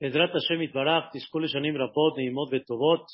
בעזרת 0.00 0.30
השם 0.36 0.62
יתברך, 0.62 1.04
תזכו 1.12 1.38
לשנים 1.38 1.74
רבות, 1.76 2.16
נעימות 2.16 2.48
וטובות, 2.52 3.06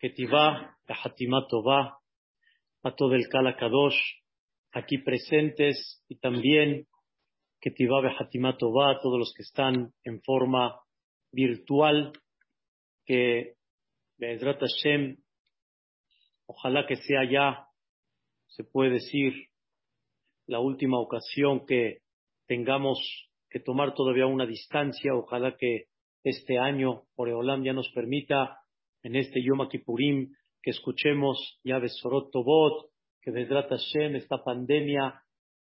כתיבה 0.00 0.46
וחתימה 0.90 1.36
טובה, 1.50 2.00
a 2.82 2.90
todo 2.92 3.14
el 3.14 3.28
Kala 3.28 3.56
Kadosh, 3.56 3.98
aquí 4.72 4.98
presentes, 4.98 6.02
y 6.08 6.16
también 6.16 6.86
Ketiva 7.60 8.00
Behatima 8.00 8.56
Tova, 8.56 8.92
a 8.92 9.00
todos 9.00 9.18
los 9.18 9.34
que 9.36 9.42
están 9.42 9.92
en 10.04 10.22
forma 10.22 10.80
virtual, 11.30 12.12
que 13.04 13.54
Be'ezrat 14.18 14.60
Hashem, 14.60 15.16
ojalá 16.46 16.86
que 16.86 16.96
sea 16.96 17.30
ya, 17.30 17.66
se 18.48 18.64
puede 18.64 18.92
decir, 18.92 19.32
la 20.46 20.60
última 20.60 20.98
ocasión 20.98 21.66
que 21.66 21.98
tengamos 22.46 22.98
que 23.55 23.61
tomar 23.61 23.93
todavía 23.93 24.25
una 24.25 24.45
distancia. 24.45 25.15
Ojalá 25.15 25.55
que 25.57 25.85
este 26.25 26.59
año, 26.59 27.03
Oreolam, 27.15 27.63
ya 27.63 27.71
nos 27.71 27.89
permita 27.95 28.59
en 29.01 29.15
este 29.15 29.41
Yom 29.41 29.69
Kippurim 29.69 30.35
que 30.61 30.71
escuchemos 30.71 31.57
ya 31.63 31.79
Besorot 31.79 32.31
Tobot, 32.33 32.89
que 33.21 33.31
Vedrat 33.31 33.69
Hashem, 33.69 34.17
esta 34.17 34.43
pandemia, 34.43 35.21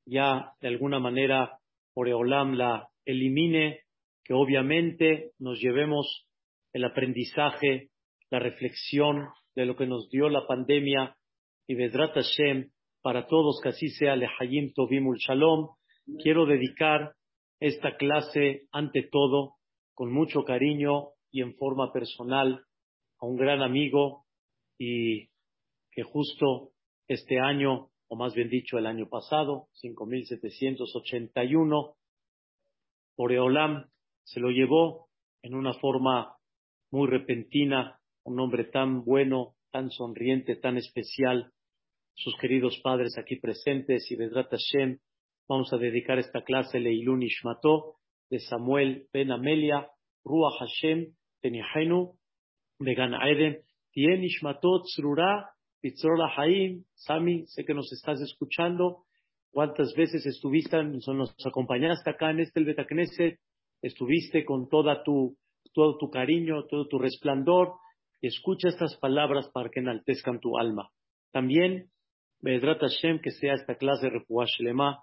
ya 0.06 0.52
de 0.60 0.68
alguna 0.68 1.00
manera 1.00 1.58
Oreolam 1.94 2.54
la 2.54 2.88
elimine, 3.04 3.80
que 4.22 4.34
obviamente 4.34 5.32
nos 5.40 5.58
llevemos 5.58 6.28
el 6.72 6.84
aprendizaje, 6.84 7.90
la 8.30 8.38
reflexión 8.38 9.30
de 9.56 9.66
lo 9.66 9.74
que 9.74 9.88
nos 9.88 10.08
dio 10.10 10.28
la 10.28 10.46
pandemia 10.46 11.16
y 11.66 11.74
Vedrat 11.74 12.14
Hashem, 12.14 12.70
para 13.02 13.26
todos 13.26 13.58
que 13.60 13.70
así 13.70 13.88
sea, 13.88 14.14
Lehayim 14.14 14.74
Tovimul 14.74 15.18
Shalom, 15.18 15.70
quiero 16.22 16.46
dedicar 16.46 17.14
esta 17.60 17.96
clase, 17.96 18.66
ante 18.72 19.02
todo, 19.02 19.54
con 19.94 20.12
mucho 20.12 20.44
cariño 20.44 21.10
y 21.30 21.42
en 21.42 21.54
forma 21.54 21.92
personal, 21.92 22.64
a 23.18 23.26
un 23.26 23.36
gran 23.36 23.62
amigo 23.62 24.24
y 24.78 25.28
que 25.92 26.02
justo 26.02 26.72
este 27.06 27.38
año, 27.38 27.90
o 28.08 28.16
más 28.16 28.34
bien 28.34 28.48
dicho 28.48 28.78
el 28.78 28.86
año 28.86 29.08
pasado, 29.08 29.68
5781, 29.74 31.94
Oreolam 33.16 33.90
se 34.24 34.40
lo 34.40 34.50
llevó 34.50 35.10
en 35.42 35.54
una 35.54 35.74
forma 35.74 36.36
muy 36.90 37.06
repentina, 37.08 38.00
un 38.24 38.40
hombre 38.40 38.64
tan 38.64 39.04
bueno, 39.04 39.54
tan 39.70 39.90
sonriente, 39.90 40.56
tan 40.56 40.78
especial, 40.78 41.52
sus 42.14 42.34
queridos 42.38 42.80
padres 42.82 43.18
aquí 43.18 43.36
presentes 43.36 44.10
y 44.10 44.16
Vedrat 44.16 44.50
Hashem, 44.50 44.98
Vamos 45.50 45.72
a 45.72 45.78
dedicar 45.78 46.16
esta 46.20 46.42
clase 46.42 46.78
Leilun 46.78 47.24
Ishmato 47.24 47.96
de 48.30 48.38
Samuel 48.38 49.08
Ben 49.12 49.32
Amelia, 49.32 49.88
Ruach 50.24 50.60
Hashem, 50.60 51.12
Tenihenu, 51.42 52.12
Began 52.78 53.14
Aeden, 53.14 53.58
Tien 53.90 54.22
Ishmato 54.22 54.82
Tzrura, 54.82 55.50
Pitzrola 55.82 56.32
Haim, 56.36 56.84
Sami, 56.94 57.48
sé 57.48 57.64
que 57.64 57.74
nos 57.74 57.92
estás 57.92 58.20
escuchando. 58.20 59.02
¿Cuántas 59.50 59.92
veces 59.96 60.24
estuviste, 60.24 60.84
nos 60.84 61.34
acompañaste 61.44 62.10
acá 62.10 62.30
en 62.30 62.38
este 62.38 62.62
Betakneset? 62.62 63.40
Estuviste 63.82 64.44
con 64.44 64.68
toda 64.68 65.02
tu, 65.02 65.36
todo 65.74 65.98
tu 65.98 66.10
cariño, 66.10 66.66
todo 66.70 66.86
tu 66.86 67.00
resplandor. 67.00 67.72
Escucha 68.22 68.68
estas 68.68 68.96
palabras 68.98 69.50
para 69.52 69.68
que 69.68 69.80
enaltezcan 69.80 70.38
tu 70.38 70.56
alma. 70.56 70.90
También, 71.32 71.90
Bedrat 72.38 72.82
Hashem, 72.82 73.18
que 73.18 73.32
sea 73.32 73.54
esta 73.54 73.74
clase 73.74 74.06
de 74.06 74.10
Refuash 74.20 74.60
Lema, 74.60 75.02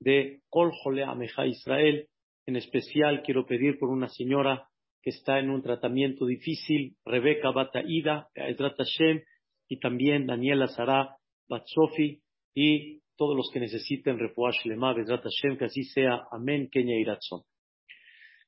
de 0.00 0.40
Kol 0.48 0.72
Ameja 1.02 1.46
Israel. 1.46 2.08
En 2.46 2.56
especial 2.56 3.22
quiero 3.22 3.46
pedir 3.46 3.78
por 3.78 3.90
una 3.90 4.08
señora 4.08 4.68
que 5.02 5.10
está 5.10 5.38
en 5.38 5.50
un 5.50 5.62
tratamiento 5.62 6.26
difícil, 6.26 6.96
Rebeca 7.04 7.50
Bataida, 7.50 8.28
Ezrat 8.34 8.76
Hashem, 8.76 9.22
y 9.68 9.78
también 9.78 10.26
Daniela 10.26 10.66
Sara 10.66 11.16
Batsofi, 11.48 12.20
y 12.54 13.00
todos 13.16 13.36
los 13.36 13.50
que 13.52 13.60
necesiten 13.60 14.18
Refuash 14.18 14.64
Lema, 14.64 14.92
Ezrat 14.92 15.22
Hashem, 15.22 15.58
que 15.58 15.66
así 15.66 15.84
sea. 15.84 16.26
Amén, 16.32 16.68
Kenya 16.70 16.98
Iratzon. 16.98 17.42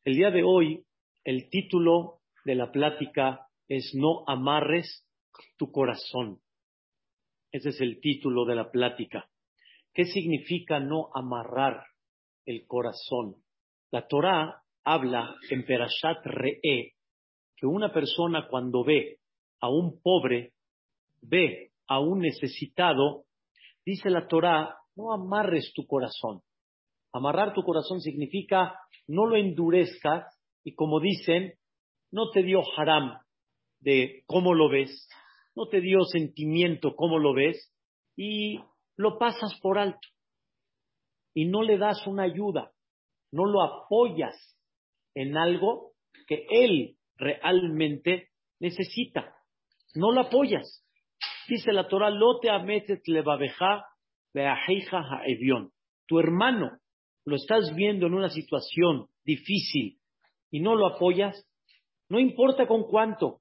El 0.05 0.15
día 0.15 0.31
de 0.31 0.43
hoy, 0.43 0.85
el 1.25 1.51
título 1.51 2.21
de 2.45 2.55
la 2.55 2.73
plática 2.73 3.47
es 3.69 3.95
No 3.95 4.25
amarres 4.27 5.07
tu 5.57 5.71
corazón. 5.71 6.41
Ese 7.53 7.71
es 7.71 7.81
el 7.81 8.01
título 8.01 8.45
de 8.45 8.55
la 8.55 8.71
plática. 8.71 9.29
¿Qué 9.93 10.05
significa 10.05 10.79
no 10.79 11.09
amarrar 11.15 11.85
el 12.47 12.67
corazón? 12.67 13.37
La 13.91 14.07
Torá 14.07 14.63
habla 14.85 15.35
en 15.51 15.65
Perashat 15.65 16.25
Re'e 16.25 16.95
que 17.57 17.67
una 17.67 17.93
persona 17.93 18.47
cuando 18.49 18.85
ve 18.85 19.19
a 19.61 19.69
un 19.69 20.01
pobre, 20.01 20.53
ve 21.21 21.73
a 21.89 21.99
un 22.01 22.21
necesitado, 22.21 23.25
dice 23.85 24.11
la 24.11 24.27
Torá, 24.29 24.77
no 24.97 25.13
amarres 25.13 25.73
tu 25.75 25.87
corazón. 25.87 26.41
Amarrar 27.13 27.53
tu 27.53 27.63
corazón 27.63 28.01
significa 28.01 28.79
no 29.09 29.27
lo 29.27 29.37
endurezcas 29.37 30.25
y 30.63 30.75
como 30.75 31.01
dicen, 31.01 31.55
no 32.13 32.31
te 32.31 32.43
dio 32.43 32.63
haram 32.77 33.19
de 33.81 34.23
cómo 34.27 34.55
lo 34.55 34.69
ves, 34.69 35.09
no 35.57 35.67
te 35.67 35.81
dio 35.81 36.05
sentimiento 36.05 36.95
cómo 36.95 37.19
lo 37.19 37.35
ves 37.35 37.73
y 38.17 38.61
lo 39.01 39.19
pasas 39.19 39.59
por 39.61 39.79
alto 39.79 40.09
y 41.33 41.47
no 41.47 41.63
le 41.63 41.79
das 41.79 42.07
una 42.07 42.25
ayuda, 42.25 42.73
no 43.33 43.47
lo 43.47 43.63
apoyas 43.63 44.37
en 45.15 45.39
algo 45.39 45.93
que 46.27 46.47
él 46.51 46.99
realmente 47.17 48.29
necesita. 48.59 49.35
No 49.95 50.13
lo 50.13 50.21
apoyas. 50.21 50.85
Dice 51.49 51.73
la 51.73 51.89
Torah, 51.89 52.11
lote 52.11 52.51
ametet 52.51 53.01
levabeja 53.07 53.87
ha'evion. 54.35 55.73
Tu 56.07 56.19
hermano 56.21 56.79
lo 57.25 57.37
estás 57.37 57.75
viendo 57.75 58.07
en 58.07 58.15
una 58.15 58.29
situación 58.29 59.07
difícil 59.25 59.99
y 60.51 60.61
no 60.61 60.75
lo 60.75 60.87
apoyas, 60.87 61.49
no 62.09 62.21
importa 62.21 62.67
con 62.67 62.85
cuánto, 62.85 63.41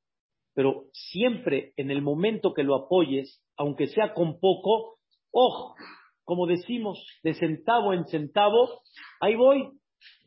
pero 0.53 0.85
siempre 0.93 1.73
en 1.75 1.91
el 1.91 2.01
momento 2.01 2.53
que 2.53 2.63
lo 2.63 2.75
apoyes, 2.75 3.43
aunque 3.57 3.87
sea 3.87 4.13
con 4.13 4.39
poco, 4.39 4.98
Ojo, 5.31 5.75
como 6.23 6.45
decimos, 6.47 7.03
de 7.23 7.33
centavo 7.33 7.93
en 7.93 8.05
centavo, 8.05 8.81
ahí 9.19 9.35
voy, 9.35 9.69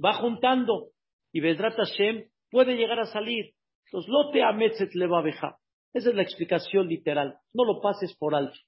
va 0.04 0.14
juntando. 0.14 0.88
Y 1.32 1.40
Bedrat 1.40 1.76
Hashem 1.76 2.24
puede 2.50 2.76
llegar 2.76 3.00
a 3.00 3.06
salir. 3.06 3.52
Entonces, 3.86 4.10
lote 4.10 4.42
ametzet 4.42 4.94
le 4.94 5.06
va 5.06 5.20
a 5.20 5.58
Esa 5.92 6.08
es 6.10 6.14
la 6.14 6.22
explicación 6.22 6.88
literal. 6.88 7.36
No 7.52 7.64
lo 7.64 7.80
pases 7.80 8.16
por 8.16 8.34
alto. 8.34 8.58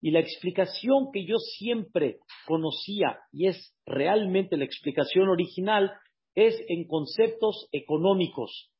Y 0.00 0.10
la 0.10 0.20
explicación 0.20 1.10
que 1.12 1.24
yo 1.24 1.36
siempre 1.38 2.18
conocía, 2.46 3.18
y 3.32 3.46
es 3.46 3.74
realmente 3.86 4.56
la 4.56 4.64
explicación 4.64 5.28
original, 5.28 5.92
es 6.34 6.62
en 6.68 6.86
conceptos 6.86 7.68
económicos, 7.72 8.70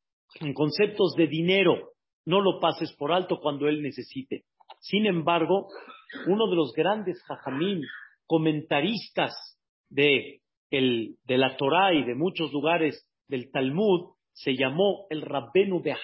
en 0.40 0.52
conceptos 0.52 1.14
de 1.16 1.26
dinero. 1.26 1.92
No 2.26 2.40
lo 2.40 2.60
pases 2.60 2.92
por 2.98 3.12
alto 3.12 3.38
cuando 3.40 3.68
él 3.68 3.80
necesite. 3.80 4.44
Sin 4.80 5.06
embargo, 5.06 5.68
uno 6.26 6.48
de 6.48 6.56
los 6.56 6.72
grandes 6.72 7.22
jajamín, 7.24 7.82
comentaristas 8.26 9.34
de, 9.88 10.40
la 10.70 11.56
Torá 11.56 11.94
y 11.94 12.04
de 12.04 12.14
muchos 12.14 12.52
lugares 12.52 13.06
del 13.28 13.50
Talmud, 13.50 14.14
se 14.32 14.56
llamó 14.56 15.06
el 15.10 15.22
Rabbenu 15.22 15.80
de. 15.82 15.94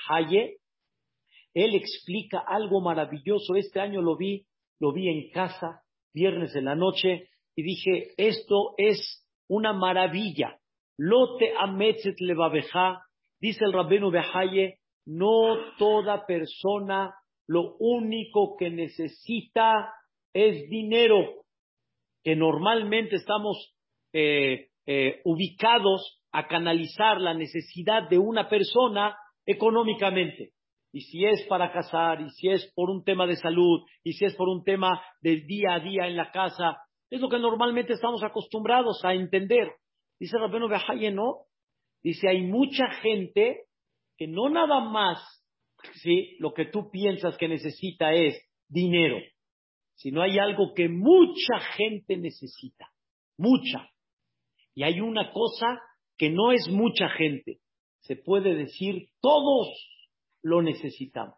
Él 1.52 1.74
explica 1.74 2.38
algo 2.46 2.80
maravilloso. 2.80 3.56
Este 3.56 3.80
año 3.80 4.02
lo 4.02 4.16
vi, 4.16 4.46
lo 4.78 4.92
vi 4.92 5.08
en 5.08 5.30
casa, 5.30 5.82
viernes 6.14 6.54
en 6.54 6.66
la 6.66 6.76
noche, 6.76 7.28
y 7.56 7.62
dije, 7.62 8.12
esto 8.16 8.74
es 8.76 9.26
una 9.48 9.72
maravilla. 9.72 10.58
Lote 10.96 11.52
ametzet 11.58 12.20
levabeja, 12.20 13.02
dice 13.40 13.64
el 13.64 13.72
Rabbenu 13.72 14.12
Haye, 14.32 14.78
no 15.06 15.56
toda 15.78 16.24
persona 16.26 17.14
lo 17.46 17.74
único 17.78 18.56
que 18.56 18.70
necesita 18.70 19.92
es 20.32 20.68
dinero, 20.68 21.44
que 22.22 22.36
normalmente 22.36 23.16
estamos 23.16 23.74
eh, 24.12 24.68
eh, 24.86 25.20
ubicados 25.24 26.22
a 26.32 26.46
canalizar 26.46 27.20
la 27.20 27.34
necesidad 27.34 28.08
de 28.08 28.18
una 28.18 28.48
persona 28.48 29.16
económicamente. 29.46 30.52
Y 30.92 31.02
si 31.02 31.24
es 31.24 31.44
para 31.48 31.72
casar, 31.72 32.20
y 32.20 32.30
si 32.30 32.48
es 32.48 32.72
por 32.74 32.90
un 32.90 33.04
tema 33.04 33.26
de 33.26 33.36
salud, 33.36 33.80
y 34.02 34.12
si 34.12 34.24
es 34.24 34.34
por 34.34 34.48
un 34.48 34.64
tema 34.64 35.00
del 35.20 35.46
día 35.46 35.74
a 35.74 35.80
día 35.80 36.06
en 36.06 36.16
la 36.16 36.30
casa, 36.30 36.78
es 37.10 37.20
lo 37.20 37.28
que 37.28 37.38
normalmente 37.38 37.92
estamos 37.92 38.22
acostumbrados 38.22 39.04
a 39.04 39.14
entender. 39.14 39.72
Dice 40.18 40.36
Rabeno 40.38 40.68
Behaye, 40.68 41.10
no. 41.10 41.46
Dice, 42.02 42.28
hay 42.28 42.42
mucha 42.42 42.90
gente 43.02 43.64
que 44.16 44.26
no 44.26 44.48
nada 44.48 44.80
más, 44.80 45.18
¿sí? 46.02 46.36
Lo 46.38 46.52
que 46.54 46.66
tú 46.66 46.90
piensas 46.90 47.36
que 47.36 47.48
necesita 47.48 48.12
es 48.12 48.40
dinero 48.68 49.18
sino 50.00 50.22
hay 50.22 50.38
algo 50.38 50.72
que 50.74 50.88
mucha 50.88 51.60
gente 51.76 52.16
necesita, 52.16 52.88
mucha. 53.36 53.90
Y 54.74 54.82
hay 54.82 54.98
una 54.98 55.30
cosa 55.30 55.78
que 56.16 56.30
no 56.30 56.52
es 56.52 56.68
mucha 56.70 57.10
gente, 57.10 57.58
se 58.00 58.16
puede 58.16 58.54
decir 58.54 59.08
todos 59.20 59.68
lo 60.42 60.62
necesitamos. 60.62 61.36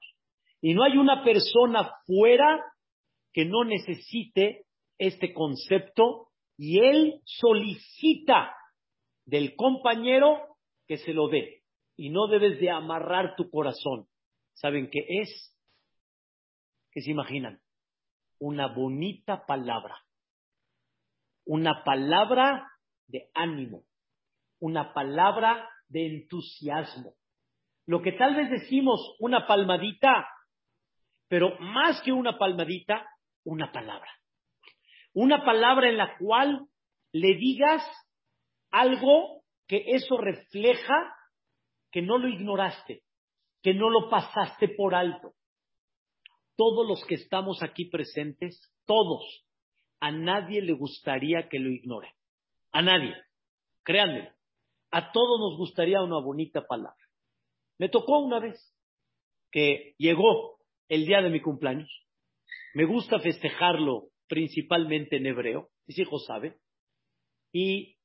Y 0.61 0.75
no 0.75 0.85
hay 0.85 0.97
una 0.97 1.25
persona 1.25 1.91
fuera 2.07 2.65
que 3.33 3.45
no 3.45 3.65
necesite 3.65 4.65
este 4.97 5.35
concepto 5.35 6.29
y 6.57 6.79
él 6.79 7.21
solicita 7.25 8.55
del 9.27 9.57
compañero 9.57 10.57
que 10.87 10.99
se 10.99 11.13
lo 11.13 11.27
dé. 11.29 11.63
Y 11.97 12.11
no 12.11 12.29
debes 12.29 12.61
de 12.61 12.71
amarrar 12.71 13.35
tu 13.37 13.51
corazón. 13.51 14.07
¿Saben 14.53 14.89
qué 14.89 15.05
es? 15.09 15.59
¿Qué 16.93 17.01
se 17.01 17.11
imaginan? 17.11 17.62
Una 18.45 18.67
bonita 18.67 19.47
palabra. 19.47 19.97
Una 21.47 21.85
palabra 21.85 22.69
de 23.07 23.31
ánimo. 23.35 23.85
Una 24.59 24.93
palabra 24.93 25.71
de 25.87 26.07
entusiasmo. 26.07 27.15
Lo 27.87 28.03
que 28.03 28.11
tal 28.11 28.35
vez 28.35 28.51
decimos 28.51 29.15
una 29.21 29.47
palmadita, 29.47 30.27
pero 31.29 31.57
más 31.61 32.03
que 32.03 32.11
una 32.11 32.37
palmadita, 32.37 33.07
una 33.45 33.71
palabra. 33.71 34.11
Una 35.13 35.45
palabra 35.45 35.89
en 35.89 35.99
la 35.99 36.19
cual 36.19 36.67
le 37.13 37.37
digas 37.37 37.85
algo 38.73 39.45
que 39.69 39.85
eso 39.87 40.17
refleja 40.17 41.15
que 41.93 42.03
no 42.03 42.19
lo 42.19 42.27
ignoraste, 42.27 43.05
que 43.63 43.73
no 43.73 43.89
lo 43.89 44.11
pasaste 44.11 44.67
por 44.71 44.97
alto. 44.97 45.33
Todos 46.57 46.87
los 46.87 47.05
que 47.07 47.15
estamos 47.15 47.63
aquí 47.63 47.87
presentes, 47.87 48.73
todos, 48.87 49.45
a 50.01 50.11
nadie 50.11 50.63
le 50.63 50.73
gustaría 50.73 51.49
que 51.49 51.59
lo 51.59 51.71
ignore. 51.71 52.15
A 52.73 52.83
nadie. 52.83 53.15
Créanme. 53.85 54.33
A 54.91 55.13
todos 55.13 55.41
nos 55.41 55.57
gustaría 55.59 56.03
una 56.03 56.21
bonita 56.21 56.67
palabra. 56.67 56.97
Me 57.79 57.89
tocó 57.89 58.19
una 58.19 58.39
vez 58.39 58.59
que 59.51 59.95
llegó 59.99 60.59
el 60.89 61.07
día 61.07 61.23
de 61.23 61.31
mi 61.31 61.41
cumpleaños. 61.41 61.91
Me 62.75 62.85
gusta 62.85 63.19
festejarlo 63.19 64.09
principalmente 64.29 65.17
en 65.17 65.27
hebreo. 65.27 65.71
Mis 65.87 65.99
hijos 65.99 66.25
saben. 66.27 66.57
Y 67.53 67.97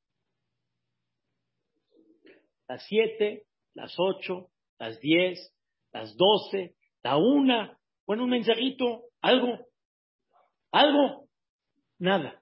las 2.67 2.85
siete, 2.87 3.45
las 3.73 3.95
ocho, 3.97 4.49
las 4.77 4.99
diez, 4.99 5.53
las 5.93 6.15
doce, 6.17 6.75
la 7.01 7.17
una, 7.17 7.76
bueno, 8.07 8.23
un 8.23 8.31
mensajito, 8.31 9.03
algo, 9.21 9.67
algo, 10.71 11.27
nada, 11.99 12.41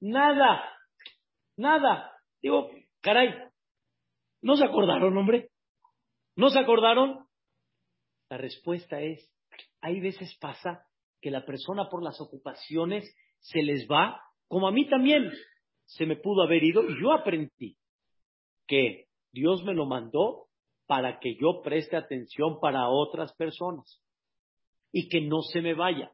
nada, 0.00 0.62
nada. 1.56 2.12
Digo, 2.40 2.70
caray, 3.00 3.50
¿No 4.42 4.56
se 4.56 4.64
acordaron, 4.64 5.16
hombre? 5.16 5.50
¿No 6.36 6.48
se 6.48 6.58
acordaron? 6.58 7.26
La 8.30 8.38
respuesta 8.38 9.00
es, 9.00 9.30
hay 9.80 10.00
veces 10.00 10.34
pasa 10.40 10.86
que 11.20 11.30
la 11.30 11.44
persona 11.44 11.90
por 11.90 12.02
las 12.02 12.20
ocupaciones 12.20 13.04
se 13.40 13.62
les 13.62 13.86
va, 13.86 14.22
como 14.48 14.66
a 14.66 14.72
mí 14.72 14.88
también 14.88 15.30
se 15.84 16.06
me 16.06 16.16
pudo 16.16 16.42
haber 16.42 16.62
ido, 16.64 16.84
y 16.88 17.00
yo 17.02 17.12
aprendí 17.12 17.76
que 18.66 19.06
Dios 19.32 19.62
me 19.64 19.74
lo 19.74 19.86
mandó 19.86 20.46
para 20.86 21.18
que 21.20 21.34
yo 21.34 21.60
preste 21.62 21.96
atención 21.96 22.60
para 22.60 22.88
otras 22.88 23.34
personas 23.34 24.02
y 24.92 25.08
que 25.08 25.20
no 25.20 25.42
se 25.42 25.60
me 25.60 25.74
vaya. 25.74 26.10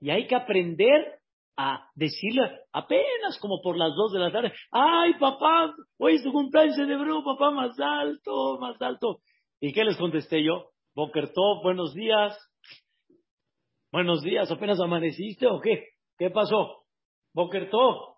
Y 0.00 0.10
hay 0.10 0.26
que 0.26 0.34
aprender 0.34 1.18
a 1.56 1.88
decirle 1.94 2.42
apenas 2.72 3.38
como 3.40 3.60
por 3.62 3.76
las 3.76 3.94
dos 3.94 4.12
de 4.12 4.18
la 4.18 4.32
tarde, 4.32 4.52
ay 4.70 5.14
papá, 5.20 5.74
hoy 5.98 6.14
es 6.14 6.22
tu 6.22 6.32
cumpleaños, 6.32 6.76
celebró 6.76 7.22
papá 7.22 7.50
más 7.50 7.78
alto, 7.78 8.58
más 8.58 8.80
alto. 8.80 9.20
¿Y 9.60 9.72
qué 9.72 9.84
les 9.84 9.96
contesté 9.96 10.42
yo? 10.42 10.70
Bokertov, 10.94 11.62
buenos 11.62 11.94
días. 11.94 12.36
Buenos 13.92 14.22
días, 14.22 14.50
apenas 14.50 14.80
amaneciste 14.80 15.46
o 15.46 15.60
qué? 15.60 15.88
¿Qué 16.18 16.30
pasó? 16.30 16.84
Bokertov. 17.34 18.16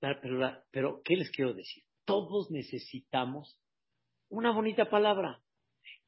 Pero, 0.00 0.52
pero, 0.70 1.00
¿qué 1.04 1.16
les 1.16 1.30
quiero 1.30 1.54
decir? 1.54 1.82
Todos 2.04 2.50
necesitamos 2.50 3.58
una 4.28 4.50
bonita 4.50 4.90
palabra. 4.90 5.40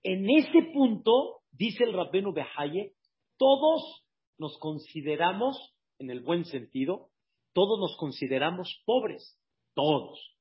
En 0.02 0.28
ese 0.28 0.70
punto, 0.72 1.40
dice 1.52 1.84
el 1.84 1.94
Rabbenu 1.94 2.32
Behaye, 2.32 2.92
todos 3.38 4.04
nos 4.38 4.58
consideramos 4.58 5.56
en 5.98 6.10
el 6.10 6.20
buen 6.20 6.44
sentido, 6.44 7.10
todos 7.52 7.78
nos 7.80 7.96
consideramos 7.96 8.82
pobres, 8.84 9.38
todos, 9.74 10.36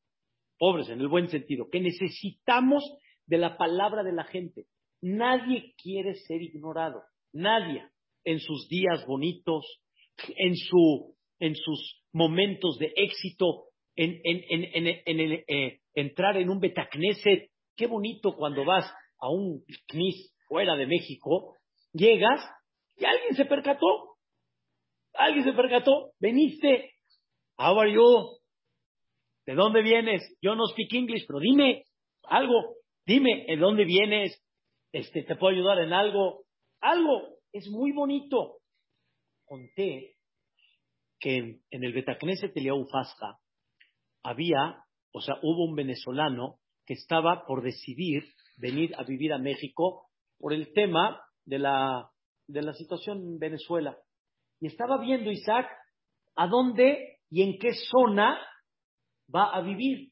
pobres 0.57 0.89
en 0.89 0.99
el 0.99 1.07
buen 1.07 1.29
sentido, 1.29 1.69
que 1.71 1.79
necesitamos 1.79 2.83
de 3.25 3.37
la 3.37 3.57
palabra 3.57 4.03
de 4.03 4.13
la 4.13 4.25
gente. 4.25 4.65
Nadie 5.01 5.73
quiere 5.81 6.15
ser 6.15 6.41
ignorado, 6.41 7.03
nadie, 7.31 7.83
en 8.23 8.39
sus 8.39 8.67
días 8.67 9.05
bonitos, 9.05 9.65
en, 10.37 10.55
su, 10.55 11.15
en 11.39 11.55
sus 11.55 12.03
momentos 12.11 12.77
de 12.79 12.91
éxito, 12.95 13.65
en, 13.95 14.19
en, 14.23 14.43
en, 15.05 15.43
eh, 15.47 15.79
entrar 15.93 16.37
en 16.37 16.49
un 16.49 16.59
Betacneset. 16.59 17.49
Qué 17.75 17.87
bonito 17.87 18.35
cuando 18.35 18.65
vas 18.65 18.91
a 19.19 19.29
un 19.29 19.63
CNIS 19.87 20.33
fuera 20.47 20.75
de 20.75 20.87
México, 20.87 21.55
llegas 21.93 22.41
y 22.97 23.05
alguien 23.05 23.35
se 23.35 23.45
percató 23.45 24.15
Alguien 25.17 25.45
se 25.45 25.53
percató, 25.53 26.11
veniste. 26.19 26.91
How 27.57 27.79
are 27.79 27.91
you? 27.91 28.37
¿De 29.45 29.55
dónde 29.55 29.81
vienes? 29.81 30.21
Yo 30.41 30.55
no 30.55 30.65
speak 30.67 30.93
English, 30.93 31.25
pero 31.27 31.39
dime 31.39 31.83
algo. 32.23 32.75
Dime, 33.05 33.45
¿de 33.47 33.57
dónde 33.57 33.85
vienes? 33.85 34.41
Este, 34.91 35.23
¿Te 35.23 35.35
puedo 35.35 35.53
ayudar 35.53 35.79
en 35.79 35.93
algo? 35.93 36.43
Algo. 36.81 37.37
Es 37.53 37.69
muy 37.69 37.91
bonito. 37.91 38.57
Conté 39.45 40.15
que 41.19 41.37
en, 41.37 41.83
el 41.83 41.93
Betacneset 41.93 42.53
de 42.53 42.85
Fasca 42.91 43.37
había, 44.23 44.83
o 45.13 45.21
sea, 45.21 45.35
hubo 45.41 45.65
un 45.65 45.75
venezolano 45.75 46.57
que 46.85 46.95
estaba 46.95 47.45
por 47.45 47.63
decidir 47.63 48.23
venir 48.57 48.93
a 48.97 49.03
vivir 49.03 49.31
a 49.31 49.37
México 49.37 50.09
por 50.39 50.51
el 50.51 50.73
tema 50.73 51.21
de 51.45 51.59
la, 51.59 52.09
de 52.47 52.61
la 52.61 52.73
situación 52.73 53.19
en 53.19 53.39
Venezuela. 53.39 53.97
Y 54.59 54.67
estaba 54.67 54.97
viendo 54.99 55.31
Isaac 55.31 55.67
a 56.35 56.47
dónde 56.47 57.19
y 57.29 57.41
en 57.41 57.57
qué 57.59 57.73
zona 57.73 58.39
va 59.33 59.55
a 59.55 59.61
vivir. 59.61 60.11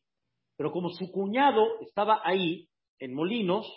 Pero 0.57 0.71
como 0.71 0.89
su 0.89 1.12
cuñado 1.12 1.80
estaba 1.81 2.21
ahí, 2.24 2.68
en 3.00 3.13
Molinos, 3.13 3.68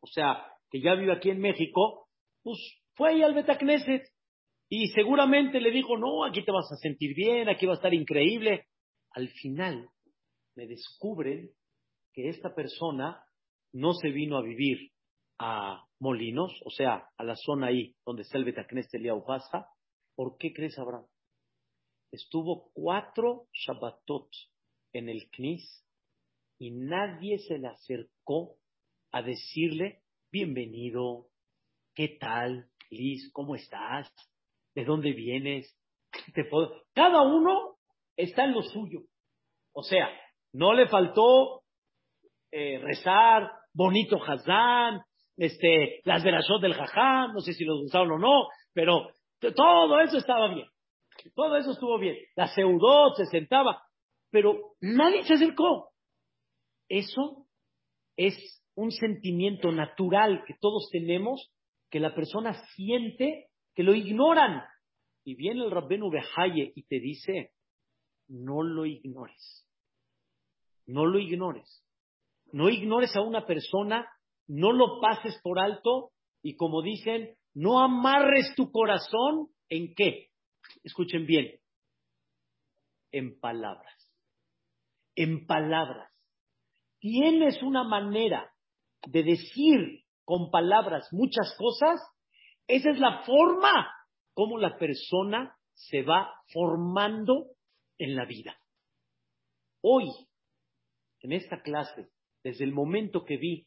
o 0.00 0.06
sea, 0.06 0.46
que 0.70 0.80
ya 0.80 0.94
vive 0.94 1.12
aquí 1.12 1.30
en 1.30 1.40
México, 1.40 2.08
pues 2.42 2.58
fue 2.94 3.10
ahí 3.10 3.22
al 3.22 3.34
Betacneset 3.34 4.02
y 4.68 4.88
seguramente 4.88 5.60
le 5.60 5.70
dijo, 5.70 5.96
no, 5.96 6.24
aquí 6.24 6.44
te 6.44 6.52
vas 6.52 6.70
a 6.72 6.76
sentir 6.76 7.14
bien, 7.14 7.48
aquí 7.48 7.66
va 7.66 7.72
a 7.72 7.76
estar 7.76 7.92
increíble. 7.92 8.66
Al 9.10 9.28
final 9.28 9.88
me 10.54 10.66
descubren 10.66 11.50
que 12.12 12.28
esta 12.28 12.54
persona 12.54 13.24
no 13.72 13.92
se 13.92 14.10
vino 14.10 14.36
a 14.36 14.42
vivir 14.42 14.90
a 15.38 15.85
Molinos, 15.98 16.52
o 16.64 16.70
sea, 16.70 17.08
a 17.16 17.24
la 17.24 17.36
zona 17.36 17.68
ahí 17.68 17.94
donde 18.04 18.22
está 18.22 18.38
el 18.38 18.44
Betacneset 18.44 18.92
de 18.92 18.98
Liaupasa, 19.00 19.68
¿Por 20.16 20.38
qué 20.38 20.54
crees, 20.54 20.78
Abraham? 20.78 21.06
Estuvo 22.10 22.70
cuatro 22.72 23.48
Shabbatot 23.52 24.30
en 24.94 25.10
el 25.10 25.28
Knis 25.30 25.84
y 26.58 26.70
nadie 26.70 27.38
se 27.38 27.58
le 27.58 27.68
acercó 27.68 28.56
a 29.12 29.20
decirle, 29.20 30.00
bienvenido, 30.32 31.26
¿qué 31.94 32.16
tal, 32.18 32.70
Liz? 32.88 33.30
¿Cómo 33.34 33.56
estás? 33.56 34.10
¿De 34.74 34.86
dónde 34.86 35.12
vienes? 35.12 35.76
Cada 36.94 37.22
uno 37.22 37.76
está 38.16 38.44
en 38.44 38.52
lo 38.52 38.62
suyo. 38.62 39.00
O 39.74 39.82
sea, 39.82 40.08
no 40.54 40.72
le 40.72 40.88
faltó 40.88 41.64
eh, 42.50 42.78
rezar, 42.78 43.52
bonito 43.74 44.16
Hazán, 44.24 45.02
este, 45.36 46.00
las 46.04 46.22
verashot 46.24 46.60
del 46.60 46.74
Jajam, 46.74 47.32
no 47.32 47.40
sé 47.40 47.52
si 47.52 47.64
los 47.64 47.82
usaron 47.82 48.12
o 48.12 48.18
no, 48.18 48.48
pero 48.72 49.08
todo 49.40 50.00
eso 50.00 50.18
estaba 50.18 50.52
bien. 50.52 50.66
Todo 51.34 51.56
eso 51.56 51.72
estuvo 51.72 51.98
bien. 51.98 52.16
La 52.34 52.46
Seudot 52.48 53.16
se 53.16 53.26
sentaba, 53.26 53.82
pero 54.30 54.74
nadie 54.80 55.24
se 55.24 55.34
acercó. 55.34 55.90
Eso 56.88 57.46
es 58.16 58.62
un 58.74 58.90
sentimiento 58.90 59.72
natural 59.72 60.44
que 60.46 60.54
todos 60.60 60.88
tenemos, 60.90 61.50
que 61.90 62.00
la 62.00 62.14
persona 62.14 62.54
siente 62.74 63.48
que 63.74 63.82
lo 63.82 63.94
ignoran. 63.94 64.62
Y 65.24 65.34
viene 65.34 65.64
el 65.64 65.70
Rabbenu 65.70 66.10
Behaye 66.10 66.72
y 66.74 66.82
te 66.84 67.00
dice, 67.00 67.52
no 68.28 68.62
lo 68.62 68.86
ignores. 68.86 69.66
No 70.86 71.04
lo 71.04 71.18
ignores. 71.18 71.84
No 72.52 72.68
ignores 72.68 73.14
a 73.16 73.22
una 73.22 73.44
persona, 73.44 74.08
no 74.46 74.72
lo 74.72 75.00
pases 75.00 75.38
por 75.42 75.58
alto 75.58 76.12
y 76.42 76.56
como 76.56 76.82
dicen, 76.82 77.36
no 77.54 77.80
amarres 77.80 78.54
tu 78.54 78.70
corazón 78.70 79.48
en 79.68 79.94
qué. 79.94 80.28
Escuchen 80.84 81.26
bien. 81.26 81.58
En 83.10 83.38
palabras. 83.40 83.94
En 85.14 85.46
palabras. 85.46 86.12
Tienes 86.98 87.62
una 87.62 87.84
manera 87.84 88.52
de 89.06 89.22
decir 89.22 90.04
con 90.24 90.50
palabras 90.50 91.08
muchas 91.12 91.54
cosas, 91.56 92.00
esa 92.66 92.90
es 92.90 92.98
la 92.98 93.22
forma 93.24 93.88
como 94.34 94.58
la 94.58 94.76
persona 94.76 95.56
se 95.72 96.02
va 96.02 96.32
formando 96.52 97.46
en 97.98 98.16
la 98.16 98.24
vida. 98.24 98.58
Hoy, 99.82 100.06
en 101.20 101.32
esta 101.32 101.62
clase, 101.62 102.08
desde 102.42 102.64
el 102.64 102.72
momento 102.72 103.24
que 103.24 103.36
vi 103.36 103.66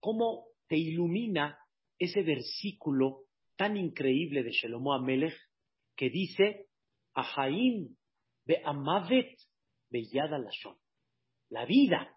cómo 0.00 0.46
te 0.68 0.76
ilumina 0.76 1.58
ese 1.98 2.22
versículo 2.22 3.24
tan 3.56 3.76
increíble 3.76 4.42
de 4.42 4.52
Shelomo 4.52 4.94
Amelech 4.94 5.36
que 5.96 6.10
dice, 6.10 6.68
Ahaim 7.14 7.96
be 8.44 8.62
amavet 8.64 9.36
beyada 9.90 10.38
lashon. 10.38 10.76
La 11.50 11.64
vida 11.64 12.16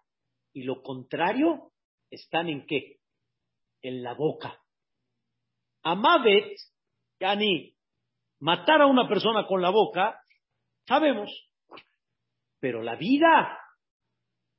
y 0.52 0.62
lo 0.62 0.82
contrario 0.82 1.72
están 2.10 2.48
en 2.48 2.66
qué? 2.66 2.98
En 3.80 4.02
la 4.02 4.14
boca. 4.14 4.62
Amavet, 5.82 6.56
yani, 7.18 7.74
matar 8.38 8.82
a 8.82 8.86
una 8.86 9.08
persona 9.08 9.46
con 9.46 9.60
la 9.60 9.70
boca, 9.70 10.20
sabemos. 10.86 11.30
Pero 12.60 12.82
la 12.82 12.94
vida, 12.94 13.58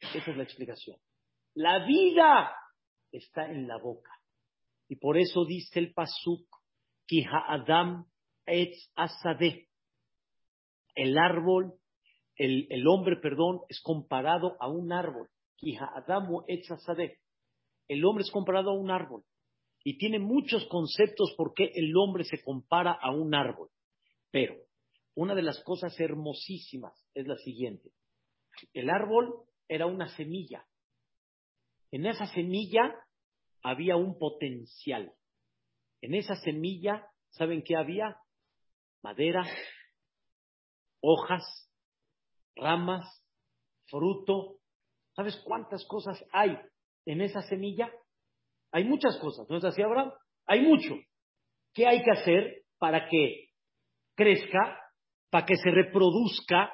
esa 0.02 0.32
es 0.32 0.38
la 0.38 0.44
explicación. 0.44 0.98
La 1.54 1.86
vida 1.86 2.54
está 3.14 3.50
en 3.50 3.68
la 3.68 3.78
boca. 3.78 4.12
Y 4.88 4.98
por 4.98 5.18
eso 5.18 5.46
dice 5.46 5.80
el 5.80 5.94
Pasuk, 5.94 6.46
Kiha 7.06 7.46
Adam 7.48 8.06
Etz 8.46 8.92
Asade. 8.96 9.70
El 10.96 11.18
árbol, 11.18 11.74
el, 12.36 12.68
el, 12.70 12.88
hombre, 12.88 13.18
perdón, 13.18 13.62
es 13.70 13.82
comparado 13.82 14.58
a 14.60 14.68
un 14.68 14.92
árbol. 14.92 15.30
Kiha 15.58 15.90
Adam 15.96 16.28
Etz 16.48 16.72
Asade. 16.72 17.20
El 17.88 18.04
hombre 18.06 18.24
es 18.24 18.32
comparado 18.32 18.72
a 18.72 18.80
un 18.80 18.92
árbol. 18.92 19.24
Y 19.84 19.98
tiene 19.98 20.20
muchos 20.20 20.66
conceptos 20.68 21.34
por 21.38 21.54
qué 21.54 21.72
el 21.76 21.96
hombre 21.98 22.24
se 22.24 22.42
compara 22.42 22.92
a 22.92 23.12
un 23.12 23.36
árbol. 23.36 23.70
Pero 24.32 24.56
una 25.16 25.36
de 25.36 25.42
las 25.42 25.62
cosas 25.64 26.00
hermosísimas 26.00 26.94
es 27.14 27.28
la 27.28 27.36
siguiente. 27.38 27.92
El 28.74 28.90
árbol 28.90 29.34
era 29.68 29.86
una 29.86 30.08
semilla. 30.16 30.66
En 31.92 32.06
esa 32.06 32.26
semilla 32.28 32.96
había 33.64 33.96
un 33.96 34.20
potencial. 34.20 35.14
En 36.02 36.14
esa 36.14 36.36
semilla, 36.36 37.08
¿saben 37.32 37.64
qué 37.64 37.76
había? 37.76 38.18
Madera, 39.02 39.44
hojas, 41.02 41.44
ramas, 42.56 43.06
fruto. 43.88 44.60
¿Sabes 45.16 45.42
cuántas 45.46 45.86
cosas 45.86 46.24
hay 46.32 46.58
en 47.06 47.22
esa 47.22 47.42
semilla? 47.44 47.92
Hay 48.72 48.84
muchas 48.84 49.18
cosas, 49.20 49.48
¿no 49.50 49.58
es 49.58 49.64
así, 49.64 49.82
Abraham? 49.82 50.12
Hay 50.46 50.62
mucho. 50.62 50.96
¿Qué 51.74 51.88
hay 51.88 52.04
que 52.04 52.12
hacer 52.12 52.64
para 52.78 53.08
que 53.08 53.50
crezca, 54.16 54.80
para 55.30 55.46
que 55.46 55.56
se 55.56 55.72
reproduzca, 55.72 56.74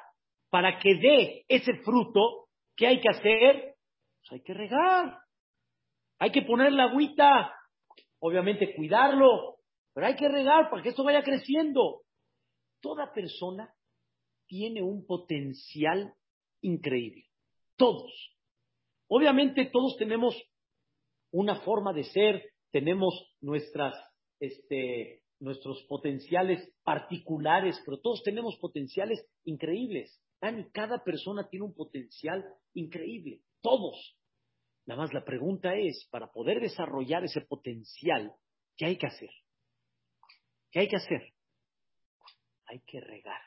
para 0.50 0.78
que 0.78 0.94
dé 0.94 1.44
ese 1.48 1.74
fruto? 1.84 2.48
¿Qué 2.76 2.86
hay 2.86 3.00
que 3.00 3.10
hacer? 3.10 3.74
Pues 4.20 4.32
hay 4.32 4.42
que 4.42 4.54
regar. 4.54 5.18
Hay 6.20 6.32
que 6.32 6.42
poner 6.42 6.72
la 6.72 6.84
agüita, 6.84 7.50
obviamente 8.18 8.74
cuidarlo, 8.76 9.56
pero 9.94 10.06
hay 10.06 10.16
que 10.16 10.28
regar 10.28 10.68
para 10.70 10.82
que 10.82 10.90
esto 10.90 11.02
vaya 11.02 11.22
creciendo. 11.22 12.02
Toda 12.82 13.12
persona 13.12 13.74
tiene 14.46 14.82
un 14.82 15.06
potencial 15.06 16.12
increíble. 16.60 17.24
Todos. 17.76 18.12
Obviamente 19.08 19.70
todos 19.72 19.96
tenemos 19.96 20.36
una 21.32 21.56
forma 21.62 21.94
de 21.94 22.04
ser, 22.04 22.44
tenemos 22.70 23.14
nuestras, 23.40 23.94
este, 24.40 25.22
nuestros 25.38 25.82
potenciales 25.84 26.70
particulares, 26.84 27.80
pero 27.86 27.98
todos 27.98 28.22
tenemos 28.22 28.58
potenciales 28.60 29.26
increíbles. 29.44 30.20
cada 30.72 31.02
persona 31.02 31.48
tiene 31.48 31.64
un 31.64 31.74
potencial 31.74 32.44
increíble. 32.74 33.40
Todos. 33.62 34.19
Nada 34.86 35.02
más 35.02 35.12
la 35.12 35.24
pregunta 35.24 35.74
es, 35.74 36.08
para 36.10 36.30
poder 36.32 36.60
desarrollar 36.60 37.24
ese 37.24 37.42
potencial, 37.42 38.32
¿qué 38.76 38.86
hay 38.86 38.96
que 38.96 39.06
hacer? 39.06 39.30
¿Qué 40.70 40.80
hay 40.80 40.88
que 40.88 40.96
hacer? 40.96 41.32
Hay 42.66 42.80
que 42.86 43.00
regar. 43.00 43.42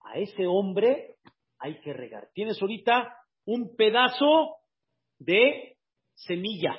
A 0.00 0.18
ese 0.18 0.46
hombre 0.46 1.16
hay 1.58 1.80
que 1.80 1.92
regar. 1.92 2.28
Tienes 2.34 2.60
ahorita 2.60 3.16
un 3.44 3.76
pedazo 3.76 4.56
de 5.18 5.76
semilla, 6.14 6.78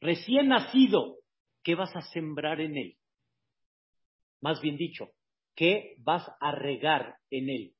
recién 0.00 0.48
nacido. 0.48 1.16
¿Qué 1.62 1.74
vas 1.74 1.94
a 1.96 2.02
sembrar 2.02 2.60
en 2.60 2.76
él? 2.76 2.96
Más 4.40 4.60
bien 4.60 4.76
dicho, 4.76 5.10
¿qué 5.54 5.96
vas 5.98 6.28
a 6.40 6.52
regar 6.52 7.16
en 7.30 7.50
él? 7.50 7.74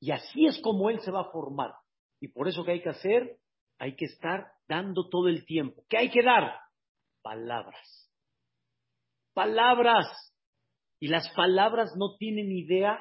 Y 0.00 0.10
así 0.10 0.46
es 0.46 0.58
como 0.60 0.88
él 0.90 1.00
se 1.00 1.10
va 1.10 1.22
a 1.22 1.30
formar. 1.30 1.72
Y 2.20 2.28
por 2.28 2.48
eso 2.48 2.64
que 2.64 2.72
hay 2.72 2.82
que 2.82 2.90
hacer, 2.90 3.36
hay 3.78 3.96
que 3.96 4.06
estar 4.06 4.46
dando 4.68 5.08
todo 5.08 5.28
el 5.28 5.44
tiempo. 5.44 5.84
¿Qué 5.88 5.98
hay 5.98 6.10
que 6.10 6.22
dar? 6.22 6.58
Palabras. 7.22 8.10
Palabras. 9.34 10.06
Y 10.98 11.08
las 11.08 11.28
palabras 11.34 11.92
no 11.96 12.16
tienen 12.18 12.50
idea 12.50 12.98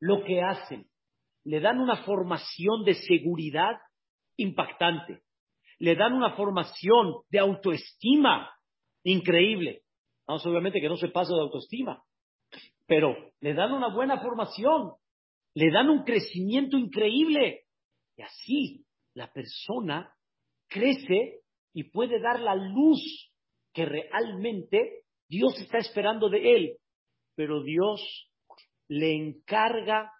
lo 0.00 0.24
que 0.24 0.42
hacen. 0.42 0.86
Le 1.44 1.60
dan 1.60 1.78
una 1.78 2.04
formación 2.04 2.84
de 2.84 2.94
seguridad 2.94 3.76
impactante. 4.36 5.22
Le 5.78 5.94
dan 5.94 6.14
una 6.14 6.34
formación 6.36 7.16
de 7.30 7.38
autoestima 7.38 8.50
increíble. 9.02 9.82
Vamos, 10.26 10.44
obviamente 10.46 10.80
que 10.80 10.88
no 10.88 10.96
se 10.96 11.08
pasa 11.08 11.34
de 11.34 11.40
autoestima, 11.42 12.02
pero 12.86 13.14
le 13.40 13.52
dan 13.52 13.72
una 13.72 13.88
buena 13.88 14.20
formación, 14.20 14.92
le 15.54 15.70
dan 15.70 15.90
un 15.90 16.04
crecimiento 16.04 16.78
increíble. 16.78 17.64
Y 18.16 18.22
así 18.22 18.86
la 19.14 19.32
persona 19.32 20.12
crece 20.68 21.40
y 21.72 21.84
puede 21.84 22.20
dar 22.20 22.40
la 22.40 22.54
luz 22.54 23.32
que 23.72 23.84
realmente 23.84 25.04
Dios 25.28 25.58
está 25.60 25.78
esperando 25.78 26.28
de 26.28 26.54
él. 26.54 26.76
Pero 27.34 27.62
Dios 27.62 28.00
le 28.88 29.14
encarga 29.14 30.12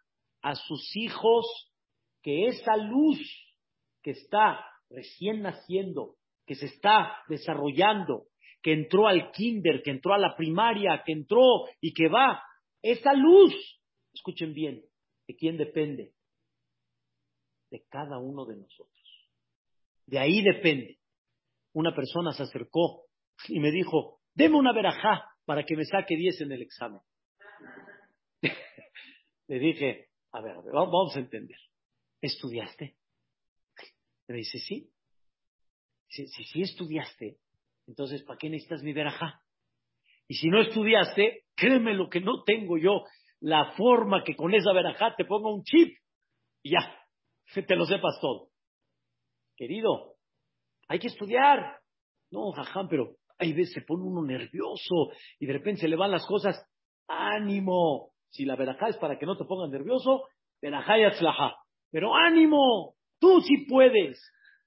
a 0.42 0.54
sus 0.54 0.96
hijos 0.96 1.72
que 2.22 2.46
esa 2.46 2.76
luz 2.76 3.18
que 4.02 4.12
está 4.12 4.64
recién 4.90 5.42
naciendo, 5.42 6.16
que 6.46 6.54
se 6.54 6.66
está 6.66 7.18
desarrollando, 7.28 8.26
que 8.62 8.72
entró 8.72 9.06
al 9.06 9.30
kinder, 9.30 9.82
que 9.82 9.90
entró 9.90 10.14
a 10.14 10.18
la 10.18 10.36
primaria, 10.36 11.02
que 11.04 11.12
entró 11.12 11.66
y 11.80 11.92
que 11.92 12.08
va, 12.08 12.42
esa 12.82 13.12
luz, 13.12 13.54
escuchen 14.12 14.54
bien, 14.54 14.82
¿de 15.26 15.36
quién 15.36 15.56
depende? 15.56 16.13
De 17.74 17.82
cada 17.90 18.18
uno 18.18 18.44
de 18.44 18.54
nosotros. 18.54 19.28
De 20.06 20.20
ahí 20.20 20.44
depende. 20.44 21.00
Una 21.72 21.92
persona 21.92 22.32
se 22.32 22.44
acercó 22.44 23.06
y 23.48 23.58
me 23.58 23.72
dijo, 23.72 24.20
deme 24.32 24.56
una 24.56 24.72
verajá 24.72 25.24
para 25.44 25.64
que 25.64 25.76
me 25.76 25.84
saque 25.84 26.16
10 26.16 26.42
en 26.42 26.52
el 26.52 26.62
examen. 26.62 27.00
Le 29.48 29.58
dije, 29.58 30.06
a 30.30 30.40
ver, 30.40 30.54
vamos 30.72 31.16
a 31.16 31.18
entender. 31.18 31.58
¿Estudiaste? 32.20 32.94
Me 34.28 34.36
dice, 34.36 34.60
sí. 34.60 34.88
Si 36.06 36.28
sí, 36.28 36.62
estudiaste, 36.62 37.38
entonces 37.88 38.22
¿para 38.22 38.38
qué 38.38 38.50
necesitas 38.50 38.84
mi 38.84 38.92
verajá? 38.92 39.42
Y 40.28 40.36
si 40.36 40.48
no 40.48 40.60
estudiaste, 40.60 41.46
créeme 41.56 41.94
lo 41.94 42.08
que 42.08 42.20
no 42.20 42.44
tengo 42.44 42.78
yo, 42.78 43.02
la 43.40 43.72
forma 43.72 44.22
que 44.22 44.36
con 44.36 44.54
esa 44.54 44.72
verajá 44.72 45.16
te 45.16 45.24
ponga 45.24 45.52
un 45.52 45.64
chip 45.64 45.98
y 46.62 46.70
ya, 46.70 47.03
te 47.66 47.76
lo 47.76 47.84
sepas 47.86 48.18
todo. 48.20 48.50
Querido, 49.56 50.16
hay 50.88 50.98
que 50.98 51.08
estudiar. 51.08 51.80
No, 52.30 52.50
jajam, 52.52 52.88
pero 52.88 53.16
hay 53.38 53.52
veces 53.52 53.74
se 53.74 53.82
pone 53.82 54.04
uno 54.04 54.22
nervioso 54.22 55.12
y 55.38 55.46
de 55.46 55.52
repente 55.52 55.82
se 55.82 55.88
le 55.88 55.96
van 55.96 56.10
las 56.10 56.26
cosas. 56.26 56.56
¡Ánimo! 57.06 58.12
Si 58.30 58.44
la 58.44 58.56
verajá 58.56 58.88
es 58.88 58.96
para 58.96 59.18
que 59.18 59.26
no 59.26 59.36
te 59.36 59.44
pongas 59.44 59.70
nervioso, 59.70 60.28
verajá 60.60 60.98
y 60.98 61.04
atzlajá. 61.04 61.54
Pero 61.90 62.14
ánimo, 62.14 62.96
tú 63.20 63.40
sí 63.42 63.66
puedes, 63.68 64.20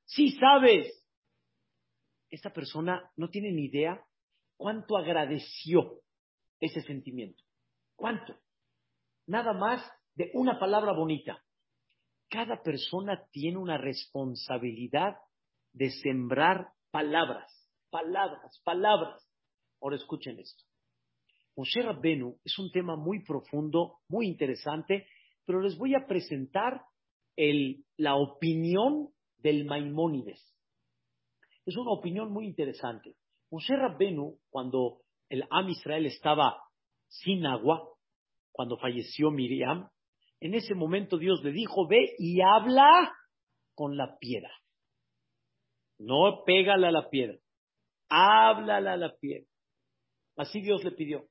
sí 0.05 0.31
sabes. 0.39 1.05
Esta 2.29 2.51
persona 2.53 3.11
no 3.17 3.29
tiene 3.29 3.51
ni 3.51 3.65
idea 3.65 4.01
cuánto 4.55 4.97
agradeció 4.97 5.99
ese 6.59 6.81
sentimiento. 6.81 7.43
¿Cuánto? 7.95 8.35
Nada 9.25 9.53
más 9.53 9.81
de 10.15 10.31
una 10.33 10.59
palabra 10.59 10.93
bonita. 10.93 11.43
Cada 12.29 12.61
persona 12.61 13.25
tiene 13.31 13.57
una 13.57 13.77
responsabilidad 13.77 15.15
de 15.73 15.91
sembrar 15.91 16.69
palabras, 16.91 17.51
palabras, 17.89 18.61
palabras. 18.63 19.25
Ahora 19.81 19.95
escuchen 19.95 20.39
esto. 20.39 20.63
Moshe 21.55 21.81
Rabbenu 21.81 22.37
es 22.43 22.57
un 22.59 22.71
tema 22.71 22.95
muy 22.95 23.23
profundo, 23.23 23.99
muy 24.09 24.27
interesante, 24.27 25.07
pero 25.45 25.61
les 25.61 25.77
voy 25.77 25.95
a 25.95 26.05
presentar 26.05 26.81
la 27.97 28.15
opinión 28.15 29.09
del 29.37 29.65
Maimónides. 29.65 30.53
Es 31.65 31.77
una 31.77 31.91
opinión 31.91 32.31
muy 32.31 32.45
interesante. 32.45 33.15
Moshe 33.51 33.75
Rabbenu, 33.75 34.37
cuando 34.49 35.01
el 35.29 35.43
Am 35.49 35.69
Israel 35.69 36.05
estaba 36.05 36.61
sin 37.07 37.45
agua, 37.45 37.87
cuando 38.51 38.77
falleció 38.77 39.31
Miriam, 39.31 39.89
en 40.39 40.53
ese 40.53 40.75
momento 40.75 41.17
Dios 41.17 41.43
le 41.43 41.51
dijo, 41.51 41.87
ve 41.87 42.15
y 42.17 42.39
habla 42.41 43.13
con 43.75 43.97
la 43.97 44.17
piedra. 44.19 44.51
No 45.99 46.43
pégala 46.45 46.89
a 46.89 46.91
la 46.91 47.09
piedra, 47.09 47.37
háblala 48.09 48.93
a 48.93 48.97
la 48.97 49.15
piedra. 49.15 49.47
Así 50.35 50.61
Dios 50.61 50.83
le 50.83 50.91
pidió. 50.91 51.27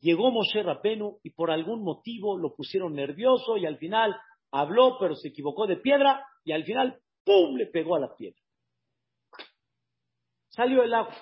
Llegó 0.00 0.30
Moshe 0.30 0.62
Rabenu 0.62 1.18
y 1.22 1.30
por 1.30 1.50
algún 1.50 1.84
motivo 1.84 2.38
lo 2.38 2.54
pusieron 2.54 2.94
nervioso 2.94 3.56
y 3.56 3.66
al 3.66 3.78
final 3.78 4.16
habló, 4.50 4.96
pero 4.98 5.14
se 5.14 5.28
equivocó 5.28 5.66
de 5.66 5.76
piedra 5.76 6.24
y 6.44 6.52
al 6.52 6.64
final, 6.64 7.00
¡pum!, 7.24 7.56
le 7.56 7.66
pegó 7.66 7.96
a 7.96 8.00
la 8.00 8.16
piedra. 8.16 8.40
Salió 10.48 10.82
el 10.82 10.94
agua 10.94 11.16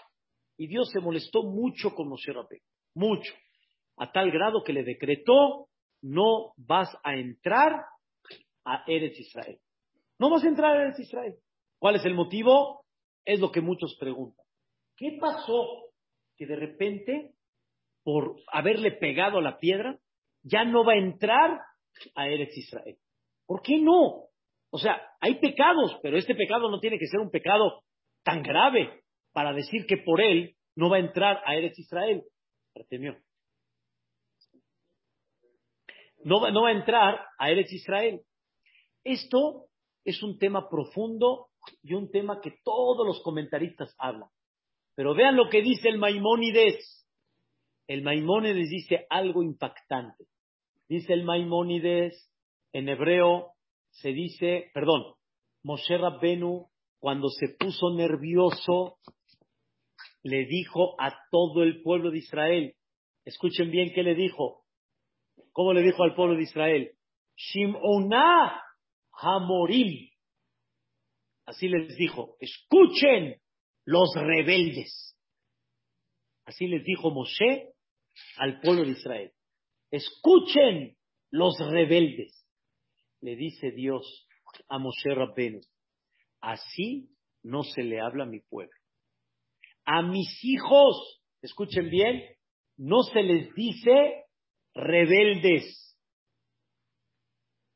y 0.56 0.68
Dios 0.68 0.88
se 0.90 1.00
molestó 1.00 1.42
mucho 1.42 1.94
con 1.94 2.08
Moshe 2.08 2.32
Rabenu, 2.32 2.62
mucho, 2.94 3.34
a 3.96 4.10
tal 4.10 4.30
grado 4.30 4.62
que 4.64 4.72
le 4.72 4.84
decretó, 4.84 5.68
no 6.02 6.52
vas 6.56 6.88
a 7.02 7.14
entrar 7.14 7.84
a 8.64 8.84
Eretz 8.86 9.18
Israel. 9.18 9.58
No 10.18 10.30
vas 10.30 10.44
a 10.44 10.48
entrar 10.48 10.76
a 10.76 10.82
Eretz 10.82 11.00
Israel. 11.00 11.36
¿Cuál 11.78 11.96
es 11.96 12.04
el 12.04 12.14
motivo? 12.14 12.84
Es 13.24 13.40
lo 13.40 13.50
que 13.50 13.60
muchos 13.60 13.96
preguntan. 13.98 14.44
¿Qué 14.96 15.16
pasó 15.20 15.92
que 16.36 16.46
de 16.46 16.56
repente 16.56 17.34
por 18.08 18.36
haberle 18.50 18.92
pegado 18.92 19.42
la 19.42 19.58
piedra, 19.58 19.98
ya 20.42 20.64
no 20.64 20.82
va 20.82 20.94
a 20.94 20.98
entrar 20.98 21.60
a 22.14 22.26
Eretz 22.26 22.56
Israel. 22.56 22.96
¿Por 23.44 23.60
qué 23.60 23.78
no? 23.78 24.30
O 24.70 24.78
sea, 24.78 24.98
hay 25.20 25.34
pecados, 25.40 25.98
pero 26.02 26.16
este 26.16 26.34
pecado 26.34 26.70
no 26.70 26.80
tiene 26.80 26.98
que 26.98 27.06
ser 27.06 27.20
un 27.20 27.30
pecado 27.30 27.82
tan 28.24 28.42
grave 28.42 29.02
para 29.34 29.52
decir 29.52 29.84
que 29.86 29.98
por 29.98 30.22
él 30.22 30.56
no 30.74 30.88
va 30.88 30.96
a 30.96 31.00
entrar 31.00 31.42
a 31.44 31.54
Eretz 31.54 31.78
Israel. 31.78 32.24
No 36.24 36.40
va, 36.40 36.50
no 36.50 36.62
va 36.62 36.68
a 36.68 36.72
entrar 36.72 37.20
a 37.38 37.50
Eretz 37.50 37.72
Israel. 37.72 38.22
Esto 39.04 39.66
es 40.04 40.22
un 40.22 40.38
tema 40.38 40.68
profundo 40.68 41.48
y 41.82 41.94
un 41.94 42.10
tema 42.10 42.40
que 42.40 42.54
todos 42.64 43.06
los 43.06 43.22
comentaristas 43.22 43.94
hablan. 43.98 44.28
Pero 44.94 45.14
vean 45.14 45.36
lo 45.36 45.48
que 45.48 45.62
dice 45.62 45.88
el 45.88 45.98
Maimónides 45.98 46.98
el 47.88 48.02
Maimónides 48.02 48.68
dice 48.68 49.06
algo 49.08 49.42
impactante. 49.42 50.26
Dice 50.88 51.14
el 51.14 51.24
Maimónides, 51.24 52.30
en 52.72 52.88
hebreo 52.88 53.52
se 53.90 54.10
dice, 54.10 54.70
perdón, 54.74 55.14
Moshe 55.62 55.96
Rabbenu, 55.96 56.68
cuando 56.98 57.28
se 57.30 57.48
puso 57.58 57.94
nervioso, 57.94 58.98
le 60.22 60.44
dijo 60.44 61.00
a 61.00 61.16
todo 61.30 61.62
el 61.62 61.82
pueblo 61.82 62.10
de 62.10 62.18
Israel, 62.18 62.74
escuchen 63.24 63.70
bien 63.70 63.92
qué 63.94 64.02
le 64.02 64.14
dijo, 64.14 64.64
¿cómo 65.58 65.72
le 65.72 65.82
dijo 65.82 66.04
al 66.04 66.14
pueblo 66.14 66.36
de 66.36 66.44
Israel? 66.44 66.92
Shimona 67.34 68.62
Hamorim. 69.10 70.08
Así 71.46 71.66
les 71.66 71.96
dijo, 71.96 72.36
escuchen 72.38 73.42
los 73.84 74.14
rebeldes. 74.14 75.18
Así 76.44 76.68
les 76.68 76.84
dijo 76.84 77.10
Moshe 77.10 77.72
al 78.36 78.60
pueblo 78.60 78.84
de 78.84 78.92
Israel. 78.92 79.32
Escuchen 79.90 80.96
los 81.32 81.58
rebeldes. 81.58 82.46
Le 83.20 83.34
dice 83.34 83.72
Dios 83.72 84.28
a 84.68 84.78
Moshe 84.78 85.12
Rabbenu, 85.12 85.60
así 86.40 87.10
no 87.42 87.64
se 87.64 87.82
le 87.82 88.00
habla 88.00 88.22
a 88.22 88.28
mi 88.28 88.38
pueblo. 88.42 88.78
A 89.86 90.02
mis 90.02 90.38
hijos, 90.44 91.20
escuchen 91.42 91.90
bien, 91.90 92.22
no 92.76 93.02
se 93.02 93.24
les 93.24 93.52
dice 93.56 94.26
rebeldes. 94.78 95.96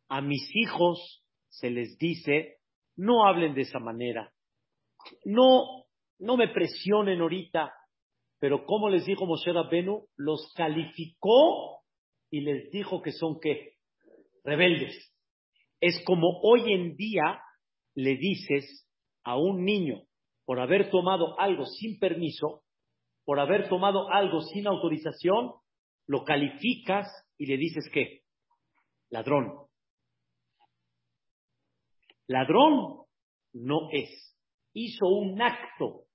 A 0.08 0.20
mis 0.20 0.48
hijos 0.54 1.24
se 1.48 1.70
les 1.70 1.98
dice, 1.98 2.58
no 2.96 3.26
hablen 3.26 3.54
de 3.54 3.62
esa 3.62 3.78
manera. 3.78 4.32
No, 5.24 5.84
no 6.18 6.36
me 6.36 6.48
presionen 6.48 7.20
ahorita. 7.20 7.72
Pero 8.38 8.64
como 8.64 8.88
les 8.88 9.04
dijo 9.04 9.26
Moshe 9.26 9.52
Rabbenu, 9.52 10.06
los 10.16 10.52
calificó 10.54 11.82
y 12.30 12.40
les 12.40 12.70
dijo 12.70 13.02
que 13.02 13.12
son 13.12 13.38
qué? 13.40 13.74
Rebeldes. 14.44 15.12
Es 15.80 16.02
como 16.04 16.40
hoy 16.42 16.72
en 16.72 16.96
día 16.96 17.40
le 17.94 18.16
dices 18.16 18.88
a 19.24 19.36
un 19.36 19.64
niño 19.64 20.02
por 20.44 20.60
haber 20.60 20.90
tomado 20.90 21.38
algo 21.38 21.66
sin 21.66 21.98
permiso, 21.98 22.62
por 23.24 23.38
haber 23.38 23.68
tomado 23.68 24.10
algo 24.10 24.40
sin 24.40 24.66
autorización, 24.66 25.52
lo 26.06 26.24
calificas 26.24 27.06
y 27.38 27.46
le 27.46 27.56
dices 27.56 27.88
qué? 27.92 28.22
Ladrón. 29.10 29.66
Ladrón 32.26 33.04
no 33.52 33.88
es. 33.92 34.36
Hizo 34.72 35.06
un 35.06 35.40
acto 35.42 36.06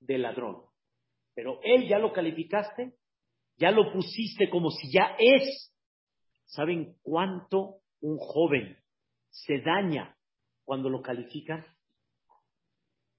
de 0.00 0.18
ladrón 0.18 0.68
pero 1.38 1.60
él 1.62 1.86
ya 1.88 2.00
lo 2.00 2.12
calificaste, 2.12 2.94
ya 3.58 3.70
lo 3.70 3.92
pusiste 3.92 4.50
como 4.50 4.72
si 4.72 4.90
ya 4.92 5.14
es. 5.20 5.72
¿Saben 6.46 6.96
cuánto 7.00 7.76
un 8.00 8.18
joven 8.18 8.76
se 9.30 9.60
daña 9.60 10.16
cuando 10.64 10.88
lo 10.88 11.00
califican? 11.00 11.64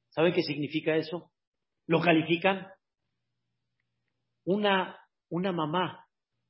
¿Saben 0.09 0.33
qué 0.33 0.43
significa 0.43 0.97
eso? 0.97 1.31
¿Lo 1.87 2.01
califican? 2.01 2.67
Una, 4.43 4.98
una 5.29 5.51
mamá 5.51 6.05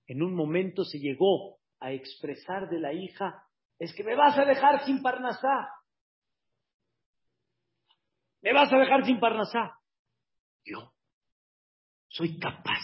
en 0.07 0.23
un 0.23 0.33
momento 0.33 0.83
se 0.83 0.99
llegó 0.99 1.59
a 1.79 1.91
expresar 1.91 2.69
de 2.69 2.79
la 2.79 2.93
hija, 2.93 3.45
es 3.77 3.93
que 3.93 4.03
me 4.03 4.15
vas 4.15 4.37
a 4.37 4.45
dejar 4.45 4.83
sin 4.85 5.01
parnasá. 5.01 5.69
Me 8.41 8.53
vas 8.53 8.71
a 8.73 8.77
dejar 8.77 9.05
sin 9.05 9.19
parnasá. 9.19 9.77
Yo, 10.65 10.93
soy 12.07 12.39
capaz 12.39 12.81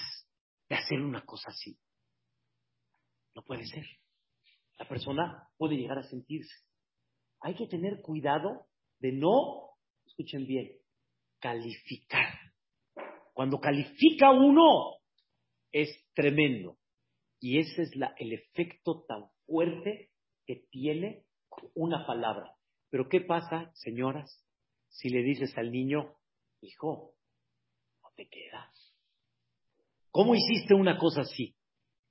de 0.69 0.75
hacer 0.75 1.01
una 1.01 1.25
cosa 1.25 1.49
así. 1.49 1.77
No 3.33 3.43
puede 3.43 3.65
ser. 3.65 3.85
La 4.77 4.87
persona 4.87 5.49
puede 5.57 5.75
llegar 5.75 5.97
a 5.97 6.03
sentirse. 6.03 6.53
Hay 7.41 7.55
que 7.55 7.67
tener 7.67 8.01
cuidado 8.01 8.67
de 8.99 9.11
no, 9.11 9.71
escuchen 10.05 10.45
bien, 10.45 10.71
calificar. 11.39 12.33
Cuando 13.33 13.59
califica 13.59 14.31
uno, 14.31 14.97
es 15.75 15.89
tremendo. 16.13 16.77
Y 17.41 17.59
ese 17.59 17.81
es 17.81 17.91
el 18.17 18.31
efecto 18.31 19.03
tan 19.05 19.25
fuerte 19.45 20.09
que 20.45 20.65
tiene 20.71 21.25
una 21.73 22.07
palabra. 22.07 22.55
Pero 22.89 23.09
¿qué 23.09 23.19
pasa, 23.19 23.71
señoras, 23.73 24.41
si 24.87 25.09
le 25.09 25.21
dices 25.21 25.51
al 25.57 25.73
niño, 25.73 26.15
hijo, 26.61 27.15
no 28.01 28.09
te 28.15 28.29
quedas? 28.29 28.95
¿Cómo 30.11 30.33
hiciste 30.33 30.73
una 30.73 30.97
cosa 30.97 31.21
así? 31.21 31.53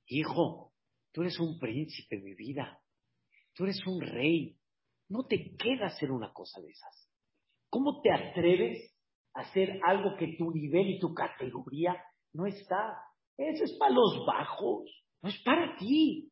Hijo, 0.09 0.75
tú 1.13 1.23
eres 1.23 1.41
un 1.41 1.59
príncipe, 1.59 2.19
mi 2.19 2.35
vida. 2.35 2.83
Tú 3.55 3.65
eres 3.65 3.81
un 3.87 4.03
rey. 4.03 4.59
No 5.09 5.25
te 5.25 5.57
queda 5.57 5.87
hacer 5.87 6.11
una 6.11 6.35
cosa 6.35 6.61
de 6.61 6.69
esas. 6.69 7.11
¿Cómo 7.71 8.03
te 8.03 8.13
atreves 8.13 8.95
a 9.33 9.41
hacer 9.41 9.81
algo 9.87 10.19
que 10.19 10.37
tu 10.37 10.51
nivel 10.53 10.91
y 10.91 10.99
tu 11.01 11.15
categoría 11.15 11.97
no 12.35 12.45
está? 12.45 13.01
Eso 13.37 13.65
es 13.65 13.73
para 13.79 13.95
los 13.95 14.25
bajos, 14.27 14.91
no 15.23 15.29
es 15.29 15.39
para 15.43 15.77
ti. 15.77 16.31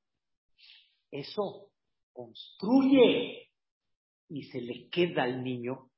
Eso 1.11 1.71
construye 2.13 3.49
y 4.29 4.43
se 4.45 4.61
le 4.61 4.89
queda 4.89 5.25
al 5.25 5.43
niño 5.43 5.91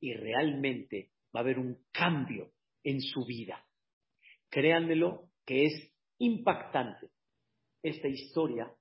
y 0.00 0.14
realmente 0.14 1.10
va 1.34 1.40
a 1.40 1.42
haber 1.42 1.58
un 1.58 1.84
cambio 1.92 2.52
en 2.82 3.00
su 3.00 3.24
vida 3.24 3.66
créanmelo, 4.56 5.28
que 5.44 5.66
es 5.66 5.92
impactante 6.18 7.08
esta 7.82 8.08
historia 8.08 8.72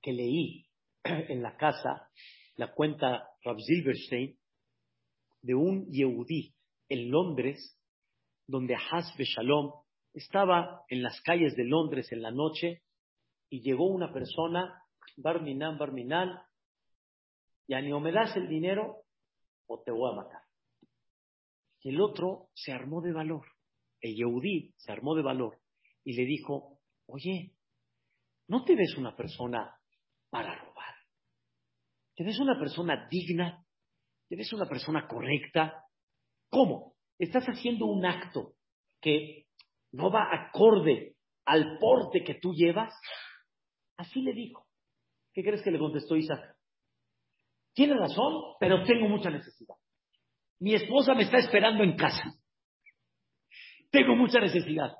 que 0.00 0.12
leí 0.12 0.66
en 1.04 1.42
la 1.42 1.56
casa, 1.56 2.10
la 2.56 2.72
cuenta 2.72 3.28
Rav 3.42 3.60
Silverstein, 3.60 4.38
de 5.42 5.54
un 5.54 5.86
Yehudí 5.90 6.54
en 6.88 7.10
Londres, 7.10 7.78
donde 8.46 8.74
Hasbe 8.74 9.24
Shalom 9.24 9.72
estaba 10.12 10.82
en 10.88 11.02
las 11.02 11.20
calles 11.22 11.54
de 11.56 11.64
Londres 11.64 12.10
en 12.12 12.22
la 12.22 12.30
noche 12.30 12.82
y 13.50 13.60
llegó 13.62 13.86
una 13.86 14.12
persona, 14.12 14.82
Barminan, 15.16 15.78
Barminan, 15.78 16.40
y 17.66 17.74
ni 17.74 17.92
o 17.92 18.00
me 18.00 18.12
das 18.12 18.36
el 18.36 18.48
dinero 18.48 19.02
o 19.66 19.82
te 19.82 19.90
voy 19.90 20.12
a 20.12 20.16
matar. 20.16 20.42
Y 21.80 21.90
el 21.90 22.00
otro 22.00 22.48
se 22.54 22.72
armó 22.72 23.00
de 23.00 23.12
valor 23.12 23.46
el 24.00 24.14
Yehudí 24.14 24.72
se 24.76 24.92
armó 24.92 25.14
de 25.14 25.22
valor 25.22 25.58
y 26.04 26.14
le 26.14 26.24
dijo, 26.24 26.80
oye, 27.06 27.54
¿no 28.46 28.64
te 28.64 28.74
ves 28.74 28.96
una 28.96 29.16
persona 29.16 29.76
para 30.30 30.54
robar? 30.54 30.94
¿Te 32.14 32.24
ves 32.24 32.38
una 32.38 32.58
persona 32.58 33.08
digna? 33.10 33.64
¿Te 34.28 34.36
ves 34.36 34.52
una 34.52 34.66
persona 34.66 35.06
correcta? 35.06 35.84
¿Cómo? 36.48 36.94
Estás 37.18 37.44
haciendo 37.46 37.86
un 37.86 38.06
acto 38.06 38.54
que 39.00 39.46
no 39.92 40.10
va 40.10 40.28
acorde 40.32 41.14
al 41.44 41.78
porte 41.78 42.22
que 42.24 42.34
tú 42.34 42.52
llevas. 42.52 42.92
Así 43.96 44.20
le 44.22 44.32
dijo. 44.32 44.66
¿Qué 45.32 45.42
crees 45.42 45.62
que 45.62 45.70
le 45.70 45.78
contestó 45.78 46.16
Isaac? 46.16 46.56
Tiene 47.74 47.94
razón, 47.94 48.56
pero 48.58 48.82
tengo 48.82 49.08
mucha 49.08 49.30
necesidad. 49.30 49.76
Mi 50.60 50.74
esposa 50.74 51.14
me 51.14 51.22
está 51.22 51.38
esperando 51.38 51.84
en 51.84 51.96
casa. 51.96 52.34
Tengo 53.90 54.16
mucha 54.16 54.40
necesidad. 54.40 54.92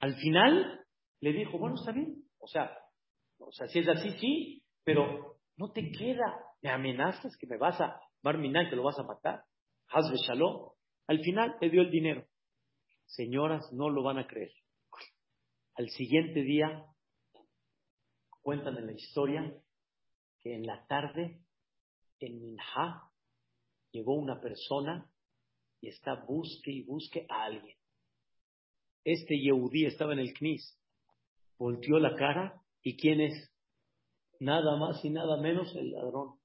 Al 0.00 0.14
final 0.16 0.84
le 1.20 1.32
dijo, 1.32 1.58
bueno, 1.58 1.76
está 1.76 1.92
bien. 1.92 2.22
O 2.38 2.46
sea, 2.46 2.70
o 3.38 3.52
sea, 3.52 3.66
si 3.68 3.78
es 3.78 3.88
así, 3.88 4.10
sí, 4.18 4.62
pero 4.84 5.38
no 5.56 5.72
te 5.72 5.90
queda. 5.90 6.44
Me 6.62 6.70
amenazas 6.70 7.36
que 7.38 7.46
me 7.46 7.56
vas 7.56 7.80
a 7.80 7.98
barminar, 8.22 8.68
que 8.68 8.76
lo 8.76 8.82
vas 8.82 8.98
a 8.98 9.04
matar. 9.04 9.44
Hazbe 9.88 10.16
shalom. 10.16 10.70
Al 11.06 11.20
final 11.20 11.56
le 11.60 11.70
dio 11.70 11.82
el 11.82 11.90
dinero. 11.90 12.26
Señoras, 13.10 13.72
no 13.72 13.90
lo 13.90 14.04
van 14.04 14.18
a 14.18 14.26
creer. 14.26 14.52
Al 15.74 15.88
siguiente 15.90 16.42
día, 16.42 16.86
cuentan 18.40 18.76
en 18.76 18.86
la 18.86 18.92
historia 18.92 19.52
que 20.40 20.54
en 20.54 20.64
la 20.64 20.86
tarde, 20.86 21.40
en 22.20 22.40
Minha, 22.40 23.10
llegó 23.90 24.14
una 24.14 24.40
persona 24.40 25.10
y 25.80 25.88
está 25.88 26.24
busque 26.24 26.70
y 26.70 26.84
busque 26.84 27.26
a 27.28 27.44
alguien. 27.44 27.76
Este 29.04 29.36
Yehudí 29.36 29.86
estaba 29.86 30.12
en 30.12 30.20
el 30.20 30.32
Knis, 30.32 30.78
volteó 31.58 31.98
la 31.98 32.14
cara 32.14 32.62
y 32.82 32.96
¿quién 32.96 33.20
es? 33.20 33.50
Nada 34.38 34.76
más 34.76 35.04
y 35.04 35.10
nada 35.10 35.36
menos 35.40 35.74
el 35.74 35.90
ladrón. 35.90 36.38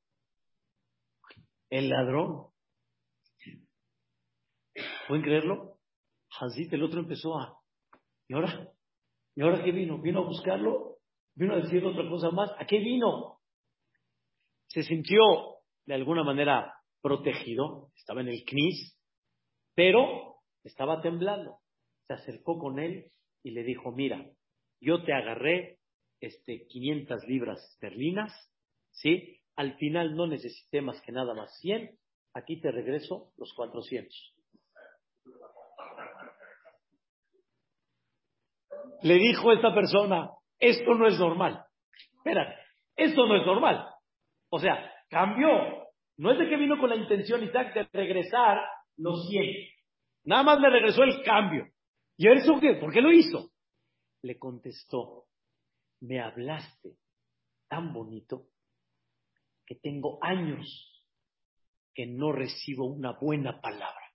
El 1.69 1.89
ladrón. 1.89 2.47
¿Pueden 5.07 5.23
creerlo? 5.23 5.74
Hazit, 6.39 6.73
el 6.73 6.83
otro 6.83 6.99
empezó 6.99 7.37
a. 7.37 7.59
¿Y 8.27 8.33
ahora? 8.33 8.71
¿Y 9.35 9.41
ahora 9.41 9.63
qué 9.63 9.71
vino? 9.71 10.01
¿Vino 10.01 10.21
a 10.21 10.25
buscarlo? 10.25 10.97
¿Vino 11.35 11.53
a 11.53 11.57
decir 11.57 11.85
otra 11.85 12.09
cosa 12.09 12.31
más? 12.31 12.49
¿A 12.57 12.65
qué 12.65 12.79
vino? 12.79 13.39
Se 14.67 14.83
sintió 14.83 15.21
de 15.85 15.93
alguna 15.93 16.23
manera 16.23 16.73
protegido, 17.01 17.91
estaba 17.95 18.21
en 18.21 18.29
el 18.29 18.43
CNIS, 18.45 18.97
pero 19.75 20.37
estaba 20.63 21.01
temblando. 21.01 21.59
Se 22.07 22.13
acercó 22.13 22.57
con 22.57 22.79
él 22.79 23.11
y 23.43 23.51
le 23.51 23.63
dijo, 23.63 23.91
mira, 23.91 24.25
yo 24.81 25.03
te 25.03 25.13
agarré 25.13 25.79
este, 26.19 26.65
500 26.67 27.23
libras 27.27 27.63
esterlinas, 27.73 28.31
¿sí? 28.91 29.39
Al 29.55 29.77
final 29.77 30.15
no 30.15 30.27
necesité 30.27 30.81
más 30.81 31.01
que 31.01 31.11
nada 31.11 31.33
más 31.33 31.55
100, 31.59 31.97
aquí 32.33 32.59
te 32.59 32.71
regreso 32.71 33.31
los 33.37 33.53
400. 33.53 34.34
Le 39.05 39.19
dijo 39.19 39.51
esta 39.51 39.71
persona, 39.71 40.31
esto 40.57 40.95
no 40.95 41.05
es 41.05 41.19
normal. 41.19 41.63
Espérate, 42.17 42.55
esto 42.95 43.27
no 43.27 43.35
es 43.35 43.45
normal. 43.45 43.87
O 44.49 44.57
sea, 44.59 44.91
cambió. 45.09 45.47
No 46.17 46.31
es 46.31 46.39
de 46.39 46.49
que 46.49 46.57
vino 46.57 46.79
con 46.79 46.89
la 46.89 46.95
intención 46.95 47.43
Isaac 47.43 47.75
de 47.75 47.87
regresar 47.93 48.57
los 48.97 49.27
100. 49.29 49.45
Nada 50.23 50.41
más 50.41 50.59
le 50.59 50.71
regresó 50.71 51.03
el 51.03 51.21
cambio. 51.23 51.67
¿Y 52.17 52.27
eso 52.29 52.59
qué? 52.59 52.77
¿Por 52.81 52.91
qué 52.91 52.99
lo 52.99 53.11
hizo? 53.11 53.51
Le 54.23 54.39
contestó, 54.39 55.25
me 56.01 56.19
hablaste 56.19 56.97
tan 57.67 57.93
bonito 57.93 58.47
que 59.67 59.75
tengo 59.75 60.17
años 60.23 61.05
que 61.93 62.07
no 62.07 62.31
recibo 62.31 62.87
una 62.87 63.11
buena 63.11 63.61
palabra. 63.61 64.11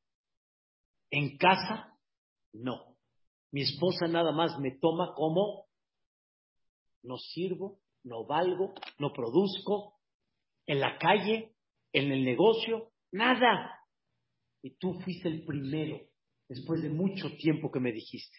En 1.10 1.38
casa, 1.38 1.96
no. 2.52 2.89
Mi 3.52 3.62
esposa 3.62 4.06
nada 4.06 4.32
más 4.32 4.58
me 4.58 4.72
toma 4.72 5.12
como 5.14 5.66
no 7.02 7.16
sirvo, 7.18 7.80
no 8.04 8.24
valgo, 8.26 8.74
no 8.98 9.12
produzco. 9.12 9.98
En 10.66 10.80
la 10.80 10.98
calle, 10.98 11.54
en 11.92 12.12
el 12.12 12.24
negocio, 12.24 12.92
nada. 13.10 13.78
Y 14.62 14.76
tú 14.76 15.00
fuiste 15.00 15.28
el 15.28 15.44
primero, 15.44 16.00
después 16.48 16.82
de 16.82 16.90
mucho 16.90 17.34
tiempo 17.36 17.70
que 17.72 17.80
me 17.80 17.92
dijiste. 17.92 18.38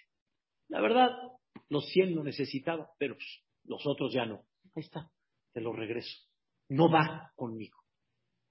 La 0.69 0.79
verdad, 0.79 1.09
los 1.67 1.85
cien 1.89 2.15
lo 2.15 2.23
necesitaba, 2.23 2.89
pero 2.97 3.17
los 3.65 3.85
otros 3.85 4.13
ya 4.13 4.25
no. 4.25 4.45
Ahí 4.75 4.83
está, 4.83 5.11
te 5.51 5.59
lo 5.59 5.73
regreso. 5.73 6.15
No 6.69 6.89
va 6.89 7.33
conmigo. 7.35 7.77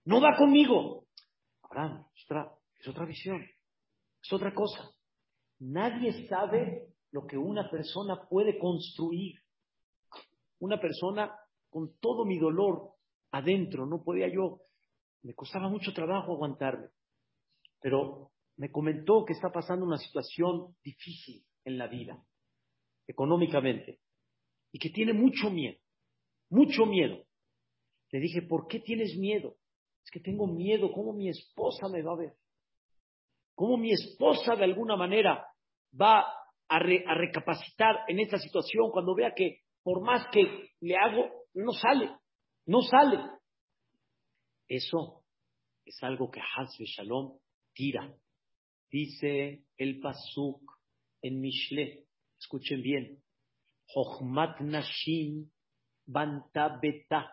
No 0.04 0.20
va 0.20 0.36
conmigo. 0.36 1.06
Abraham, 1.62 2.04
es 2.14 2.24
otra, 2.24 2.52
es 2.78 2.88
otra 2.88 3.06
visión. 3.06 3.42
Es 4.22 4.32
otra 4.32 4.52
cosa. 4.52 4.90
Nadie 5.60 6.26
sabe 6.26 6.88
lo 7.12 7.26
que 7.26 7.36
una 7.36 7.70
persona 7.70 8.26
puede 8.28 8.58
construir. 8.58 9.36
Una 10.58 10.80
persona 10.80 11.34
con 11.68 11.98
todo 12.00 12.24
mi 12.24 12.38
dolor 12.38 12.94
adentro, 13.30 13.86
no 13.86 14.02
podía 14.02 14.28
yo, 14.28 14.60
me 15.22 15.34
costaba 15.34 15.68
mucho 15.68 15.92
trabajo 15.92 16.32
aguantarme. 16.32 16.88
Pero 17.80 18.32
me 18.56 18.70
comentó 18.70 19.24
que 19.24 19.34
está 19.34 19.50
pasando 19.50 19.84
una 19.84 19.98
situación 19.98 20.74
difícil 20.82 21.44
en 21.64 21.78
la 21.78 21.86
vida, 21.86 22.22
económicamente, 23.06 24.00
y 24.72 24.78
que 24.78 24.90
tiene 24.90 25.12
mucho 25.12 25.50
miedo, 25.50 25.78
mucho 26.48 26.86
miedo. 26.86 27.24
Le 28.10 28.20
dije, 28.20 28.42
¿por 28.42 28.66
qué 28.66 28.80
tienes 28.80 29.16
miedo? 29.16 29.56
Es 30.04 30.10
que 30.10 30.20
tengo 30.20 30.46
miedo, 30.46 30.90
¿cómo 30.92 31.12
mi 31.12 31.28
esposa 31.28 31.88
me 31.88 32.02
va 32.02 32.12
a 32.12 32.16
ver? 32.16 32.34
¿Cómo 33.54 33.76
mi 33.76 33.92
esposa 33.92 34.56
de 34.56 34.64
alguna 34.64 34.96
manera 34.96 35.46
va 35.98 36.24
a, 36.68 36.78
recapacitar 36.78 38.00
en 38.08 38.20
esta 38.20 38.38
situación 38.38 38.90
cuando 38.92 39.14
vea 39.14 39.32
que 39.34 39.62
por 39.82 40.02
más 40.02 40.26
que 40.32 40.70
le 40.80 40.96
hago, 40.96 41.30
no 41.54 41.72
sale, 41.72 42.10
no 42.66 42.80
sale. 42.82 43.18
Eso 44.68 45.24
es 45.84 46.00
algo 46.02 46.30
que 46.30 46.40
Hazbe 46.40 46.84
Shalom 46.84 47.38
tira. 47.72 48.14
Dice 48.90 49.64
el 49.76 50.00
Pasuk 50.00 50.78
en 51.22 51.40
Mishle, 51.40 52.06
escuchen 52.38 52.82
bien, 52.82 53.22
Jochmat 53.86 54.60
Nashim 54.60 55.50
Banta 56.06 56.78
Beta, 56.80 57.30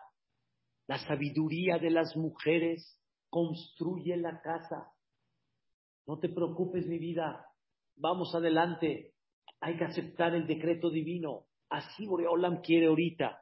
la 0.86 0.98
sabiduría 0.98 1.78
de 1.78 1.90
las 1.90 2.16
mujeres 2.16 2.98
construye 3.28 4.16
la 4.16 4.40
casa. 4.40 4.92
No 6.06 6.18
te 6.18 6.28
preocupes, 6.28 6.86
mi 6.86 6.98
vida, 6.98 7.47
vamos 7.98 8.34
adelante, 8.34 9.12
hay 9.60 9.76
que 9.76 9.84
aceptar 9.84 10.34
el 10.34 10.46
decreto 10.46 10.90
divino. 10.90 11.44
Así 11.68 12.06
Boreolam 12.06 12.60
quiere 12.60 12.86
ahorita, 12.86 13.40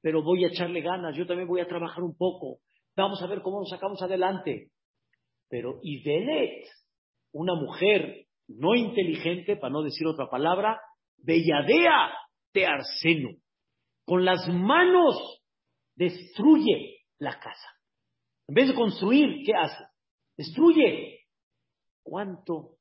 pero 0.00 0.22
voy 0.22 0.44
a 0.44 0.48
echarle 0.48 0.80
ganas, 0.80 1.16
yo 1.16 1.26
también 1.26 1.48
voy 1.48 1.60
a 1.60 1.68
trabajar 1.68 2.02
un 2.02 2.16
poco. 2.16 2.60
Vamos 2.96 3.20
a 3.22 3.26
ver 3.26 3.42
cómo 3.42 3.60
nos 3.60 3.68
sacamos 3.68 4.00
adelante. 4.00 4.70
Pero 5.48 5.78
Ibelet, 5.82 6.64
una 7.32 7.54
mujer 7.54 8.26
no 8.48 8.74
inteligente, 8.74 9.56
para 9.56 9.72
no 9.72 9.82
decir 9.82 10.06
otra 10.06 10.28
palabra, 10.30 10.80
belladea 11.18 12.12
te 12.52 12.66
arseno. 12.66 13.30
Con 14.04 14.24
las 14.24 14.48
manos 14.48 15.42
destruye 15.94 17.00
la 17.18 17.38
casa. 17.38 17.68
En 18.48 18.54
vez 18.54 18.68
de 18.68 18.74
construir, 18.74 19.44
¿qué 19.44 19.52
hace? 19.54 19.84
Destruye. 20.36 21.20
¿Cuánto 22.02 22.75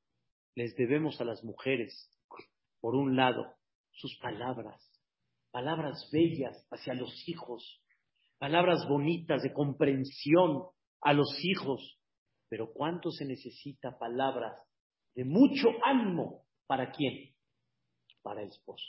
les 0.55 0.73
debemos 0.75 1.19
a 1.19 1.25
las 1.25 1.43
mujeres, 1.43 2.09
por 2.79 2.95
un 2.95 3.15
lado, 3.15 3.53
sus 3.91 4.17
palabras, 4.19 4.81
palabras 5.51 6.09
bellas 6.11 6.67
hacia 6.71 6.93
los 6.93 7.27
hijos, 7.27 7.81
palabras 8.37 8.87
bonitas 8.87 9.41
de 9.41 9.53
comprensión 9.53 10.63
a 11.01 11.13
los 11.13 11.27
hijos, 11.43 11.99
pero 12.49 12.71
¿cuánto 12.73 13.11
se 13.11 13.25
necesita 13.25 13.97
palabras 13.97 14.53
de 15.13 15.25
mucho 15.25 15.69
ánimo 15.83 16.45
para 16.67 16.91
quién? 16.91 17.33
Para 18.21 18.41
el 18.41 18.49
esposo, 18.49 18.85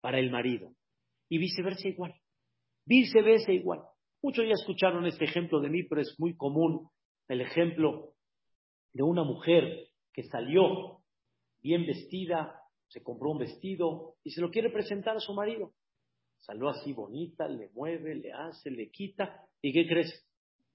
para 0.00 0.18
el 0.18 0.30
marido, 0.30 0.74
y 1.28 1.38
viceversa 1.38 1.88
igual, 1.88 2.14
viceversa 2.86 3.52
igual. 3.52 3.82
Muchos 4.22 4.44
ya 4.44 4.52
escucharon 4.52 5.06
este 5.06 5.24
ejemplo 5.24 5.60
de 5.60 5.70
mí, 5.70 5.82
pero 5.84 6.00
es 6.00 6.14
muy 6.18 6.36
común 6.36 6.90
el 7.28 7.40
ejemplo 7.40 8.14
de 8.92 9.02
una 9.02 9.24
mujer 9.24 9.89
que 10.12 10.24
salió 10.24 11.00
bien 11.62 11.86
vestida, 11.86 12.60
se 12.88 13.02
compró 13.02 13.30
un 13.30 13.38
vestido 13.38 14.14
y 14.24 14.30
se 14.30 14.40
lo 14.40 14.50
quiere 14.50 14.70
presentar 14.70 15.16
a 15.16 15.20
su 15.20 15.32
marido. 15.34 15.72
Salió 16.38 16.68
así 16.68 16.92
bonita, 16.92 17.46
le 17.48 17.68
mueve, 17.74 18.14
le 18.14 18.32
hace, 18.32 18.70
le 18.70 18.90
quita. 18.90 19.46
¿Y 19.62 19.72
qué 19.72 19.86
crees? 19.86 20.26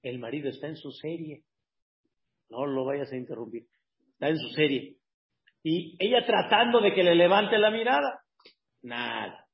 El 0.01 0.19
marido 0.19 0.49
está 0.49 0.67
en 0.67 0.77
su 0.77 0.91
serie. 0.91 1.43
No 2.49 2.65
lo 2.65 2.85
vayas 2.85 3.11
a 3.11 3.17
interrumpir. 3.17 3.65
Está 4.13 4.29
en 4.29 4.37
su 4.37 4.49
serie. 4.49 4.97
Y 5.63 5.97
ella 5.99 6.25
tratando 6.25 6.79
de 6.79 6.93
que 6.93 7.03
le 7.03 7.15
levante 7.15 7.57
la 7.57 7.71
mirada. 7.71 8.21
Nada. 8.83 9.45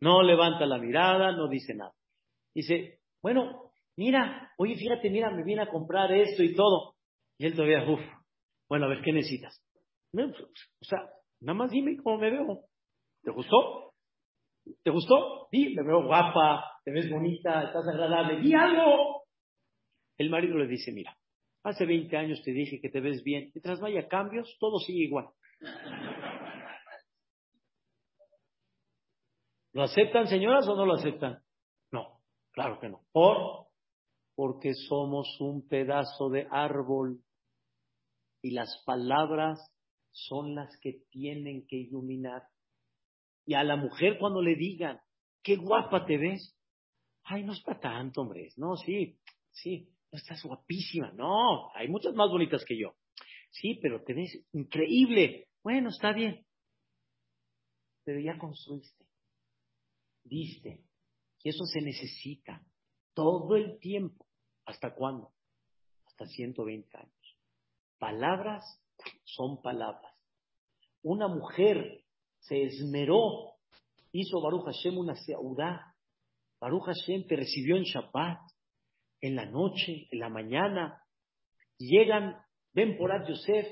No 0.00 0.22
levanta 0.22 0.66
la 0.66 0.78
mirada, 0.78 1.32
no 1.32 1.48
dice 1.48 1.74
nada. 1.74 1.92
Dice, 2.54 2.98
bueno, 3.22 3.70
mira, 3.96 4.52
oye, 4.58 4.74
fíjate, 4.76 5.10
mira, 5.10 5.30
me 5.30 5.44
viene 5.44 5.62
a 5.62 5.70
comprar 5.70 6.10
esto 6.12 6.42
y 6.42 6.54
todo. 6.54 6.96
Y 7.38 7.46
él 7.46 7.54
todavía, 7.54 7.88
uff, 7.88 8.00
Bueno, 8.70 8.86
a 8.86 8.88
ver, 8.88 9.02
¿qué 9.02 9.12
necesitas? 9.12 9.60
Pues, 10.12 10.30
o 10.30 10.84
sea, 10.84 11.00
nada 11.40 11.58
más 11.58 11.72
dime 11.72 11.96
cómo 11.96 12.18
me 12.18 12.30
veo. 12.30 12.66
¿Te 13.20 13.32
gustó? 13.32 13.94
¿Te 14.84 14.90
gustó? 14.90 15.48
Sí, 15.50 15.74
me 15.74 15.82
veo 15.82 16.04
guapa, 16.04 16.64
te 16.84 16.92
ves 16.92 17.10
bonita, 17.10 17.64
estás 17.64 17.88
agradable. 17.88 18.40
¡Di 18.40 18.54
algo! 18.54 19.24
El 20.16 20.30
marido 20.30 20.56
le 20.56 20.68
dice, 20.68 20.92
mira, 20.92 21.16
hace 21.64 21.84
20 21.84 22.16
años 22.16 22.40
te 22.44 22.52
dije 22.52 22.80
que 22.80 22.90
te 22.90 23.00
ves 23.00 23.24
bien. 23.24 23.50
Mientras 23.52 23.80
vaya 23.80 24.06
cambios, 24.06 24.56
todo 24.60 24.78
sigue 24.78 25.06
igual. 25.06 25.26
¿Lo 29.72 29.82
aceptan, 29.82 30.28
señoras, 30.28 30.68
o 30.68 30.76
no 30.76 30.86
lo 30.86 30.94
aceptan? 30.94 31.42
No, 31.90 32.20
claro 32.52 32.78
que 32.78 32.88
no. 32.88 33.00
¿Por? 33.10 33.66
Porque 34.36 34.74
somos 34.74 35.40
un 35.40 35.66
pedazo 35.66 36.28
de 36.28 36.46
árbol 36.52 37.20
y 38.42 38.52
las 38.52 38.82
palabras 38.84 39.58
son 40.12 40.54
las 40.54 40.76
que 40.80 41.04
tienen 41.10 41.66
que 41.66 41.76
iluminar. 41.76 42.42
Y 43.46 43.54
a 43.54 43.64
la 43.64 43.76
mujer 43.76 44.18
cuando 44.18 44.42
le 44.42 44.54
digan, 44.54 45.00
qué 45.42 45.56
guapa 45.56 46.06
te 46.06 46.18
ves, 46.18 46.56
ay, 47.24 47.44
no 47.44 47.52
es 47.52 47.60
para 47.62 47.80
tanto, 47.80 48.22
hombre, 48.22 48.48
no, 48.56 48.76
sí, 48.76 49.18
sí, 49.50 49.88
no 50.12 50.18
estás 50.18 50.42
guapísima, 50.42 51.12
no, 51.12 51.72
hay 51.74 51.88
muchas 51.88 52.14
más 52.14 52.28
bonitas 52.30 52.64
que 52.64 52.78
yo. 52.78 52.94
Sí, 53.50 53.78
pero 53.82 54.02
te 54.04 54.14
ves 54.14 54.46
increíble. 54.52 55.48
Bueno, 55.62 55.88
está 55.90 56.12
bien. 56.12 56.46
Pero 58.04 58.20
ya 58.20 58.38
construiste, 58.38 59.06
diste, 60.24 60.84
y 61.42 61.48
eso 61.48 61.64
se 61.66 61.80
necesita 61.80 62.64
todo 63.14 63.56
el 63.56 63.78
tiempo. 63.78 64.26
¿Hasta 64.64 64.94
cuándo? 64.94 65.32
Hasta 66.06 66.26
120 66.26 66.96
años. 66.96 67.19
Palabras 68.00 68.64
son 69.24 69.60
palabras. 69.60 70.12
Una 71.02 71.28
mujer 71.28 72.02
se 72.38 72.62
esmeró, 72.62 73.52
hizo 74.10 74.40
Baruch 74.40 74.64
Hashem 74.64 74.96
una 74.96 75.14
seudá. 75.16 75.94
Baruch 76.58 76.86
Hashem 76.86 77.26
te 77.26 77.36
recibió 77.36 77.76
en 77.76 77.84
Shabbat, 77.84 78.38
en 79.20 79.36
la 79.36 79.44
noche, 79.44 80.08
en 80.10 80.18
la 80.18 80.30
mañana. 80.30 81.02
Llegan, 81.76 82.38
ven 82.72 82.96
por 82.96 83.12
Ad 83.12 83.28
Yosef, 83.28 83.66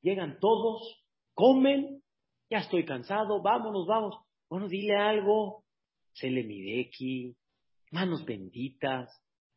llegan 0.00 0.38
todos, 0.40 1.04
comen, 1.34 2.02
ya 2.48 2.60
estoy 2.60 2.86
cansado, 2.86 3.42
vámonos, 3.42 3.86
vamos. 3.86 4.16
Bueno, 4.48 4.66
dile 4.66 4.96
algo, 4.96 5.64
se 6.14 6.30
le 6.30 6.86
aquí, 6.88 7.36
manos 7.90 8.24
benditas. 8.24 9.10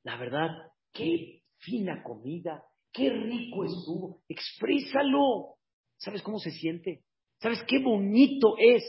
La 0.04 0.18
verdad, 0.18 0.50
qué 0.92 1.44
fina 1.60 2.04
comida, 2.04 2.62
qué 2.94 3.10
rico 3.10 3.64
estuvo, 3.66 4.22
exprésalo. 4.28 5.56
¿Sabes 5.98 6.22
cómo 6.22 6.40
se 6.40 6.52
siente? 6.52 7.04
¿Sabes 7.40 7.64
qué 7.68 7.80
bonito 7.84 8.56
es? 8.58 8.84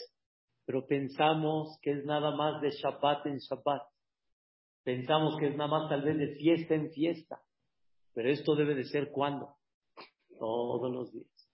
Pero 0.65 0.87
pensamos 0.87 1.79
que 1.83 1.93
es 1.93 2.05
nada 2.05 2.35
más 2.37 2.61
de 2.61 2.71
Shabbat 2.71 3.27
en 3.27 3.39
Shabbat. 3.39 3.83
Pensamos 4.85 5.37
que 5.39 5.49
es 5.49 5.57
nada 5.57 5.71
más 5.71 5.89
tal 5.89 6.03
vez 6.03 6.19
de 6.19 6.37
fiesta 6.37 6.75
en 6.75 6.91
fiesta. 6.91 7.41
Pero 8.15 8.31
esto 8.31 8.55
debe 8.55 8.75
de 8.75 8.85
ser 8.85 9.11
cuando? 9.11 9.57
Todos 10.39 10.93
los 10.93 11.13
días. 11.13 11.51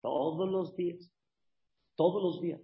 Todos 0.00 0.50
los 0.50 0.76
días. 0.76 1.12
Todos 1.96 2.22
los 2.22 2.40
días. 2.42 2.60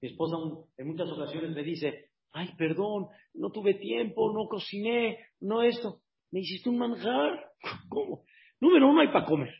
Mi 0.00 0.08
esposa 0.08 0.36
en 0.76 0.86
muchas 0.86 1.08
ocasiones 1.10 1.54
me 1.54 1.62
dice, 1.62 2.10
ay, 2.32 2.48
perdón, 2.58 3.08
no 3.34 3.50
tuve 3.50 3.74
tiempo, 3.74 4.32
no 4.32 4.48
cociné, 4.48 5.18
no 5.40 5.62
esto. 5.62 6.00
Me 6.30 6.40
hiciste 6.40 6.68
un 6.68 6.78
manjar. 6.78 7.52
¿Cómo? 7.88 8.24
Número 8.62 8.88
uno 8.88 9.00
hay 9.00 9.08
para 9.08 9.26
comer, 9.26 9.52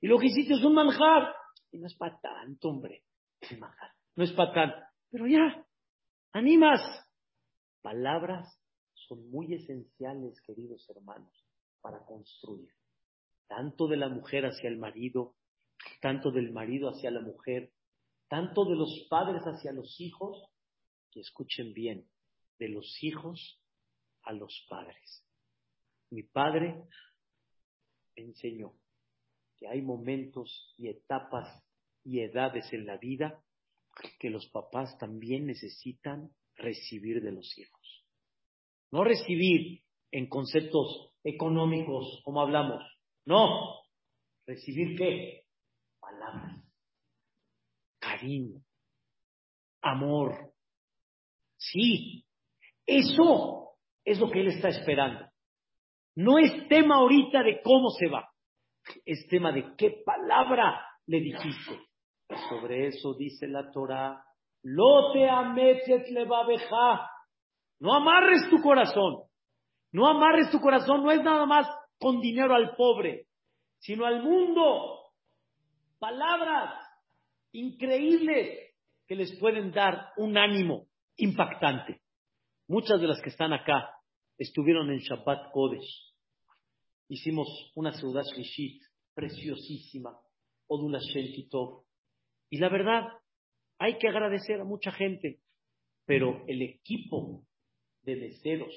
Y 0.00 0.08
lo 0.08 0.18
que 0.18 0.26
hiciste 0.26 0.54
es 0.54 0.64
un 0.64 0.74
manjar. 0.74 1.32
Y 1.70 1.78
no 1.78 1.86
es 1.86 1.94
para 1.94 2.18
tanto, 2.20 2.70
hombre. 2.70 3.04
No 4.16 4.24
es 4.24 4.32
para 4.32 4.52
tanto. 4.52 4.76
Pero 5.12 5.28
ya, 5.28 5.64
animas. 6.32 6.80
Palabras 7.82 8.60
son 8.94 9.30
muy 9.30 9.54
esenciales, 9.54 10.40
queridos 10.40 10.90
hermanos, 10.90 11.46
para 11.80 12.04
construir. 12.04 12.68
Tanto 13.46 13.86
de 13.86 13.96
la 13.96 14.08
mujer 14.08 14.46
hacia 14.46 14.68
el 14.68 14.78
marido, 14.78 15.36
tanto 16.00 16.32
del 16.32 16.50
marido 16.50 16.88
hacia 16.88 17.12
la 17.12 17.20
mujer, 17.20 17.70
tanto 18.26 18.64
de 18.64 18.74
los 18.74 19.06
padres 19.08 19.42
hacia 19.44 19.70
los 19.70 20.00
hijos, 20.00 20.50
que 21.12 21.20
escuchen 21.20 21.72
bien, 21.72 22.08
de 22.58 22.70
los 22.70 23.00
hijos 23.04 23.60
a 24.24 24.32
los 24.32 24.66
padres. 24.68 25.24
Mi 26.10 26.24
padre 26.24 26.88
enseñó 28.16 28.74
que 29.56 29.68
hay 29.68 29.82
momentos 29.82 30.74
y 30.76 30.88
etapas 30.88 31.62
y 32.04 32.20
edades 32.20 32.72
en 32.72 32.86
la 32.86 32.98
vida 32.98 33.42
que 34.18 34.30
los 34.30 34.46
papás 34.48 34.98
también 34.98 35.46
necesitan 35.46 36.30
recibir 36.56 37.22
de 37.22 37.32
los 37.32 37.56
hijos. 37.58 38.04
No 38.90 39.04
recibir 39.04 39.82
en 40.10 40.28
conceptos 40.28 41.12
económicos 41.22 42.20
como 42.24 42.40
hablamos, 42.40 42.82
no, 43.24 43.82
recibir 44.46 44.96
qué? 44.96 45.46
Palabras, 45.98 46.62
cariño, 47.98 48.62
amor. 49.80 50.52
Sí, 51.56 52.26
eso 52.86 53.78
es 54.04 54.18
lo 54.20 54.30
que 54.30 54.40
él 54.40 54.48
está 54.48 54.68
esperando. 54.68 55.23
No 56.16 56.38
es 56.38 56.68
tema 56.68 56.96
ahorita 56.96 57.42
de 57.42 57.60
cómo 57.62 57.90
se 57.90 58.08
va, 58.08 58.28
es 59.04 59.26
tema 59.28 59.52
de 59.52 59.74
qué 59.76 60.02
palabra 60.04 60.80
le 61.06 61.20
dijiste. 61.20 61.80
sobre 62.48 62.88
eso 62.88 63.14
dice 63.14 63.48
la 63.48 63.70
Torah, 63.70 64.24
lo 64.62 65.12
te 65.12 65.28
le 66.10 66.24
No 67.80 67.94
amarres 67.94 68.48
tu 68.48 68.60
corazón. 68.62 69.24
No 69.92 70.08
amarres 70.08 70.50
tu 70.50 70.58
corazón, 70.60 71.04
no 71.04 71.12
es 71.12 71.22
nada 71.22 71.46
más 71.46 71.68
con 71.98 72.20
dinero 72.20 72.54
al 72.54 72.74
pobre, 72.74 73.26
sino 73.78 74.06
al 74.06 74.22
mundo. 74.22 75.12
Palabras 75.98 76.74
increíbles 77.52 78.74
que 79.06 79.14
les 79.14 79.38
pueden 79.38 79.70
dar 79.70 80.12
un 80.16 80.36
ánimo 80.36 80.86
impactante. 81.16 82.00
Muchas 82.66 83.00
de 83.00 83.06
las 83.06 83.20
que 83.20 83.30
están 83.30 83.52
acá 83.52 83.93
estuvieron 84.38 84.90
en 84.90 84.98
Shabbat 84.98 85.52
Kodesh. 85.52 86.12
Hicimos 87.08 87.48
una 87.74 87.92
ciudad 87.92 88.22
Shlishit 88.22 88.82
preciosísima, 89.14 90.18
Odula 90.66 90.98
Shentitov. 91.00 91.84
Y 92.50 92.58
la 92.58 92.68
verdad, 92.68 93.04
hay 93.78 93.98
que 93.98 94.08
agradecer 94.08 94.60
a 94.60 94.64
mucha 94.64 94.90
gente, 94.92 95.40
pero 96.06 96.44
el 96.46 96.62
equipo 96.62 97.44
de 98.02 98.16
meseros 98.16 98.72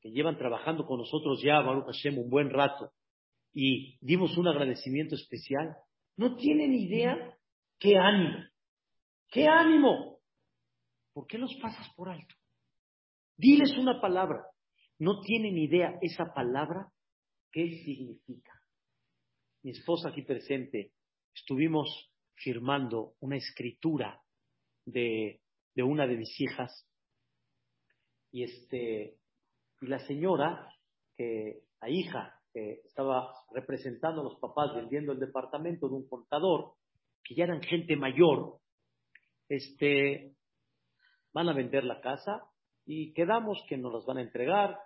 que 0.00 0.10
llevan 0.10 0.38
trabajando 0.38 0.86
con 0.86 0.98
nosotros 0.98 1.40
ya, 1.42 1.60
Baruch 1.60 1.86
Hashem, 1.86 2.18
un 2.18 2.30
buen 2.30 2.50
rato, 2.50 2.92
y 3.52 3.96
dimos 4.00 4.36
un 4.36 4.48
agradecimiento 4.48 5.14
especial, 5.14 5.76
no 6.16 6.36
tienen 6.36 6.74
idea 6.74 7.36
qué 7.78 7.96
ánimo, 7.96 8.44
qué 9.28 9.46
ánimo. 9.46 10.16
¿Por 11.12 11.26
qué 11.26 11.38
los 11.38 11.54
pasas 11.62 11.88
por 11.96 12.10
alto? 12.10 12.34
Diles 13.38 13.72
una 13.78 14.00
palabra 14.00 14.44
no 14.98 15.20
tienen 15.20 15.58
idea 15.58 15.98
esa 16.00 16.32
palabra 16.32 16.90
qué 17.52 17.82
significa. 17.84 18.52
Mi 19.62 19.72
esposa 19.72 20.10
aquí 20.10 20.22
presente, 20.22 20.92
estuvimos 21.34 22.10
firmando 22.34 23.14
una 23.20 23.36
escritura 23.36 24.20
de, 24.84 25.40
de 25.74 25.82
una 25.82 26.06
de 26.06 26.16
mis 26.16 26.40
hijas 26.40 26.86
y 28.30 28.44
este 28.44 29.18
y 29.80 29.86
la 29.86 29.98
señora 30.06 30.68
que 31.16 31.62
la 31.80 31.90
hija 31.90 32.40
que 32.52 32.80
estaba 32.84 33.32
representando 33.52 34.20
a 34.20 34.24
los 34.24 34.38
papás 34.38 34.74
vendiendo 34.74 35.12
el 35.12 35.18
departamento 35.18 35.88
de 35.88 35.94
un 35.94 36.08
contador 36.08 36.74
que 37.22 37.34
ya 37.34 37.44
eran 37.44 37.62
gente 37.62 37.96
mayor 37.96 38.58
este 39.48 40.34
van 41.32 41.48
a 41.48 41.54
vender 41.54 41.84
la 41.84 42.00
casa 42.00 42.42
y 42.84 43.12
quedamos 43.12 43.62
que 43.68 43.76
nos 43.76 43.92
las 43.92 44.06
van 44.06 44.18
a 44.18 44.22
entregar 44.22 44.78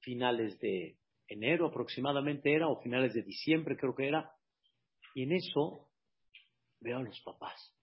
finales 0.00 0.58
de 0.60 0.96
enero 1.28 1.66
aproximadamente 1.66 2.52
era, 2.52 2.68
o 2.68 2.80
finales 2.80 3.14
de 3.14 3.22
diciembre 3.22 3.76
creo 3.76 3.94
que 3.94 4.08
era, 4.08 4.30
y 5.14 5.24
en 5.24 5.32
eso 5.32 5.88
veo 6.80 6.98
a 6.98 7.02
los 7.02 7.20
papás. 7.22 7.74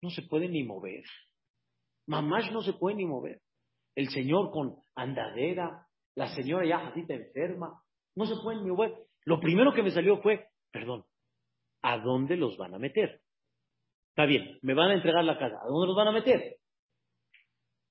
No 0.00 0.10
se 0.10 0.22
pueden 0.22 0.52
ni 0.52 0.62
mover. 0.62 1.04
Mamás 2.06 2.50
no 2.52 2.62
se 2.62 2.72
pueden 2.72 2.98
ni 2.98 3.06
mover. 3.06 3.40
El 3.94 4.08
señor 4.10 4.50
con 4.50 4.76
andadera, 4.94 5.86
la 6.14 6.34
señora 6.34 6.66
ya 6.66 6.78
jadita 6.78 7.14
enferma, 7.14 7.82
no 8.14 8.26
se 8.26 8.36
pueden 8.42 8.62
ni 8.62 8.70
mover. 8.70 8.94
Lo 9.24 9.40
primero 9.40 9.72
que 9.74 9.82
me 9.82 9.90
salió 9.90 10.20
fue, 10.22 10.48
perdón, 10.70 11.04
¿a 11.82 11.98
dónde 11.98 12.36
los 12.36 12.56
van 12.56 12.74
a 12.74 12.78
meter? 12.78 13.20
Está 14.10 14.24
bien, 14.24 14.58
me 14.62 14.74
van 14.74 14.90
a 14.90 14.94
entregar 14.94 15.24
la 15.24 15.38
casa, 15.38 15.56
¿a 15.62 15.66
dónde 15.66 15.86
los 15.86 15.96
van 15.96 16.08
a 16.08 16.12
meter? 16.12 16.56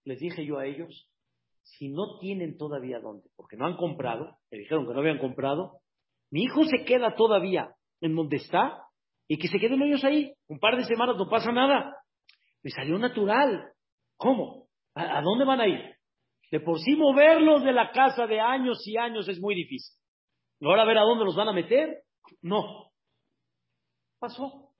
Les 0.03 0.19
dije 0.19 0.45
yo 0.45 0.57
a 0.57 0.65
ellos, 0.65 1.09
si 1.77 1.89
no 1.89 2.17
tienen 2.19 2.57
todavía 2.57 2.99
dónde, 2.99 3.29
porque 3.35 3.57
no 3.57 3.65
han 3.65 3.77
comprado, 3.77 4.37
me 4.51 4.59
dijeron 4.59 4.87
que 4.87 4.93
no 4.93 4.99
habían 4.99 5.19
comprado, 5.19 5.79
mi 6.31 6.43
hijo 6.43 6.63
se 6.65 6.85
queda 6.85 7.15
todavía 7.15 7.75
en 8.01 8.15
donde 8.15 8.37
está 8.37 8.83
y 9.27 9.37
que 9.37 9.47
se 9.47 9.59
queden 9.59 9.81
ellos 9.81 10.03
ahí. 10.03 10.33
Un 10.47 10.59
par 10.59 10.77
de 10.77 10.85
semanas 10.85 11.17
no 11.17 11.29
pasa 11.29 11.51
nada. 11.51 11.95
Me 12.63 12.71
salió 12.71 12.97
natural. 12.97 13.71
¿Cómo? 14.17 14.67
¿A, 14.95 15.21
dónde 15.21 15.45
van 15.45 15.61
a 15.61 15.67
ir? 15.67 15.95
De 16.51 16.59
por 16.59 16.79
sí 16.79 16.95
moverlos 16.95 17.63
de 17.63 17.73
la 17.73 17.91
casa 17.91 18.25
de 18.25 18.39
años 18.39 18.81
y 18.85 18.97
años 18.97 19.27
es 19.27 19.39
muy 19.39 19.55
difícil. 19.55 19.95
Ahora 20.61 20.83
a 20.83 20.85
ver 20.85 20.97
a 20.97 21.03
dónde 21.03 21.25
los 21.25 21.35
van 21.35 21.49
a 21.49 21.53
meter. 21.53 22.03
No. 22.41 22.91
Pasó. 24.19 24.71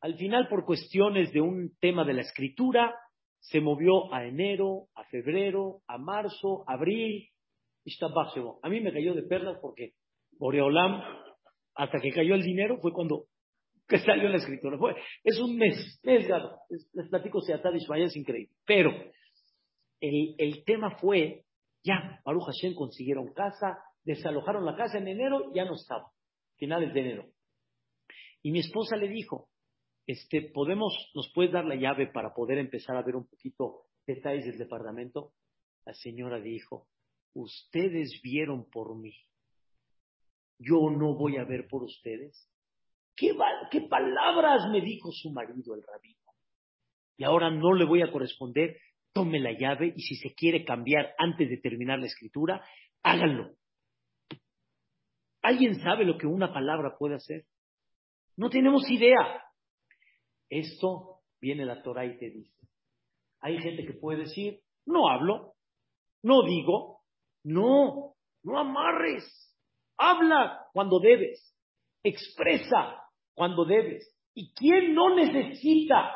Al 0.00 0.16
final, 0.16 0.48
por 0.48 0.64
cuestiones 0.64 1.32
de 1.32 1.40
un 1.40 1.76
tema 1.80 2.04
de 2.04 2.14
la 2.14 2.22
escritura, 2.22 2.92
se 3.42 3.60
movió 3.60 4.12
a 4.14 4.24
enero, 4.24 4.86
a 4.94 5.04
febrero, 5.04 5.82
a 5.88 5.98
marzo, 5.98 6.64
abril. 6.66 7.28
A 8.62 8.68
mí 8.68 8.80
me 8.80 8.92
cayó 8.92 9.14
de 9.14 9.24
perlas 9.24 9.58
porque 9.60 9.94
Boreolam, 10.38 11.02
hasta 11.74 11.98
que 11.98 12.12
cayó 12.12 12.34
el 12.36 12.42
dinero, 12.42 12.78
fue 12.80 12.92
cuando 12.92 13.24
salió 14.06 14.28
la 14.28 14.36
escritura. 14.36 14.78
Fue, 14.78 14.94
es 15.24 15.40
un 15.40 15.56
mes, 15.56 16.00
mes, 16.04 16.28
les 16.92 17.08
platico 17.08 17.40
Seatad 17.40 17.74
Ismael, 17.74 18.04
es 18.04 18.16
increíble. 18.16 18.54
Pero 18.64 18.92
el, 20.00 20.34
el 20.38 20.64
tema 20.64 20.96
fue, 21.00 21.44
ya, 21.82 22.20
Baruch 22.24 22.46
Hashem 22.46 22.74
consiguieron 22.74 23.32
casa, 23.34 23.76
desalojaron 24.04 24.64
la 24.64 24.76
casa 24.76 24.98
en 24.98 25.08
enero, 25.08 25.52
ya 25.52 25.64
no 25.64 25.74
estaba, 25.74 26.12
finales 26.56 26.94
de 26.94 27.00
enero. 27.00 27.26
Y 28.40 28.52
mi 28.52 28.60
esposa 28.60 28.96
le 28.96 29.08
dijo, 29.08 29.48
este, 30.06 30.42
podemos, 30.42 30.94
nos 31.14 31.30
puedes 31.32 31.52
dar 31.52 31.64
la 31.64 31.76
llave 31.76 32.08
para 32.08 32.34
poder 32.34 32.58
empezar 32.58 32.96
a 32.96 33.02
ver 33.02 33.16
un 33.16 33.26
poquito 33.26 33.86
detalles 34.06 34.44
del 34.44 34.58
departamento. 34.58 35.32
La 35.84 35.94
señora 35.94 36.40
dijo, 36.40 36.88
ustedes 37.34 38.20
vieron 38.22 38.68
por 38.70 38.96
mí, 38.96 39.14
yo 40.58 40.90
no 40.90 41.14
voy 41.14 41.36
a 41.38 41.44
ver 41.44 41.66
por 41.68 41.82
ustedes. 41.82 42.48
¿Qué, 43.16 43.36
qué 43.70 43.82
palabras 43.82 44.70
me 44.70 44.80
dijo 44.80 45.10
su 45.12 45.30
marido, 45.30 45.74
el 45.74 45.82
rabino? 45.82 46.18
Y 47.16 47.24
ahora 47.24 47.50
no 47.50 47.74
le 47.74 47.84
voy 47.84 48.02
a 48.02 48.10
corresponder, 48.10 48.78
tome 49.12 49.38
la 49.38 49.52
llave 49.52 49.92
y 49.94 50.02
si 50.02 50.16
se 50.16 50.34
quiere 50.34 50.64
cambiar 50.64 51.14
antes 51.18 51.48
de 51.48 51.58
terminar 51.58 51.98
la 51.98 52.06
escritura, 52.06 52.64
háganlo. 53.02 53.54
¿Alguien 55.42 55.80
sabe 55.80 56.04
lo 56.04 56.16
que 56.16 56.26
una 56.26 56.52
palabra 56.52 56.96
puede 56.96 57.16
hacer? 57.16 57.44
No 58.36 58.48
tenemos 58.48 58.88
idea. 58.90 59.42
Esto 60.52 61.22
viene 61.40 61.64
la 61.64 61.82
Torah 61.82 62.04
y 62.04 62.18
te 62.18 62.28
dice. 62.28 62.54
Hay 63.40 63.58
gente 63.58 63.86
que 63.86 63.94
puede 63.94 64.24
decir, 64.24 64.60
no 64.84 65.08
hablo, 65.08 65.54
no 66.22 66.42
digo, 66.42 67.00
no, 67.42 68.16
no 68.42 68.58
amarres, 68.58 69.24
habla 69.96 70.66
cuando 70.74 71.00
debes, 71.00 71.56
expresa 72.02 73.02
cuando 73.32 73.64
debes. 73.64 74.14
¿Y 74.34 74.52
quién 74.52 74.94
no 74.94 75.16
necesita 75.16 76.14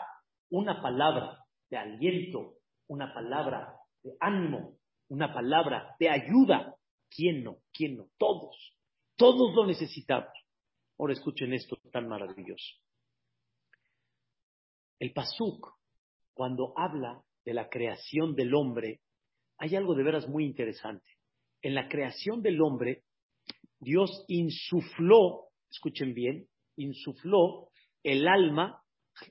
una 0.51 0.83
palabra 0.83 1.43
de 1.71 1.79
aliento, 1.79 2.57
una 2.89 3.15
palabra 3.15 3.75
de 4.03 4.19
ánimo, 4.21 4.77
una 5.09 5.33
palabra 5.33 5.97
de 5.99 6.11
ayuda? 6.11 6.77
¿Quién 7.09 7.43
no? 7.43 7.57
¿Quién 7.73 7.97
no? 7.97 8.09
Todos. 8.19 8.77
Todos 9.17 9.55
lo 9.55 9.67
necesitamos. 9.67 10.29
Ahora 10.99 11.15
escuchen 11.15 11.55
esto 11.55 11.79
tan 11.91 12.07
maravilloso. 12.07 12.86
El 14.99 15.13
Pasuk, 15.13 15.75
cuando 16.35 16.73
habla 16.77 17.23
de 17.45 17.55
la 17.55 17.69
creación 17.69 18.35
del 18.35 18.55
hombre, 18.55 19.01
hay 19.59 19.77
algo 19.77 19.95
de 19.95 20.03
veras 20.03 20.29
muy 20.29 20.45
interesante. 20.45 21.09
En 21.63 21.75
la 21.75 21.89
creación 21.89 22.43
del 22.43 22.61
hombre, 22.61 23.05
Dios 23.79 24.25
insufló, 24.29 25.49
escuchen 25.71 26.15
bien, 26.15 26.47
insufló 26.77 27.69
el 28.03 28.27
alma 28.29 28.83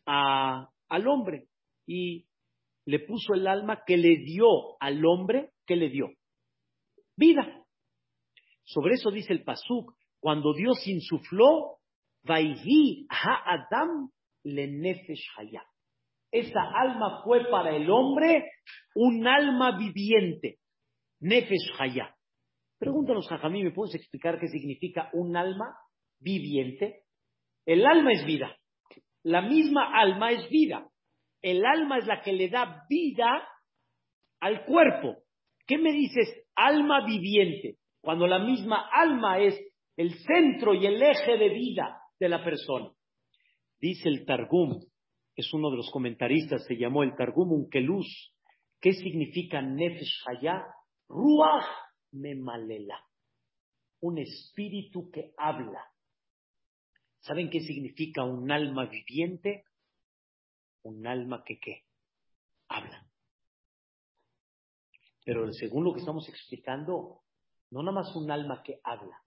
al 0.06 1.08
hombre 1.08 1.48
y 1.86 2.26
le 2.86 3.00
puso 3.00 3.34
el 3.34 3.48
alma 3.48 3.84
que 3.86 3.98
le 3.98 4.18
dio 4.18 4.80
al 4.80 5.04
hombre, 5.06 5.52
que 5.66 5.76
le 5.76 5.90
dio? 5.90 6.10
Vida. 7.16 7.66
Sobre 8.64 8.96
eso 8.96 9.12
dice 9.12 9.34
el 9.34 9.44
Pasuk, 9.44 9.96
cuando 10.20 10.54
Dios 10.54 10.88
insufló, 10.88 11.80
Vaihi 12.24 13.08
ha-adam 13.10 14.10
le 14.46 14.68
nefesh 14.68 15.28
Esa 16.32 16.62
alma 16.76 17.22
fue 17.24 17.50
para 17.50 17.76
el 17.76 17.90
hombre 17.90 18.52
un 18.94 19.28
alma 19.28 19.78
viviente. 19.78 20.60
Nefesh 21.20 21.74
haya. 21.80 22.16
Pregúntanos, 22.78 23.28
Jajamí, 23.28 23.64
¿me 23.64 23.72
puedes 23.72 23.96
explicar 23.96 24.40
qué 24.40 24.48
significa 24.48 25.10
un 25.14 25.36
alma 25.36 25.76
viviente? 26.20 27.04
El 27.66 27.86
alma 27.86 28.12
es 28.12 28.26
vida. 28.26 28.56
La 29.24 29.42
misma 29.42 29.92
alma 30.00 30.32
es 30.32 30.48
vida. 30.50 30.88
El 31.42 31.66
alma 31.66 31.98
es 31.98 32.06
la 32.06 32.22
que 32.22 32.34
le 32.34 32.50
da 32.50 32.84
vida 32.90 33.48
al 34.40 34.66
cuerpo. 34.66 35.24
¿Qué 35.66 35.78
me 35.78 35.92
dices 35.92 36.48
alma 36.56 37.06
viviente? 37.06 37.78
Cuando 38.02 38.28
la 38.28 38.40
misma 38.40 38.88
alma 38.92 39.40
es 39.40 39.60
el 39.98 40.14
centro 40.20 40.76
y 40.76 40.86
el 40.86 41.02
eje 41.02 41.38
de 41.38 41.50
vida 41.50 42.02
de 42.20 42.30
la 42.30 42.44
persona. 42.44 42.95
Dice 43.80 44.10
el 44.10 44.26
Targum, 44.26 44.82
es 45.36 45.54
uno 45.54 45.70
de 45.70 45.78
los 45.78 45.92
comentaristas, 45.92 46.66
se 46.66 46.78
llamó 46.78 47.04
el 47.04 47.16
Targum 47.16 47.52
Unkelus. 47.52 48.34
¿Qué 48.80 48.94
significa 48.94 49.62
Nefesh 49.62 50.24
Hayah? 50.28 50.66
Ruach 51.08 51.66
Memalela. 52.12 53.04
Un 54.02 54.18
espíritu 54.20 55.10
que 55.12 55.34
habla. 55.38 55.84
¿Saben 57.20 57.50
qué 57.50 57.60
significa 57.62 58.24
un 58.24 58.52
alma 58.52 58.86
viviente? 58.86 59.66
Un 60.84 61.06
alma 61.08 61.44
que 61.44 61.60
qué? 61.60 61.84
Habla. 62.70 63.06
Pero 65.26 65.52
según 65.54 65.84
lo 65.84 65.94
que 65.94 66.00
estamos 66.00 66.30
explicando, 66.30 67.24
no 67.72 67.82
nada 67.82 67.96
más 67.96 68.16
un 68.16 68.30
alma 68.30 68.62
que 68.64 68.80
habla, 68.84 69.20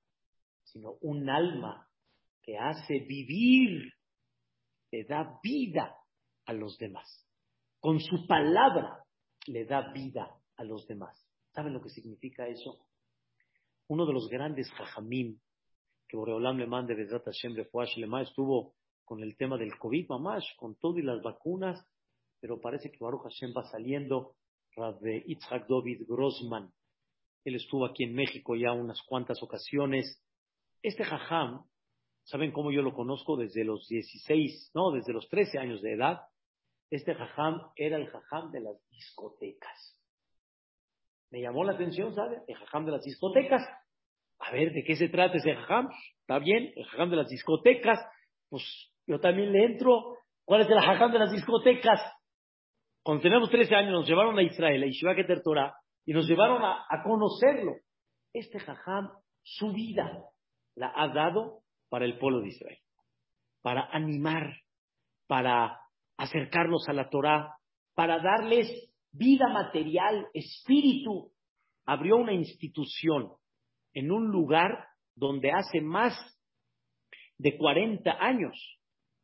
sino 0.63 0.93
un 1.01 1.29
alma 1.29 1.89
que 2.41 2.57
hace 2.57 3.01
vivir 3.01 3.93
le 4.91 5.05
da 5.05 5.39
vida 5.43 5.97
a 6.47 6.53
los 6.53 6.79
demás. 6.79 7.27
Con 7.81 8.01
su 8.01 8.27
palabra 8.27 9.05
le 9.47 9.65
da 9.65 9.93
vida 9.93 10.29
a 10.57 10.65
los 10.65 10.87
demás. 10.87 11.17
¿Saben 11.53 11.73
lo 11.73 11.81
que 11.81 11.91
significa 11.91 12.47
eso? 12.47 12.79
Uno 13.89 14.07
de 14.07 14.13
los 14.13 14.29
grandes 14.29 14.71
jajamim 14.73 15.39
que 16.09 16.17
Boreolam 16.17 16.59
le 16.59 16.67
mande 16.67 16.95
Bezrat 16.95 17.25
Hashem 17.25 17.55
Lema 17.97 18.23
estuvo 18.23 18.75
con 19.05 19.23
el 19.23 19.37
tema 19.37 19.57
del 19.57 19.79
COVID, 19.79 20.09
mamash, 20.09 20.57
con 20.57 20.77
todo 20.77 20.99
y 20.99 21.03
las 21.03 21.23
vacunas, 21.23 21.83
pero 22.41 22.61
parece 22.61 22.91
que 22.91 22.99
Baruch 22.99 23.23
Hashem 23.23 23.53
va 23.57 23.65
saliendo. 23.65 24.35
Rabbe 24.75 25.25
Itzhak 25.27 25.67
David 25.67 26.03
Grossman, 26.07 26.73
él 27.45 27.55
estuvo 27.55 27.87
aquí 27.87 28.05
en 28.05 28.15
México 28.15 28.55
ya 28.55 28.73
unas 28.73 29.01
cuantas 29.03 29.43
ocasiones. 29.43 30.23
Este 30.83 31.05
jajam 31.05 31.65
¿Saben 32.29 32.53
cómo 32.53 32.71
yo 32.71 32.83
lo 32.83 32.93
conozco? 32.93 33.39
Desde 33.39 33.65
los 33.65 33.89
16, 33.89 34.73
no, 34.75 34.91
desde 34.91 35.15
los 35.15 35.27
13 35.31 35.61
años 35.61 35.81
de 35.81 35.95
edad. 35.95 36.21
Este 36.91 37.15
jajam 37.15 37.59
era 37.75 37.97
el 37.97 38.07
jajam 38.07 38.51
de 38.51 38.61
las 38.61 38.77
discotecas. 38.91 39.99
Me 41.31 41.41
llamó 41.41 41.65
la 41.65 41.73
atención, 41.73 42.15
¿sabe? 42.15 42.43
El 42.47 42.55
jajam 42.57 42.85
de 42.85 42.93
las 42.93 43.03
discotecas. 43.03 43.63
A 44.41 44.53
ver, 44.53 44.73
¿de 44.73 44.85
qué 44.85 44.95
se 44.97 45.09
trata 45.09 45.39
ese 45.39 45.55
jajam? 45.55 45.89
Está 46.21 46.39
bien, 46.39 46.71
el 46.77 46.85
jajam 46.85 47.09
de 47.09 47.17
las 47.17 47.29
discotecas. 47.29 47.99
Pues 48.51 48.63
yo 49.07 49.19
también 49.21 49.51
le 49.51 49.65
entro. 49.65 50.19
¿Cuál 50.45 50.61
es 50.61 50.69
el 50.69 50.81
jajam 50.81 51.11
de 51.11 51.21
las 51.21 51.33
discotecas? 51.33 51.99
Cuando 53.03 53.23
teníamos 53.23 53.49
13 53.49 53.75
años 53.75 53.93
nos 53.93 54.07
llevaron 54.07 54.39
a 54.39 54.43
Israel, 54.43 54.83
a 54.83 54.87
Yeshiva 54.87 55.15
Keter 55.15 55.43
Torah, 55.43 55.75
y 56.05 56.13
nos 56.13 56.29
llevaron 56.29 56.63
a, 56.63 56.85
a 56.91 57.03
conocerlo. 57.03 57.73
Este 58.35 58.59
jajam, 58.59 59.13
su 59.43 59.73
vida 59.73 60.25
la 60.75 60.93
ha 60.95 61.09
dado 61.09 61.63
para 61.89 62.05
el 62.05 62.19
pueblo 62.19 62.41
de 62.41 62.49
Israel, 62.49 62.79
para 63.63 63.89
animar, 63.93 64.61
para 65.27 65.81
acercarlos 66.17 66.89
a 66.89 66.93
la 66.93 67.09
Torah, 67.09 67.57
para 67.95 68.19
darles 68.19 68.69
vida 69.13 69.49
material, 69.49 70.27
espíritu. 70.35 71.33
Abrió 71.87 72.17
una 72.17 72.35
institución 72.35 73.33
en 73.95 74.11
un 74.11 74.29
lugar 74.29 74.89
donde 75.15 75.51
hace 75.51 75.81
más 75.81 76.15
de 77.39 77.57
40 77.57 78.11
años, 78.21 78.79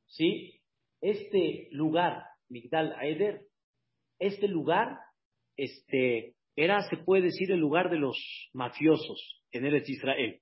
¿sí? 0.07 0.61
Este 1.01 1.69
lugar, 1.73 2.25
Migdal 2.49 2.95
Aeder, 2.95 3.43
este 4.19 4.49
lugar, 4.49 4.99
este, 5.57 6.35
era, 6.57 6.81
se 6.89 6.97
puede 6.97 7.25
decir, 7.25 7.51
el 7.51 7.61
lugar 7.61 7.91
de 7.91 7.99
los 7.99 8.17
mafiosos 8.53 9.43
en 9.53 9.67
el 9.67 9.83
Israel. 9.87 10.41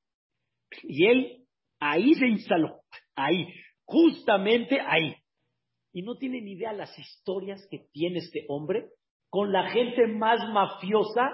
Y 0.84 1.06
él 1.06 1.41
Ahí 1.84 2.14
se 2.14 2.28
instaló, 2.28 2.82
ahí, 3.16 3.52
justamente 3.84 4.80
ahí. 4.80 5.16
Y 5.92 6.02
no 6.02 6.14
tienen 6.14 6.46
idea 6.46 6.72
las 6.72 6.96
historias 6.96 7.66
que 7.72 7.88
tiene 7.90 8.20
este 8.20 8.44
hombre 8.48 8.90
con 9.30 9.50
la 9.50 9.68
gente 9.70 10.06
más 10.06 10.48
mafiosa 10.52 11.28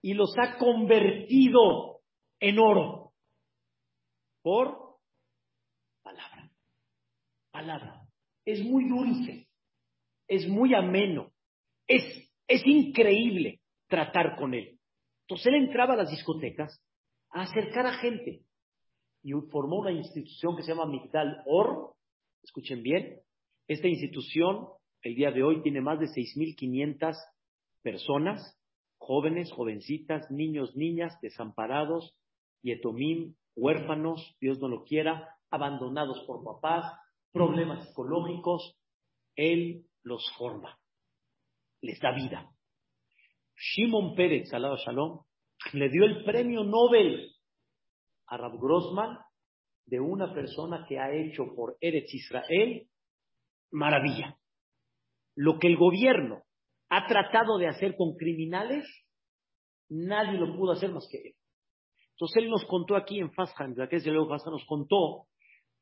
y 0.00 0.14
los 0.14 0.32
ha 0.38 0.58
convertido 0.58 2.02
en 2.38 2.60
oro. 2.60 3.10
Por 4.42 4.78
palabra. 6.04 6.52
Palabra. 7.50 8.00
Es 8.44 8.62
muy 8.62 8.88
dulce, 8.88 9.48
es 10.28 10.46
muy 10.46 10.72
ameno, 10.72 11.32
es, 11.88 12.30
es 12.46 12.64
increíble 12.64 13.60
tratar 13.88 14.36
con 14.36 14.54
él. 14.54 14.78
Entonces 15.22 15.48
él 15.48 15.64
entraba 15.64 15.94
a 15.94 15.96
las 15.96 16.10
discotecas 16.10 16.80
a 17.30 17.42
acercar 17.42 17.86
a 17.86 17.94
gente 17.94 18.44
y 19.22 19.32
formó 19.50 19.78
una 19.78 19.92
institución 19.92 20.56
que 20.56 20.62
se 20.62 20.72
llama 20.72 20.86
Migdal 20.86 21.42
Or. 21.46 21.94
Escuchen 22.42 22.82
bien, 22.82 23.20
esta 23.68 23.88
institución 23.88 24.68
el 25.02 25.14
día 25.14 25.30
de 25.30 25.42
hoy 25.42 25.62
tiene 25.62 25.80
más 25.80 25.98
de 25.98 26.06
6.500 26.06 27.16
personas, 27.82 28.58
jóvenes, 28.98 29.50
jovencitas, 29.52 30.30
niños, 30.30 30.76
niñas, 30.76 31.18
desamparados, 31.22 32.14
yetomim, 32.62 33.34
huérfanos, 33.56 34.36
Dios 34.40 34.58
no 34.58 34.68
lo 34.68 34.84
quiera, 34.84 35.36
abandonados 35.50 36.22
por 36.26 36.44
papás, 36.44 36.92
problemas 37.32 37.86
psicológicos. 37.88 38.76
Él 39.36 39.86
los 40.02 40.22
forma, 40.36 40.78
les 41.80 41.98
da 42.00 42.12
vida. 42.12 42.50
Shimon 43.56 44.14
Pérez, 44.14 44.48
salado 44.50 44.76
shalom, 44.76 45.20
le 45.72 45.88
dio 45.88 46.04
el 46.04 46.24
premio 46.24 46.64
Nobel 46.64 47.34
a 48.30 48.36
Rab 48.36 48.58
Grossman 48.58 49.18
de 49.86 50.00
una 50.00 50.32
persona 50.32 50.86
que 50.88 50.98
ha 50.98 51.12
hecho 51.12 51.52
por 51.54 51.76
Eretz 51.80 52.14
Israel 52.14 52.88
maravilla. 53.72 54.38
Lo 55.34 55.58
que 55.58 55.66
el 55.66 55.76
gobierno 55.76 56.44
ha 56.88 57.06
tratado 57.06 57.58
de 57.58 57.68
hacer 57.68 57.96
con 57.96 58.14
criminales, 58.16 58.84
nadie 59.88 60.38
lo 60.38 60.56
pudo 60.56 60.72
hacer 60.72 60.92
más 60.92 61.06
que 61.10 61.18
él. 61.18 61.34
Entonces 62.12 62.42
él 62.42 62.50
nos 62.50 62.64
contó 62.66 62.96
aquí 62.96 63.18
en 63.18 63.32
Fashan, 63.32 63.74
que 63.88 63.96
es 63.96 64.06
luego 64.06 64.36
nos 64.36 64.64
contó 64.66 65.26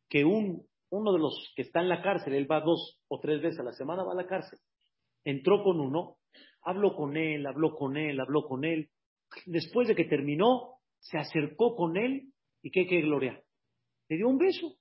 que 0.09 0.25
un, 0.25 0.67
uno 0.91 1.13
de 1.13 1.19
los 1.19 1.53
que 1.55 1.63
está 1.63 1.81
en 1.81 1.89
la 1.89 2.03
cárcel, 2.03 2.35
él 2.35 2.51
va 2.51 2.61
dos 2.61 3.01
o 3.09 3.19
tres 3.21 3.43
veces 3.43 3.61
a 3.61 3.65
la 3.65 3.73
semana, 3.73 4.05
va 4.05 4.13
a 4.13 4.23
la 4.23 4.27
cárcel, 4.27 4.59
entró 5.25 5.63
con 5.63 5.81
uno, 5.81 6.17
habló 6.63 6.95
con 6.95 7.17
él, 7.17 7.47
habló 7.47 7.75
con 7.75 7.97
él, 7.97 8.21
habló 8.21 8.47
con 8.47 8.65
él. 8.65 8.91
Después 9.47 9.89
de 9.89 9.95
que 9.95 10.05
terminó, 10.05 10.79
se 11.01 11.19
acercó 11.19 11.75
con 11.75 11.97
él 11.97 12.33
y 12.63 12.71
qué, 12.71 12.87
qué 12.87 13.01
gloria. 13.01 13.43
Le 14.09 14.17
dio 14.17 14.29
un 14.29 14.39
beso. 14.39 14.77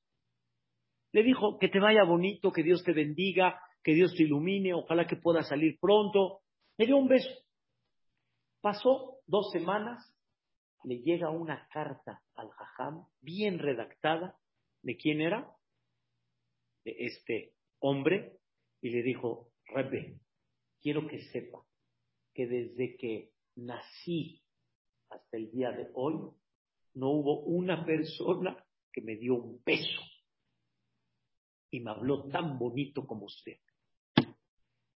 Le 1.11 1.23
dijo 1.23 1.57
que 1.59 1.69
te 1.69 1.80
vaya 1.80 2.03
bonito, 2.03 2.51
que 2.51 2.63
Dios 2.63 2.84
te 2.84 2.93
bendiga, 2.93 3.59
que 3.84 3.93
Dios 3.93 4.13
te 4.15 4.23
ilumine, 4.23 4.73
ojalá 4.73 5.07
que 5.07 5.15
pueda 5.15 5.43
salir 5.43 5.78
pronto. 5.80 6.41
Le 6.78 6.86
dio 6.86 6.97
un 6.97 7.07
beso. 7.07 7.30
Pasó 8.61 9.19
dos 9.25 9.51
semanas, 9.51 10.13
le 10.84 10.99
llega 10.99 11.30
una 11.30 11.67
carta 11.71 12.21
al 12.36 12.49
Jajam, 12.49 13.05
bien 13.21 13.59
redactada, 13.59 14.38
¿de 14.82 14.97
quién 14.97 15.21
era? 15.21 15.49
De 16.84 16.95
este 16.99 17.53
hombre, 17.80 18.38
y 18.82 18.89
le 18.89 19.03
dijo, 19.03 19.51
Rebe, 19.65 20.19
quiero 20.82 21.07
que 21.07 21.19
sepa 21.32 21.63
que 22.34 22.47
desde 22.47 22.95
que 22.97 23.32
nací 23.55 24.43
hasta 25.09 25.38
el 25.38 25.51
día 25.51 25.71
de 25.71 25.89
hoy, 25.93 26.32
no 26.97 27.11
hubo 27.11 27.41
una 27.41 27.85
persona 27.85 28.57
que 28.91 29.01
me 29.01 29.15
dio 29.15 29.35
un 29.35 29.61
beso 29.63 30.01
y 31.69 31.79
me 31.79 31.91
habló 31.91 32.27
tan 32.29 32.57
bonito 32.57 33.05
como 33.05 33.25
usted. 33.25 33.57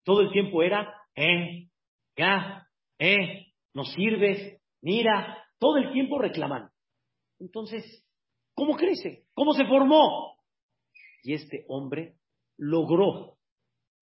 Todo 0.03 0.21
el 0.21 0.31
tiempo 0.31 0.63
era, 0.63 0.91
eh, 1.15 1.69
ya, 2.17 2.67
eh, 2.97 3.53
no 3.75 3.85
sirves, 3.85 4.59
mira, 4.81 5.45
todo 5.59 5.77
el 5.77 5.91
tiempo 5.93 6.17
reclamando. 6.17 6.71
Entonces, 7.39 7.83
¿cómo 8.55 8.75
crece? 8.75 9.27
¿Cómo 9.35 9.53
se 9.53 9.65
formó? 9.65 10.37
Y 11.21 11.35
este 11.35 11.65
hombre 11.67 12.15
logró 12.57 13.37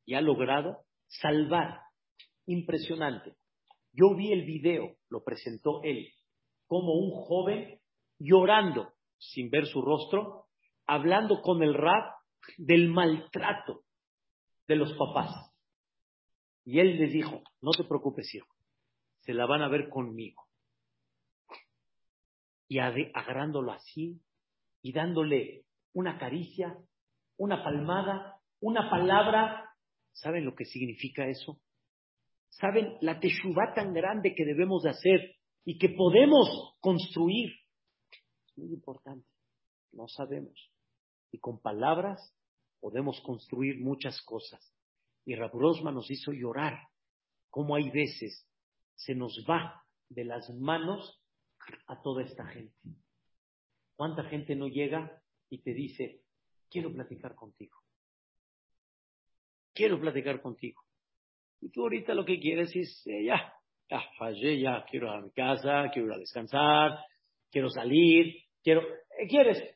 y 0.06 0.14
ha 0.14 0.22
logrado 0.22 0.86
salvar. 1.08 1.82
Impresionante. 2.46 3.36
Yo 3.92 4.16
vi 4.16 4.32
el 4.32 4.46
video, 4.46 4.96
lo 5.10 5.24
presentó 5.24 5.82
él, 5.84 6.14
como 6.66 6.94
un 6.94 7.12
joven 7.12 7.80
llorando 8.20 8.94
sin 9.18 9.50
ver 9.50 9.66
su 9.66 9.82
rostro, 9.82 10.46
hablando 10.86 11.42
con 11.42 11.64
el 11.64 11.74
rap 11.74 12.20
del 12.58 12.90
maltrato 12.90 13.84
de 14.68 14.76
los 14.76 14.94
papás. 14.94 15.32
Y 16.64 16.80
él 16.80 16.98
les 16.98 17.12
dijo, 17.12 17.42
no 17.62 17.72
te 17.72 17.84
preocupes, 17.84 18.34
hijo, 18.36 18.48
se 19.22 19.34
la 19.34 19.46
van 19.46 19.62
a 19.62 19.70
ver 19.70 19.90
conmigo. 19.90 20.44
Y 22.68 22.78
agarrándolo 22.78 23.72
así 23.72 24.22
y 24.82 24.94
dándole 24.94 25.66
una 25.94 26.20
caricia, 26.20 26.78
una 27.38 27.64
palmada, 27.64 28.40
una 28.60 28.90
palabra. 28.90 29.74
¿Saben 30.12 30.46
lo 30.46 30.54
que 30.54 30.66
significa 30.66 31.28
eso? 31.28 31.60
¿Saben 32.50 32.98
la 33.02 33.20
teshuvá 33.20 33.74
tan 33.74 33.94
grande 33.94 34.36
que 34.36 34.46
debemos 34.46 34.84
de 34.84 34.92
hacer 34.92 35.36
y 35.66 35.78
que 35.78 35.90
podemos 35.90 36.78
construir? 36.80 37.59
Muy 38.60 38.74
importante. 38.74 39.26
No 39.94 40.08
sabemos. 40.08 40.70
Y 41.32 41.40
con 41.40 41.62
palabras 41.62 42.36
podemos 42.82 43.22
construir 43.22 43.80
muchas 43.80 44.22
cosas. 44.24 44.74
Y 45.26 45.36
Rabrosma 45.36 45.92
nos 45.92 46.12
hizo 46.12 46.34
llorar, 46.34 46.78
como 47.50 47.76
hay 47.76 47.90
veces 47.90 48.46
se 48.96 49.16
nos 49.16 49.46
va 49.50 49.84
de 50.10 50.26
las 50.26 50.50
manos 50.50 51.22
a 51.88 52.02
toda 52.02 52.24
esta 52.24 52.46
gente. 52.48 52.76
¿Cuánta 53.96 54.24
gente 54.24 54.56
no 54.56 54.68
llega 54.68 55.22
y 55.50 55.62
te 55.62 55.74
dice, 55.74 56.22
quiero 56.70 56.92
platicar 56.92 57.36
contigo? 57.36 57.78
Quiero 59.74 60.00
platicar 60.00 60.42
contigo. 60.42 60.84
Y 61.62 61.70
tú 61.70 61.84
ahorita 61.84 62.14
lo 62.14 62.26
que 62.26 62.40
quieres 62.40 62.76
es, 62.76 63.06
eh, 63.08 63.26
ya, 63.26 63.54
ya, 63.90 64.02
fallé, 64.18 64.60
ya, 64.60 64.84
quiero 64.90 65.08
ir 65.08 65.14
a 65.14 65.22
mi 65.22 65.32
casa, 65.32 65.90
quiero 65.94 66.08
ir 66.10 66.14
a 66.14 66.20
descansar, 66.20 67.00
quiero 67.52 67.70
salir, 67.70 68.49
quiero, 68.70 68.82
¿qué 69.18 69.28
quieres? 69.28 69.76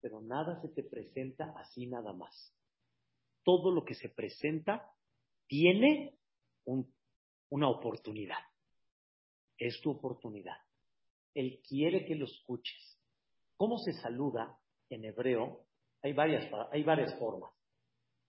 Pero 0.00 0.20
nada 0.20 0.60
se 0.60 0.68
te 0.68 0.82
presenta 0.82 1.52
así 1.58 1.86
nada 1.86 2.12
más 2.12 2.54
todo 3.42 3.70
lo 3.70 3.84
que 3.84 3.94
se 3.94 4.08
presenta 4.08 4.90
tiene 5.46 6.18
una 6.64 7.68
oportunidad. 7.68 8.38
Es 9.58 9.80
tu 9.80 9.90
oportunidad. 9.90 10.56
Él 11.34 11.60
quiere 11.66 12.04
que 12.06 12.14
lo 12.14 12.26
escuches. 12.26 12.98
¿Cómo 13.56 13.78
se 13.78 13.92
saluda 13.94 14.56
en 14.88 15.04
hebreo? 15.04 15.66
Hay 16.02 16.12
varias, 16.12 16.50
hay 16.72 16.82
varias 16.82 17.18
formas. 17.18 17.50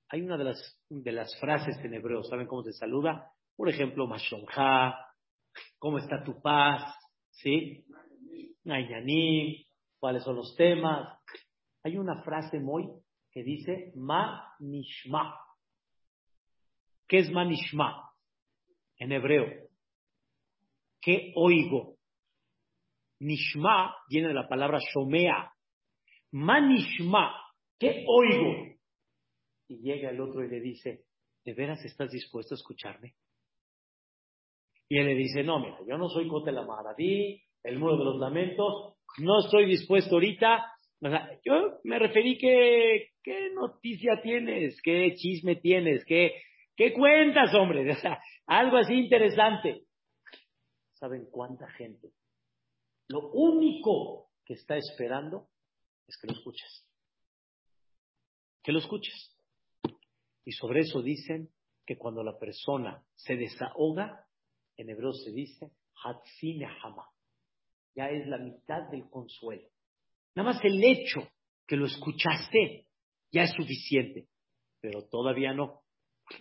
Hay 0.10 0.22
una 0.22 0.38
de 0.38 0.43
las, 0.45 0.82
de 0.89 1.12
las 1.12 1.39
frases 1.39 1.78
en 1.86 1.93
hebreo, 1.93 2.24
¿saben 2.24 2.47
cómo 2.47 2.64
se 2.64 2.74
saluda? 2.74 3.32
Por 3.56 3.70
ejemplo, 3.70 4.08
Mashonja, 4.08 4.93
¿cómo 5.78 5.99
está 5.99 6.24
tu 6.24 6.41
paz? 6.41 6.95
¿Sí? 7.30 7.86
Nayanim, 8.64 9.64
¿cuáles 9.99 10.24
son 10.24 10.36
los 10.36 10.55
temas? 10.55 11.18
Hay 11.84 11.97
una 11.97 12.22
frase 12.24 12.59
muy 12.59 12.88
que 13.32 13.43
dice 13.43 13.91
Ma 13.95 14.55
Nishma. 14.59 15.36
¿Qué 17.07 17.20
es 17.20 17.32
Ma 17.32 17.43
Nishma? 17.45 18.12
En 18.97 19.12
hebreo. 19.12 19.47
¿Qué 21.01 21.34
oigo? 21.36 21.97
Nishma 23.20 23.95
viene 24.09 24.30
de 24.30 24.34
la 24.34 24.47
palabra 24.47 24.80
Shomea. 24.80 25.51
Ma 26.32 26.59
Nishma. 26.59 27.34
¿Qué 27.80 28.05
oigo? 28.07 28.78
Y 29.68 29.82
llega 29.82 30.09
el 30.09 30.22
otro 30.22 30.43
y 30.43 30.49
le 30.49 30.59
dice, 30.59 31.05
¿de 31.43 31.53
veras 31.53 31.84
estás 31.84 32.12
dispuesto 32.12 32.53
a 32.53 32.57
escucharme? 32.57 33.16
Y 34.89 34.97
él 34.97 35.05
le 35.05 35.16
dice, 35.16 35.43
no, 35.43 35.59
mira, 35.59 35.80
yo 35.88 35.97
no 35.97 36.09
soy 36.09 36.28
Cote 36.28 36.51
la 36.51 36.66
el 37.64 37.80
muro 37.80 37.97
de 37.97 38.05
los 38.05 38.20
lamentos, 38.20 38.95
no 39.20 39.39
estoy 39.43 39.66
dispuesto 39.66 40.16
ahorita, 40.16 40.66
yo 41.43 41.80
me 41.84 41.97
referí 41.97 42.38
que, 42.38 43.09
¿qué 43.24 43.49
noticia 43.53 44.22
tienes? 44.22 44.80
¿Qué 44.84 45.16
chisme 45.16 45.55
tienes? 45.55 46.05
¿Qué, 46.05 46.34
qué 46.76 46.93
cuentas, 46.93 47.53
hombre? 47.55 47.97
Algo 48.45 48.78
así 48.78 48.93
interesante. 48.93 49.86
¿Saben 50.93 51.28
cuánta 51.32 51.68
gente? 51.72 52.12
Lo 53.07 53.32
único 53.32 54.30
que 54.45 54.53
está 54.53 54.78
esperando 54.78 55.47
es 56.07 56.18
que 56.18 56.28
lo 56.28 56.34
escuches. 56.34 56.88
Que 58.64 58.72
lo 58.72 58.80
escuches. 58.80 59.36
Y 60.45 60.51
sobre 60.51 60.82
eso 60.82 61.01
dicen 61.01 61.49
que 61.86 61.97
cuando 61.97 62.24
la 62.24 62.38
persona 62.38 63.03
se 63.16 63.36
desahoga, 63.36 64.28
en 64.78 64.89
hebreo 64.89 65.14
se 65.14 65.32
dice, 65.32 65.72
Hatzine 66.03 66.68
Hama. 66.84 67.07
Ya 67.96 68.10
es 68.10 68.28
la 68.28 68.38
mitad 68.38 68.89
del 68.89 69.10
consuelo. 69.10 69.68
Nada 70.36 70.54
más 70.54 70.64
el 70.64 70.84
hecho 70.84 71.28
que 71.68 71.76
lo 71.76 71.86
escuchaste 71.86 72.88
ya 73.32 73.44
es 73.44 73.52
suficiente, 73.52 74.28
pero 74.80 75.08
todavía 75.08 75.54
no. 75.54 75.82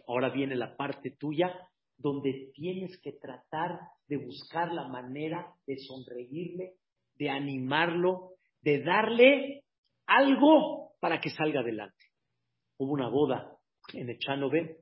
Ahora 0.06 0.30
viene 0.30 0.54
la 0.54 0.76
parte 0.76 1.10
tuya 1.18 1.52
donde 1.96 2.50
tienes 2.54 2.98
que 3.02 3.12
tratar 3.12 3.78
de 4.06 4.16
buscar 4.16 4.72
la 4.72 4.88
manera 4.88 5.54
de 5.66 5.76
sonreírle, 5.78 6.74
de 7.16 7.30
animarlo, 7.30 8.30
de 8.62 8.82
darle 8.82 9.64
algo 10.06 10.92
para 11.00 11.20
que 11.20 11.30
salga 11.30 11.60
adelante. 11.60 12.06
Hubo 12.78 12.92
una 12.92 13.08
boda 13.08 13.56
en 13.92 14.08
Echanove, 14.08 14.78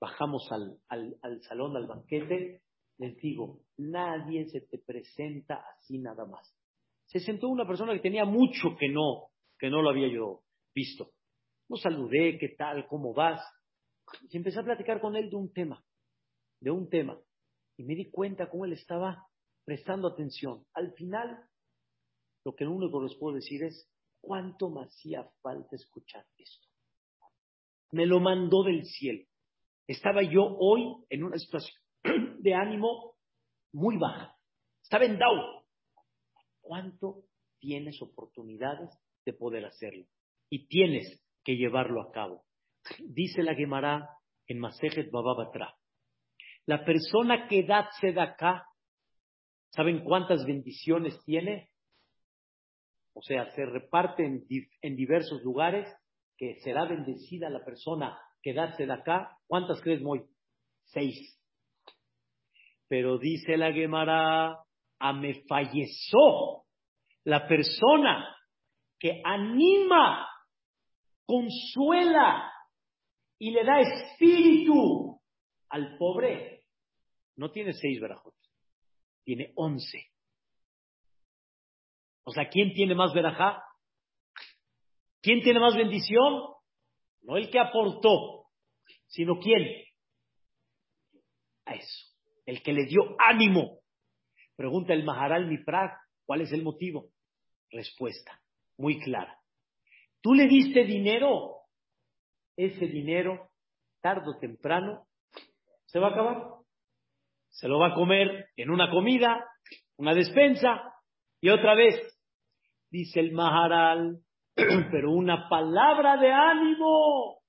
bajamos 0.00 0.50
al, 0.50 0.78
al 0.88 1.42
salón, 1.42 1.76
al 1.76 1.86
banquete, 1.86 2.62
les 3.02 3.64
nadie 3.76 4.48
se 4.48 4.60
te 4.62 4.78
presenta 4.78 5.64
así 5.76 5.98
nada 5.98 6.24
más. 6.24 6.54
Se 7.06 7.20
sentó 7.20 7.48
una 7.48 7.66
persona 7.66 7.92
que 7.92 8.00
tenía 8.00 8.24
mucho 8.24 8.76
que 8.78 8.88
no, 8.88 9.28
que 9.58 9.68
no 9.68 9.82
lo 9.82 9.90
había 9.90 10.08
yo 10.08 10.42
visto. 10.74 11.10
Lo 11.68 11.76
saludé, 11.76 12.38
¿qué 12.38 12.50
tal? 12.50 12.86
¿Cómo 12.86 13.12
vas? 13.12 13.42
Y 14.30 14.36
empecé 14.36 14.60
a 14.60 14.64
platicar 14.64 15.00
con 15.00 15.16
él 15.16 15.30
de 15.30 15.36
un 15.36 15.52
tema, 15.52 15.84
de 16.60 16.70
un 16.70 16.88
tema. 16.88 17.18
Y 17.76 17.84
me 17.84 17.94
di 17.94 18.10
cuenta 18.10 18.48
cómo 18.48 18.64
él 18.64 18.72
estaba 18.72 19.26
prestando 19.64 20.08
atención. 20.08 20.64
Al 20.74 20.92
final, 20.92 21.44
lo 22.44 22.54
que 22.54 22.66
único 22.66 23.02
les 23.02 23.16
puedo 23.16 23.36
decir 23.36 23.62
es, 23.64 23.90
¿cuánto 24.20 24.70
me 24.70 24.84
hacía 24.84 25.28
falta 25.40 25.76
escuchar 25.76 26.24
esto? 26.36 26.68
Me 27.90 28.06
lo 28.06 28.20
mandó 28.20 28.62
del 28.62 28.84
cielo. 28.84 29.24
Estaba 29.86 30.22
yo 30.22 30.44
hoy 30.44 31.04
en 31.10 31.24
una 31.24 31.38
situación 31.38 31.81
de 32.04 32.54
ánimo 32.54 33.14
muy 33.72 33.96
baja. 33.96 34.36
Estaba 34.82 35.04
en 35.04 35.18
down. 35.18 35.40
¿Cuánto 36.60 37.24
tienes 37.58 38.00
oportunidades 38.02 38.90
de 39.24 39.32
poder 39.32 39.64
hacerlo? 39.64 40.06
Y 40.50 40.66
tienes 40.68 41.22
que 41.44 41.56
llevarlo 41.56 42.02
a 42.02 42.12
cabo. 42.12 42.44
Dice 42.98 43.42
la 43.42 43.54
Gemara 43.54 44.08
en 44.46 44.58
Masejet 44.58 45.10
Bababatra. 45.10 45.74
La 46.66 46.84
persona 46.84 47.48
que 47.48 47.64
da 47.64 47.88
acá, 48.20 48.66
¿saben 49.70 50.04
cuántas 50.04 50.44
bendiciones 50.44 51.18
tiene? 51.24 51.70
O 53.14 53.22
sea, 53.22 53.50
se 53.50 53.66
reparte 53.66 54.24
en, 54.24 54.46
en 54.80 54.96
diversos 54.96 55.42
lugares 55.42 55.88
que 56.36 56.60
será 56.60 56.84
bendecida 56.84 57.50
la 57.50 57.64
persona 57.64 58.18
que 58.42 58.54
da 58.54 58.74
acá. 58.92 59.38
¿Cuántas 59.46 59.80
crees, 59.80 60.02
Moy? 60.02 60.24
Seis. 60.84 61.38
Pero 62.92 63.16
dice 63.16 63.56
la 63.56 63.72
Gemara, 63.72 64.54
a 64.98 65.12
me 65.14 65.46
falleció 65.48 66.66
la 67.24 67.48
persona 67.48 68.36
que 68.98 69.22
anima, 69.24 70.28
consuela 71.24 72.52
y 73.38 73.50
le 73.50 73.64
da 73.64 73.80
espíritu 73.80 75.18
al 75.70 75.96
pobre, 75.96 76.66
no 77.36 77.50
tiene 77.50 77.72
seis 77.72 77.98
verajot, 77.98 78.34
tiene 79.24 79.54
once. 79.56 80.10
O 82.24 82.30
sea, 82.30 82.46
¿quién 82.50 82.74
tiene 82.74 82.94
más 82.94 83.14
verajá? 83.14 83.64
¿Quién 85.22 85.40
tiene 85.40 85.60
más 85.60 85.74
bendición? 85.74 86.42
No 87.22 87.38
el 87.38 87.50
que 87.50 87.58
aportó, 87.58 88.50
sino 89.06 89.38
quién. 89.38 89.66
A 91.64 91.72
eso, 91.72 92.11
el 92.46 92.62
que 92.62 92.72
le 92.72 92.86
dio 92.86 93.16
ánimo. 93.18 93.80
Pregunta 94.56 94.92
el 94.92 95.04
Maharal 95.04 95.46
Miprag, 95.46 95.92
¿cuál 96.26 96.42
es 96.42 96.52
el 96.52 96.62
motivo? 96.62 97.10
Respuesta, 97.70 98.40
muy 98.76 99.00
clara. 99.00 99.38
Tú 100.20 100.34
le 100.34 100.46
diste 100.46 100.84
dinero, 100.84 101.62
ese 102.56 102.86
dinero, 102.86 103.50
tarde 104.00 104.30
o 104.30 104.38
temprano, 104.38 105.06
se 105.86 105.98
va 105.98 106.08
a 106.08 106.10
acabar. 106.12 106.42
Se 107.50 107.68
lo 107.68 107.78
va 107.78 107.88
a 107.88 107.94
comer 107.94 108.48
en 108.56 108.70
una 108.70 108.90
comida, 108.90 109.44
una 109.96 110.14
despensa, 110.14 110.82
y 111.40 111.50
otra 111.50 111.74
vez, 111.74 111.96
dice 112.90 113.20
el 113.20 113.32
Maharal, 113.32 114.20
pero 114.54 115.10
una 115.12 115.48
palabra 115.48 116.16
de 116.16 116.30
ánimo, 116.30 117.40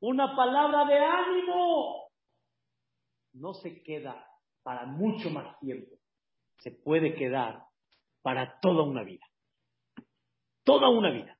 una 0.00 0.34
palabra 0.34 0.84
de 0.84 0.98
ánimo, 0.98 2.05
no 3.36 3.54
se 3.54 3.82
queda 3.82 4.26
para 4.62 4.86
mucho 4.86 5.30
más 5.30 5.58
tiempo, 5.60 5.96
se 6.58 6.72
puede 6.72 7.14
quedar 7.14 7.62
para 8.22 8.58
toda 8.60 8.82
una 8.82 9.04
vida, 9.04 9.24
toda 10.64 10.88
una 10.88 11.10
vida. 11.10 11.38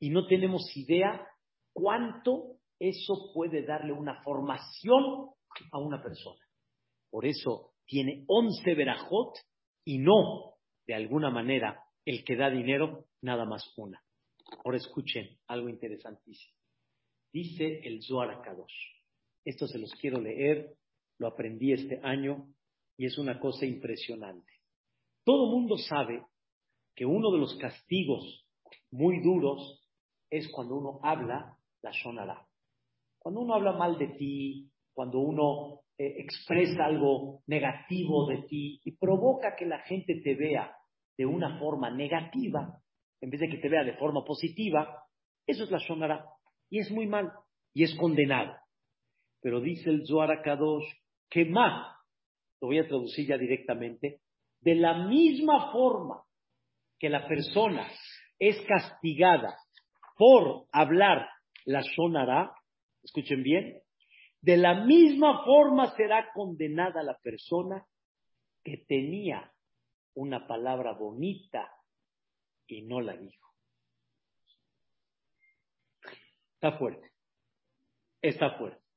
Y 0.00 0.10
no 0.10 0.26
tenemos 0.26 0.76
idea 0.76 1.26
cuánto 1.72 2.58
eso 2.78 3.30
puede 3.34 3.62
darle 3.64 3.92
una 3.92 4.22
formación 4.22 5.30
a 5.72 5.78
una 5.78 6.02
persona. 6.02 6.44
Por 7.10 7.26
eso 7.26 7.72
tiene 7.86 8.24
once 8.26 8.74
verajot 8.74 9.36
y 9.84 9.98
no, 9.98 10.54
de 10.86 10.94
alguna 10.94 11.30
manera, 11.30 11.82
el 12.04 12.24
que 12.24 12.36
da 12.36 12.50
dinero, 12.50 13.06
nada 13.22 13.44
más 13.44 13.72
una. 13.76 14.02
Ahora 14.64 14.78
escuchen 14.78 15.38
algo 15.46 15.68
interesantísimo. 15.68 16.54
Dice 17.32 17.80
el 17.84 18.02
Zohar 18.02 18.40
Kadosh. 18.42 18.98
Esto 19.44 19.66
se 19.66 19.78
los 19.78 19.92
quiero 19.94 20.20
leer, 20.20 20.74
lo 21.18 21.26
aprendí 21.26 21.72
este 21.72 22.00
año 22.02 22.48
y 22.96 23.06
es 23.06 23.18
una 23.18 23.38
cosa 23.38 23.66
impresionante. 23.66 24.52
Todo 25.24 25.50
mundo 25.50 25.76
sabe 25.76 26.24
que 26.94 27.04
uno 27.04 27.30
de 27.30 27.38
los 27.38 27.56
castigos 27.56 28.46
muy 28.90 29.20
duros 29.20 29.80
es 30.30 30.50
cuando 30.50 30.76
uno 30.76 31.00
habla 31.02 31.56
la 31.82 31.90
Shonara. 31.92 32.46
Cuando 33.18 33.40
uno 33.42 33.54
habla 33.54 33.72
mal 33.72 33.98
de 33.98 34.08
ti, 34.08 34.70
cuando 34.94 35.20
uno 35.20 35.82
eh, 35.96 36.14
expresa 36.18 36.86
algo 36.86 37.42
negativo 37.46 38.26
de 38.26 38.42
ti 38.48 38.80
y 38.84 38.92
provoca 38.96 39.54
que 39.56 39.66
la 39.66 39.80
gente 39.80 40.20
te 40.22 40.34
vea 40.34 40.74
de 41.16 41.26
una 41.26 41.58
forma 41.58 41.90
negativa, 41.90 42.80
en 43.20 43.30
vez 43.30 43.40
de 43.40 43.48
que 43.48 43.58
te 43.58 43.68
vea 43.68 43.84
de 43.84 43.96
forma 43.96 44.24
positiva, 44.24 45.04
eso 45.46 45.64
es 45.64 45.70
la 45.70 45.78
Shonara. 45.78 46.24
Y 46.70 46.80
es 46.80 46.90
muy 46.90 47.06
mal, 47.06 47.32
y 47.74 47.84
es 47.84 47.94
condenado. 47.96 48.54
Pero 49.40 49.60
dice 49.60 49.90
el 49.90 50.06
Zohar 50.06 50.42
Kadosh 50.42 50.84
que 51.30 51.44
más, 51.44 51.96
lo 52.60 52.68
voy 52.68 52.78
a 52.78 52.88
traducir 52.88 53.28
ya 53.28 53.38
directamente, 53.38 54.20
de 54.60 54.74
la 54.74 55.06
misma 55.06 55.72
forma 55.72 56.22
que 56.98 57.08
la 57.08 57.26
persona 57.28 57.88
es 58.38 58.60
castigada 58.66 59.56
por 60.16 60.66
hablar 60.72 61.28
la 61.64 61.82
Shonara, 61.82 62.52
escuchen 63.02 63.42
bien, 63.42 63.80
de 64.40 64.56
la 64.56 64.84
misma 64.84 65.44
forma 65.44 65.94
será 65.96 66.32
condenada 66.32 67.02
la 67.02 67.16
persona 67.18 67.84
que 68.64 68.84
tenía 68.88 69.52
una 70.14 70.46
palabra 70.46 70.92
bonita 70.92 71.70
y 72.66 72.82
no 72.82 73.00
la 73.00 73.16
dijo. 73.16 73.48
Está 76.54 76.76
fuerte. 76.76 77.12
Está 78.20 78.58
fuerte. 78.58 78.87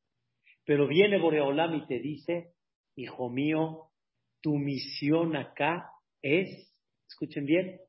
Pero 0.66 0.88
viene 0.88 1.20
Boreolam 1.20 1.76
y 1.76 1.88
te 1.88 2.00
dice, 2.00 2.54
hijo 2.96 3.30
mío, 3.30 3.90
tu 4.42 4.56
misión 4.56 5.36
acá 5.36 5.92
es, 6.22 6.74
escuchen 7.08 7.46
bien, 7.46 7.80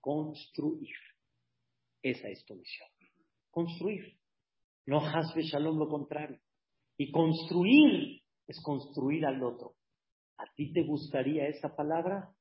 construir. 0.00 0.94
Esa 2.02 2.28
es 2.28 2.44
tu 2.44 2.54
misión. 2.54 2.88
Construir. 3.50 4.18
No 4.86 5.00
hasbe 5.00 5.42
shalom 5.42 5.78
lo 5.78 5.88
contrario. 5.88 6.40
Y 6.96 7.10
construir 7.10 8.22
es 8.46 8.60
construir 8.62 9.26
al 9.26 9.42
otro. 9.42 9.74
¿A 10.38 10.44
ti 10.54 10.72
te 10.72 10.82
gustaría 10.82 11.48
esa 11.48 11.74
palabra? 11.74 12.32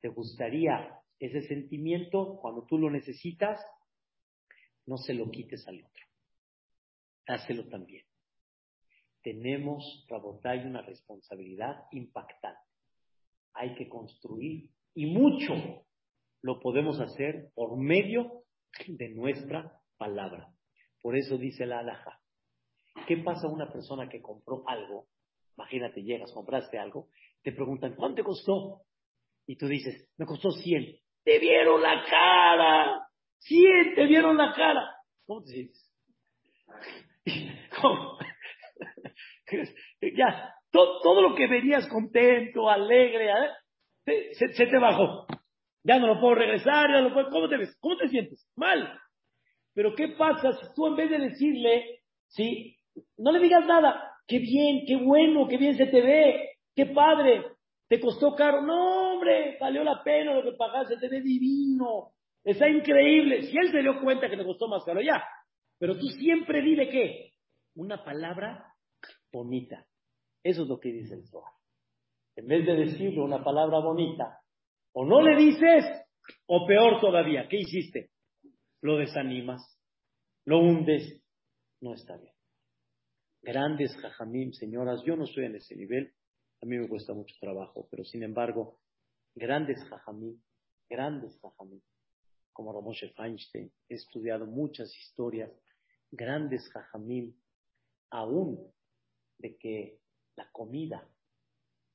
¿Te 0.00 0.08
gustaría 0.08 0.98
ese 1.18 1.42
sentimiento 1.42 2.38
cuando 2.40 2.66
tú 2.66 2.78
lo 2.78 2.90
necesitas? 2.90 3.60
No 4.86 4.96
se 4.96 5.14
lo 5.14 5.30
quites 5.30 5.66
al 5.68 5.84
otro. 5.84 6.04
Dáselo 7.26 7.68
también. 7.68 8.04
Tenemos, 9.26 10.06
Rabotay, 10.08 10.66
una 10.66 10.82
responsabilidad 10.82 11.86
impactante. 11.90 12.60
Hay 13.54 13.74
que 13.74 13.88
construir 13.88 14.70
y 14.94 15.06
mucho 15.06 15.52
lo 16.42 16.60
podemos 16.60 17.00
hacer 17.00 17.48
por 17.56 17.76
medio 17.76 18.44
de 18.86 19.08
nuestra 19.08 19.80
palabra. 19.96 20.46
Por 21.02 21.16
eso 21.16 21.38
dice 21.38 21.66
la 21.66 21.80
alhaja. 21.80 22.20
¿Qué 23.08 23.16
pasa 23.16 23.48
a 23.48 23.50
una 23.50 23.72
persona 23.72 24.08
que 24.08 24.22
compró 24.22 24.62
algo? 24.68 25.08
Imagínate, 25.56 26.04
llegas, 26.04 26.30
compraste 26.30 26.78
algo, 26.78 27.08
te 27.42 27.50
preguntan, 27.50 27.96
¿cuánto 27.96 28.18
te 28.18 28.22
costó? 28.22 28.82
Y 29.44 29.56
tú 29.56 29.66
dices, 29.66 30.08
me 30.18 30.24
costó 30.24 30.52
100. 30.52 31.00
Te 31.24 31.40
vieron 31.40 31.82
la 31.82 32.04
cara. 32.08 33.08
100, 33.38 33.96
te 33.96 34.06
vieron 34.06 34.36
la 34.36 34.54
cara. 34.54 34.88
¿Cómo 35.26 35.42
te 35.42 35.48
sientes? 35.48 35.92
¿Cómo? 37.82 38.18
Ya, 40.16 40.54
todo, 40.70 41.22
lo 41.22 41.34
que 41.34 41.46
venías 41.46 41.88
contento, 41.88 42.68
alegre, 42.68 43.30
¿eh? 44.06 44.34
se, 44.34 44.66
te 44.66 44.78
bajó. 44.78 45.26
Ya 45.84 45.98
no 45.98 46.08
lo 46.08 46.20
puedo 46.20 46.34
regresar, 46.34 46.90
ya 46.90 47.00
no 47.00 47.08
lo 47.08 47.14
puedo. 47.14 47.30
¿Cómo 47.30 47.48
te 47.48 47.56
ves? 47.56 47.76
¿Cómo 47.80 47.96
te 47.96 48.08
sientes? 48.08 48.46
Mal. 48.56 48.98
Pero 49.74 49.94
¿qué 49.94 50.08
pasa 50.08 50.52
si 50.52 50.66
tú 50.74 50.86
en 50.88 50.96
vez 50.96 51.10
de 51.10 51.18
decirle, 51.18 52.00
sí, 52.28 52.76
no 53.18 53.30
le 53.32 53.40
digas 53.40 53.66
nada? 53.66 54.12
Qué 54.26 54.38
bien, 54.38 54.84
qué 54.86 54.96
bueno, 54.96 55.46
qué 55.48 55.56
bien 55.56 55.76
se 55.76 55.86
te 55.86 56.00
ve, 56.00 56.50
qué 56.74 56.86
padre. 56.86 57.44
¿Te 57.88 58.00
costó 58.00 58.34
caro? 58.34 58.62
No, 58.62 59.12
hombre, 59.12 59.56
valió 59.60 59.84
la 59.84 60.02
pena 60.02 60.34
lo 60.34 60.42
que 60.42 60.56
pagaste, 60.56 60.96
te 60.96 61.08
ve 61.08 61.20
divino. 61.20 62.10
Está 62.42 62.68
increíble. 62.68 63.42
Si 63.42 63.56
él 63.56 63.70
se 63.70 63.80
dio 63.80 64.00
cuenta 64.00 64.28
que 64.28 64.36
le 64.36 64.44
costó 64.44 64.66
más 64.66 64.84
caro, 64.84 65.00
ya. 65.00 65.22
Pero 65.78 65.96
tú 65.96 66.06
siempre 66.08 66.62
dile 66.62 66.88
qué? 66.88 67.32
Una 67.76 68.02
palabra 68.02 68.64
bonita. 69.32 69.86
Eso 70.42 70.62
es 70.62 70.68
lo 70.68 70.78
que 70.78 70.92
dice 70.92 71.14
el 71.14 71.26
Zohar. 71.26 71.52
En 72.36 72.46
vez 72.46 72.66
de 72.66 72.74
decirle 72.74 73.20
una 73.20 73.42
palabra 73.42 73.80
bonita, 73.80 74.40
o 74.92 75.04
no 75.04 75.22
le 75.22 75.36
dices, 75.36 75.84
o 76.46 76.66
peor 76.66 77.00
todavía, 77.00 77.48
¿qué 77.48 77.58
hiciste? 77.58 78.10
Lo 78.82 78.96
desanimas, 78.96 79.62
lo 80.44 80.60
hundes. 80.60 81.22
No 81.80 81.94
está 81.94 82.16
bien. 82.16 82.32
Grandes 83.42 83.96
jajamim, 83.96 84.52
señoras, 84.52 85.02
yo 85.04 85.16
no 85.16 85.24
estoy 85.24 85.44
en 85.44 85.56
ese 85.56 85.76
nivel, 85.76 86.12
a 86.62 86.66
mí 86.66 86.78
me 86.78 86.88
cuesta 86.88 87.12
mucho 87.12 87.34
trabajo, 87.40 87.86
pero 87.90 88.04
sin 88.04 88.22
embargo, 88.22 88.80
grandes 89.34 89.82
jajamim, 89.88 90.40
grandes 90.88 91.38
jajamim, 91.40 91.80
como 92.52 92.72
Ramoshe 92.72 93.10
Feinstein, 93.10 93.70
he 93.88 93.94
estudiado 93.94 94.46
muchas 94.46 94.92
historias, 94.96 95.52
grandes 96.10 96.68
jajamim, 96.72 97.34
aún 98.10 98.72
de 99.38 99.56
que 99.56 99.98
la 100.36 100.50
comida 100.52 101.08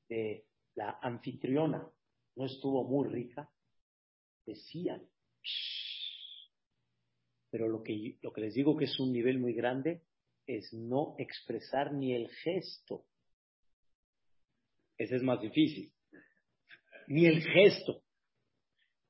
de 0.08 0.46
la 0.76 1.00
anfitriona 1.02 1.88
no 2.36 2.46
estuvo 2.46 2.84
muy 2.84 3.10
rica, 3.10 3.50
decían, 4.46 5.08
pero 7.50 7.68
lo 7.68 7.84
que, 7.84 8.18
lo 8.22 8.32
que 8.32 8.42
les 8.42 8.54
digo 8.54 8.78
que 8.78 8.86
es 8.86 9.00
un 9.00 9.12
nivel 9.12 9.40
muy 9.40 9.54
grande 9.54 10.04
es 10.48 10.74
no 10.74 11.16
expresar 11.18 11.94
ni 11.94 12.14
el 12.14 12.30
gesto. 12.30 13.06
Ese 14.98 15.18
es 15.18 15.24
más 15.24 15.42
difícil. 15.42 15.92
Ni 17.08 17.26
el 17.26 17.42
gesto. 17.42 18.04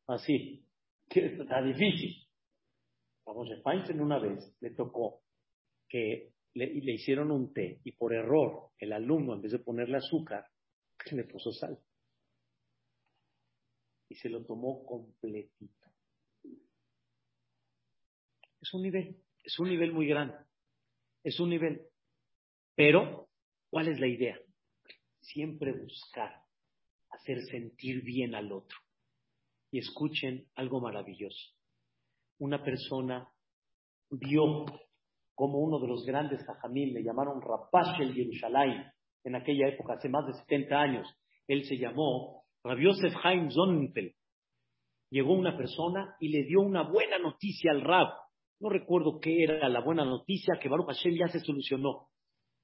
Así. 0.08 0.66
Que 1.10 1.26
está 1.26 1.62
difícil. 1.62 2.28
Vamos, 3.26 3.50
en 3.90 4.02
una 4.02 4.20
vez 4.20 4.56
le 4.60 4.72
tocó 4.72 5.22
que 5.88 6.34
le, 6.54 6.94
hicieron 6.94 7.32
un 7.32 7.54
té 7.54 7.80
y 7.84 7.94
por 7.94 8.14
error 8.14 8.72
el 8.78 8.94
alumno, 8.94 9.34
en 9.34 9.42
vez 9.42 9.52
de 9.52 9.60
ponerle 9.60 9.98
azúcar, 9.98 10.48
le 11.12 11.24
puso 11.24 11.52
sal. 11.52 11.80
Y 14.10 14.16
se 14.16 14.30
lo 14.30 14.44
tomó 14.44 14.86
completito. 14.86 15.88
Es 18.60 18.74
un 18.74 18.84
nivel, 18.84 19.18
es 19.44 19.58
un 19.60 19.70
nivel 19.70 19.94
muy 19.94 20.08
grande. 20.08 20.36
Es 21.24 21.40
un 21.40 21.50
nivel. 21.50 21.82
Pero, 22.76 23.30
¿cuál 23.70 23.88
es 23.88 24.00
la 24.00 24.08
idea? 24.08 24.38
Siempre 25.22 25.72
buscar 25.72 26.44
hacer 27.10 27.42
sentir 27.44 28.04
bien 28.04 28.36
al 28.36 28.52
otro. 28.52 28.78
Y 29.72 29.80
escuchen 29.80 30.48
algo 30.56 30.82
maravilloso. 30.82 31.56
Una 32.40 32.64
persona 32.64 33.32
vio 34.10 34.66
como 35.36 35.60
uno 35.60 35.80
de 35.80 35.88
los 35.88 36.06
grandes 36.06 36.44
jajamil, 36.46 36.94
le 36.94 37.04
llamaron 37.04 37.42
Rapash 37.42 38.00
el 38.02 38.14
Yerushalayim, 38.14 38.84
en 39.24 39.36
aquella 39.36 39.68
época, 39.68 39.94
hace 39.94 40.10
más 40.10 40.26
de 40.26 40.34
70 40.34 40.80
años, 40.80 41.08
él 41.48 41.64
se 41.66 41.78
llamó 41.78 42.44
Rabbi 42.64 42.86
Yosef 42.86 43.14
Haim 43.24 43.50
Zonenfeld. 43.50 44.14
Llegó 45.12 45.34
una 45.34 45.58
persona 45.58 46.16
y 46.20 46.30
le 46.30 46.44
dio 46.46 46.62
una 46.62 46.84
buena 46.84 47.20
noticia 47.20 47.72
al 47.72 47.82
Rab. 47.82 48.08
No 48.60 48.70
recuerdo 48.70 49.20
qué 49.20 49.44
era 49.44 49.68
la 49.68 49.82
buena 49.82 50.06
noticia, 50.06 50.58
que 50.60 50.70
Baruch 50.70 50.88
Hashem 50.88 51.16
ya 51.18 51.28
se 51.28 51.40
solucionó. 51.40 52.08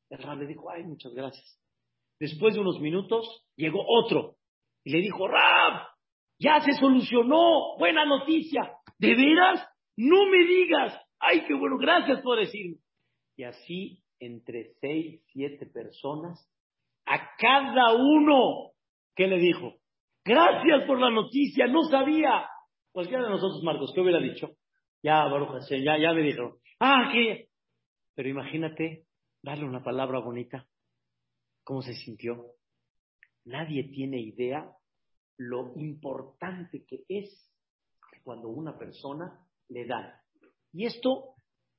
El 0.10 0.20
Rab 0.20 0.38
le 0.40 0.48
dijo, 0.48 0.70
ay, 0.70 0.84
muchas 0.84 1.14
gracias. 1.14 1.60
Después 2.20 2.56
de 2.56 2.62
unos 2.62 2.80
minutos, 2.80 3.46
llegó 3.56 3.84
otro 3.86 4.38
y 4.84 4.92
le 4.92 5.00
dijo, 5.00 5.28
Rab, 5.28 5.88
ya 6.40 6.62
se 6.62 6.72
solucionó, 6.74 7.78
buena 7.78 8.06
noticia. 8.06 8.72
¿De 8.98 9.16
veras? 9.16 9.68
No 9.98 10.26
me 10.28 10.44
digas. 10.46 11.00
Ay, 11.30 11.44
qué 11.46 11.54
bueno, 11.54 11.78
gracias 11.78 12.22
por 12.22 12.40
decirme. 12.40 12.78
Y 13.36 13.44
así, 13.44 14.02
entre 14.20 14.74
seis, 14.80 15.22
siete 15.34 15.66
personas, 15.66 16.50
a 17.06 17.36
cada 17.38 17.96
uno 17.96 18.72
que 19.16 19.28
le 19.28 19.38
dijo, 19.38 19.76
gracias 20.24 20.86
por 20.88 21.00
la 21.00 21.10
noticia, 21.10 21.68
no 21.68 21.84
sabía. 21.84 22.48
Cualquiera 22.92 23.24
de 23.24 23.30
nosotros, 23.30 23.62
Marcos, 23.64 23.92
¿qué 23.94 24.02
hubiera 24.02 24.20
dicho? 24.20 24.52
Ya, 25.04 25.26
Baruch 25.26 25.68
ya, 25.70 25.98
ya 25.98 26.14
me 26.14 26.22
dijeron, 26.22 26.58
ah, 26.80 27.10
¿qué? 27.12 27.50
Pero 28.16 28.30
imagínate 28.30 29.06
darle 29.44 29.66
una 29.66 29.84
palabra 29.84 30.20
bonita. 30.20 30.66
¿Cómo 31.64 31.82
se 31.82 31.94
sintió? 31.94 32.54
Nadie 33.44 33.84
tiene 33.90 34.20
idea 34.20 34.72
lo 35.38 35.74
importante 35.76 36.86
que 36.86 37.04
es 37.10 37.54
cuando 38.24 38.50
una 38.50 38.78
persona 38.78 39.46
le 39.70 39.86
da 39.86 40.22
y 40.78 40.86
esto 40.86 41.34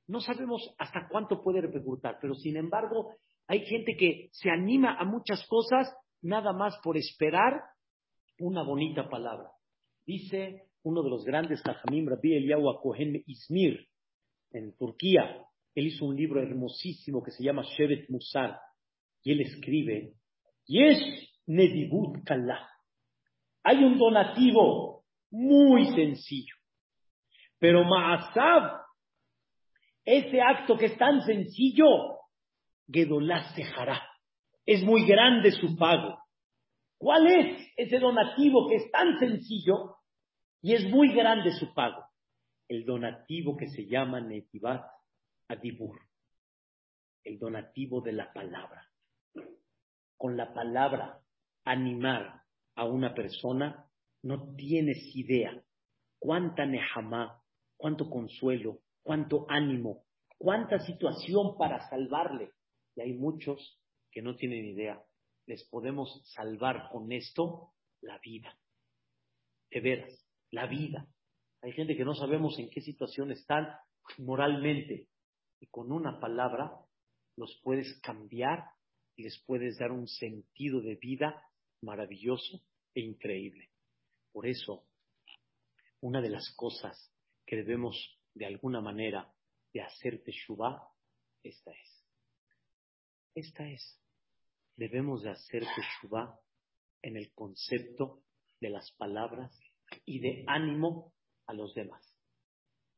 no 0.09 0.21
sabemos 0.21 0.75
hasta 0.77 1.07
cuánto 1.09 1.41
puede 1.41 1.61
repercutir, 1.61 2.11
pero 2.21 2.35
sin 2.35 2.57
embargo 2.57 3.15
hay 3.47 3.65
gente 3.65 3.97
que 3.97 4.29
se 4.33 4.51
anima 4.51 4.99
a 4.99 5.05
muchas 5.05 5.47
cosas 5.47 5.95
nada 6.21 6.53
más 6.53 6.77
por 6.83 6.97
esperar 6.97 7.63
una 8.41 8.65
bonita 8.65 9.09
palabra. 9.09 9.53
Dice 10.05 10.65
uno 10.83 11.05
de 11.05 11.11
los 11.11 11.25
grandes 11.25 11.63
Tajamim, 11.63 12.09
Rabbi 12.09 12.39
Eliyahu 12.39 12.81
Kohen 12.83 13.23
Izmir, 13.25 13.87
en 14.51 14.77
Turquía. 14.77 15.45
Él 15.77 15.87
hizo 15.87 16.05
un 16.05 16.17
libro 16.17 16.43
hermosísimo 16.43 17.23
que 17.23 17.31
se 17.31 17.45
llama 17.45 17.63
Shevet 17.63 18.11
Musar. 18.11 18.59
Y 19.23 19.31
él 19.31 19.43
escribe, 19.43 20.15
Yesh 20.67 21.39
Nedibut 21.47 22.25
Kallah. 22.25 22.69
Hay 23.63 23.77
un 23.85 23.97
donativo 23.97 25.05
muy 25.31 25.87
sencillo. 25.95 26.57
Pero 27.61 27.85
Ma'asab 27.85 28.88
ese 30.09 30.41
acto 30.41 30.79
que 30.79 30.87
es 30.87 30.97
tan 30.97 31.21
sencillo, 31.23 31.85
Gedolá 32.91 33.55
Sejará. 33.55 34.03
Es 34.65 34.83
muy 34.83 35.07
grande 35.07 35.53
su 35.53 35.77
pago. 35.77 36.19
¿Cuál 36.97 37.27
es 37.27 37.69
ese 37.77 37.99
donativo 37.99 38.69
que 38.69 38.77
es 38.77 38.91
tan 38.91 39.19
sencillo 39.19 39.97
y 40.63 40.75
es 40.75 40.89
muy 40.89 41.13
grande 41.13 41.53
su 41.53 41.75
pago? 41.75 42.05
El 42.69 42.87
donativo 42.87 43.57
que 43.57 43.69
se 43.69 43.87
llama 43.87 44.21
Netivat 44.21 44.83
Adibur. 45.47 46.01
El 47.23 47.39
donativo 47.39 48.01
de 48.01 48.13
la 48.13 48.33
palabra. 48.33 48.87
Con 50.17 50.39
la 50.39 50.55
palabra 50.55 51.21
animar 51.65 52.43
a 52.77 52.87
una 52.87 53.15
persona, 53.15 53.85
no 54.23 54.55
tienes 54.57 55.15
idea 55.15 55.63
cuánta 56.19 56.65
nejamá, 56.65 57.43
cuánto 57.77 58.09
consuelo, 58.09 58.81
cuánto 59.09 59.47
ánimo, 59.49 60.05
cuánta 60.37 60.81
situación 60.81 61.57
para 61.57 61.89
salvarle. 61.89 62.53
Y 62.95 63.01
hay 63.01 63.15
muchos 63.15 63.81
que 64.11 64.21
no 64.21 64.37
tienen 64.37 64.67
idea. 64.67 65.03
Les 65.47 65.67
podemos 65.71 66.23
salvar 66.35 66.91
con 66.93 67.11
esto 67.11 67.73
la 68.03 68.19
vida. 68.19 68.55
De 69.71 69.81
veras, 69.81 70.27
la 70.51 70.67
vida. 70.67 71.09
Hay 71.63 71.73
gente 71.73 71.97
que 71.97 72.05
no 72.05 72.15
sabemos 72.15 72.59
en 72.59 72.69
qué 72.69 72.83
situación 72.83 73.33
están 73.33 73.69
moralmente. 74.19 75.09
Y 75.59 75.69
con 75.69 75.91
una 75.91 76.21
palabra 76.21 76.71
los 77.35 77.59
puedes 77.63 77.99
cambiar 78.03 78.63
y 79.17 79.23
les 79.23 79.43
puedes 79.47 79.79
dar 79.79 79.91
un 79.91 80.07
sentido 80.07 80.83
de 80.83 80.97
vida 80.97 81.43
maravilloso 81.81 82.61
e 82.95 83.01
increíble. 83.01 83.71
Por 84.33 84.47
eso, 84.47 84.85
una 86.03 86.21
de 86.21 86.29
las 86.29 86.55
cosas 86.57 87.11
que 87.47 87.57
debemos 87.57 88.18
de 88.39 88.47
alguna 88.47 88.81
manera 88.81 89.31
de 89.73 89.83
hacer 89.83 90.23
Teshuvah, 90.23 90.89
esta 91.43 91.73
es. 91.73 92.05
Esta 93.35 93.69
es. 93.69 94.01
Debemos 94.77 95.23
de 95.23 95.31
hacer 95.31 95.65
Teshuvah 95.75 96.39
en 97.03 97.17
el 97.17 97.33
concepto 97.35 98.23
de 98.61 98.71
las 98.71 98.91
palabras 98.93 99.53
y 100.05 100.21
de 100.21 100.45
ánimo 100.47 101.13
a 101.47 101.53
los 101.53 101.75
demás. 101.75 102.05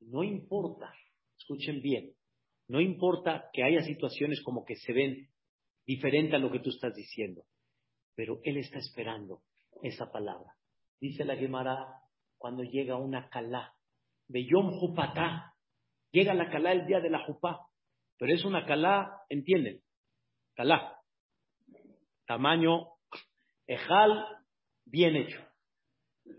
No 0.00 0.22
importa, 0.22 0.94
escuchen 1.38 1.80
bien, 1.82 2.14
no 2.68 2.80
importa 2.80 3.50
que 3.52 3.64
haya 3.64 3.82
situaciones 3.82 4.42
como 4.42 4.64
que 4.64 4.76
se 4.76 4.92
ven 4.92 5.28
diferente 5.86 6.36
a 6.36 6.38
lo 6.38 6.50
que 6.50 6.60
tú 6.60 6.70
estás 6.70 6.94
diciendo, 6.94 7.44
pero 8.14 8.40
Él 8.44 8.58
está 8.58 8.78
esperando 8.78 9.42
esa 9.82 10.10
palabra. 10.12 10.56
Dice 11.00 11.24
la 11.24 11.36
Gemara 11.36 12.02
cuando 12.38 12.62
llega 12.62 12.96
una 12.96 13.28
calá 13.28 13.74
de 14.30 14.46
Yom 14.46 14.78
Jupatá. 14.78 15.54
Llega 16.12 16.34
la 16.34 16.50
calá 16.50 16.72
el 16.72 16.86
día 16.86 17.00
de 17.00 17.10
la 17.10 17.24
Jupá, 17.24 17.66
pero 18.16 18.32
es 18.32 18.44
una 18.44 18.64
calá, 18.64 19.22
¿entienden? 19.28 19.82
Calá. 20.54 20.98
Tamaño 22.26 22.92
ejal, 23.66 24.26
bien 24.84 25.16
hecho. 25.16 25.40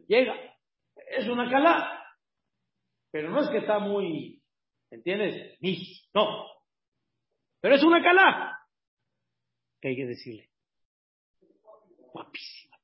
Llega, 0.07 0.35
es 1.07 1.27
una 1.27 1.49
calá, 1.49 2.01
pero 3.11 3.29
no 3.29 3.41
es 3.41 3.49
que 3.49 3.57
está 3.57 3.79
muy, 3.79 4.41
¿entiendes? 4.89 5.57
Ni, 5.61 5.77
no. 6.13 6.47
Pero 7.59 7.75
es 7.75 7.83
una 7.83 8.01
calá. 8.01 8.57
¿Qué 9.81 9.89
hay 9.89 9.95
que 9.95 10.05
decirle? 10.05 10.49
Guapísima. 12.13 12.77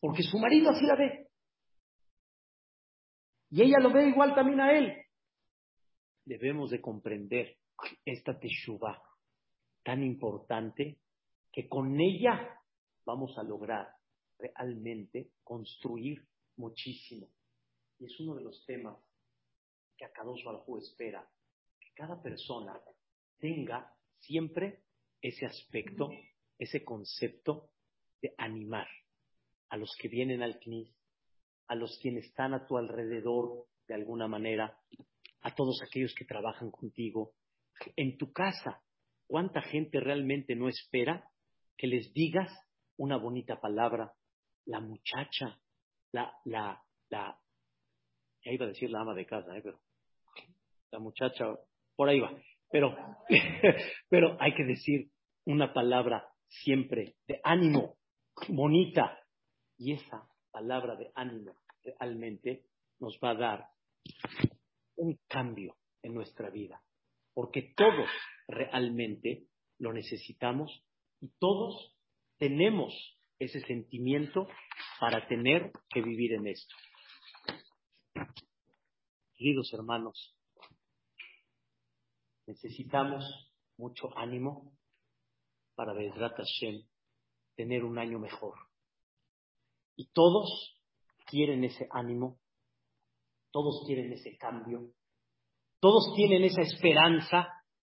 Porque 0.00 0.22
su 0.22 0.38
marido 0.38 0.70
así 0.70 0.84
la 0.84 0.94
ve. 0.94 1.27
Y 3.50 3.62
ella 3.62 3.78
lo 3.80 3.92
ve 3.92 4.08
igual 4.08 4.34
también 4.34 4.60
a 4.60 4.72
él. 4.76 4.94
Debemos 6.24 6.70
de 6.70 6.80
comprender 6.80 7.56
esta 8.04 8.38
teshuva 8.38 9.02
tan 9.82 10.02
importante 10.02 10.98
que 11.52 11.68
con 11.68 11.98
ella 12.00 12.60
vamos 13.04 13.38
a 13.38 13.42
lograr 13.42 13.88
realmente 14.38 15.30
construir 15.42 16.26
muchísimo. 16.56 17.28
Y 17.98 18.04
es 18.04 18.20
uno 18.20 18.34
de 18.34 18.44
los 18.44 18.64
temas 18.66 18.96
que 19.96 20.04
a 20.04 20.12
cada 20.12 20.30
Baruj 20.30 20.78
espera, 20.78 21.26
que 21.80 21.88
cada 21.94 22.20
persona 22.22 22.78
tenga 23.38 23.92
siempre 24.20 24.82
ese 25.20 25.46
aspecto, 25.46 26.10
ese 26.58 26.84
concepto 26.84 27.70
de 28.20 28.34
animar 28.36 28.88
a 29.70 29.76
los 29.76 29.96
que 29.96 30.08
vienen 30.08 30.42
al 30.42 30.58
CNIS, 30.60 30.97
a 31.68 31.74
los 31.74 31.98
quienes 32.00 32.24
están 32.24 32.54
a 32.54 32.66
tu 32.66 32.76
alrededor 32.76 33.66
de 33.86 33.94
alguna 33.94 34.26
manera, 34.26 34.76
a 35.42 35.54
todos 35.54 35.80
aquellos 35.82 36.14
que 36.14 36.24
trabajan 36.24 36.70
contigo. 36.70 37.32
En 37.96 38.16
tu 38.16 38.32
casa, 38.32 38.82
¿cuánta 39.26 39.62
gente 39.62 40.00
realmente 40.00 40.56
no 40.56 40.68
espera 40.68 41.30
que 41.76 41.86
les 41.86 42.12
digas 42.12 42.50
una 42.96 43.16
bonita 43.16 43.60
palabra? 43.60 44.12
La 44.66 44.80
muchacha, 44.80 45.60
la, 46.12 46.34
la, 46.44 46.82
la, 47.10 47.38
ya 48.44 48.52
iba 48.52 48.64
a 48.64 48.68
decir 48.68 48.90
la 48.90 49.00
ama 49.00 49.14
de 49.14 49.26
casa, 49.26 49.56
¿eh? 49.56 49.60
pero 49.62 49.78
la 50.90 50.98
muchacha, 50.98 51.44
por 51.96 52.08
ahí 52.08 52.20
va. 52.20 52.32
Pero, 52.70 52.96
pero 54.08 54.36
hay 54.40 54.54
que 54.54 54.64
decir 54.64 55.10
una 55.44 55.72
palabra 55.72 56.26
siempre 56.48 57.14
de 57.26 57.40
ánimo, 57.44 57.96
bonita. 58.48 59.18
Y 59.78 59.92
esa 59.92 60.28
palabra 60.58 60.96
de 60.96 61.12
ánimo 61.14 61.54
realmente 61.84 62.64
nos 62.98 63.16
va 63.22 63.30
a 63.30 63.34
dar 63.34 63.68
un 64.96 65.16
cambio 65.28 65.76
en 66.02 66.14
nuestra 66.14 66.50
vida. 66.50 66.82
Porque 67.32 67.74
todos 67.76 68.08
realmente 68.48 69.46
lo 69.78 69.92
necesitamos 69.92 70.82
y 71.20 71.28
todos 71.38 71.96
tenemos 72.38 72.92
ese 73.38 73.60
sentimiento 73.60 74.48
para 74.98 75.28
tener 75.28 75.70
que 75.90 76.02
vivir 76.02 76.32
en 76.32 76.48
esto. 76.48 76.74
Queridos 79.36 79.72
hermanos, 79.72 80.36
necesitamos 82.46 83.24
mucho 83.76 84.10
ánimo 84.18 84.76
para 85.76 85.94
Hashem 85.94 86.82
tener 87.54 87.84
un 87.84 87.98
año 87.98 88.18
mejor. 88.18 88.67
Y 89.98 90.12
todos 90.12 90.80
quieren 91.26 91.64
ese 91.64 91.88
ánimo, 91.90 92.38
todos 93.50 93.82
quieren 93.84 94.12
ese 94.12 94.36
cambio, 94.38 94.92
todos 95.80 96.14
tienen 96.14 96.44
esa 96.44 96.62
esperanza 96.62 97.48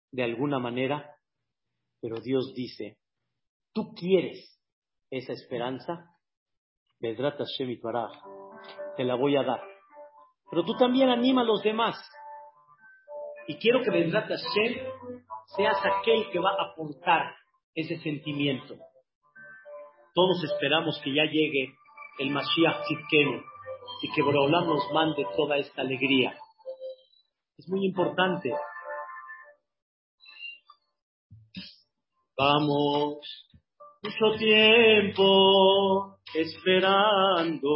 de 0.09 0.23
alguna 0.23 0.57
manera, 0.57 1.17
pero 1.99 2.21
Dios 2.21 2.53
dice, 2.55 2.97
tú 3.73 3.93
quieres 3.93 4.57
esa 5.11 5.33
esperanza, 5.33 6.15
Bezrat 7.01 7.39
Hashem 7.39 7.77
te 8.95 9.03
la 9.03 9.15
voy 9.15 9.35
a 9.35 9.43
dar. 9.43 9.61
Pero 10.49 10.63
tú 10.63 10.77
también 10.77 11.09
anima 11.09 11.41
a 11.41 11.45
los 11.45 11.61
demás. 11.61 11.97
Y 13.49 13.57
quiero 13.57 13.81
que 13.83 13.91
Bezrat 13.91 14.29
Hashem 14.29 14.77
seas 15.57 15.77
aquel 15.83 16.31
que 16.31 16.39
va 16.39 16.51
a 16.51 16.71
aportar 16.71 17.35
ese 17.75 17.97
sentimiento. 17.97 18.75
Todos 20.13 20.41
esperamos 20.45 21.01
que 21.03 21.13
ya 21.13 21.25
llegue 21.25 21.75
el 22.19 22.31
Mashiach 22.31 22.83
Tzidkenu 22.83 23.41
y 24.01 24.11
que 24.11 24.21
Borolam 24.21 24.67
nos 24.67 24.91
mande 24.93 25.25
toda 25.35 25.57
esta 25.57 25.81
alegría. 25.81 26.35
Es 27.57 27.67
muy 27.69 27.85
importante. 27.85 28.53
Vamos 32.37 33.17
mucho 34.03 34.37
tiempo 34.37 36.17
esperando, 36.35 37.69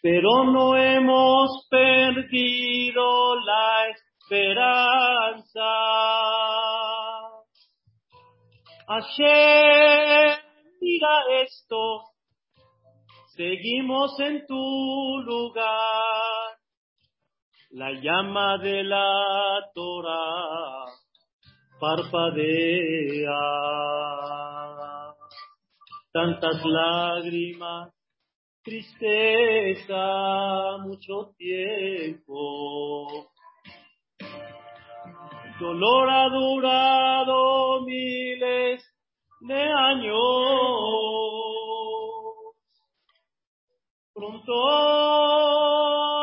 pero 0.00 0.44
no 0.44 0.76
hemos 0.76 1.66
perdido 1.68 3.34
la 3.40 3.88
esperanza. 3.88 4.12
Mira 10.82 11.14
esto, 11.44 12.02
seguimos 13.36 14.18
en 14.18 14.44
tu 14.46 15.22
lugar. 15.24 16.58
La 17.70 17.92
llama 17.92 18.58
de 18.58 18.82
la 18.82 19.70
Torah 19.74 20.86
parpadea. 21.80 23.40
Tantas 26.12 26.62
lágrimas, 26.64 27.94
tristeza, 28.62 29.96
mucho 30.84 31.32
tiempo 31.38 33.32
dolor 35.62 36.10
ha 36.10 36.28
durado 36.28 37.82
miles 37.82 38.82
de 39.42 39.62
años. 39.72 40.16
Pronto 44.14 44.52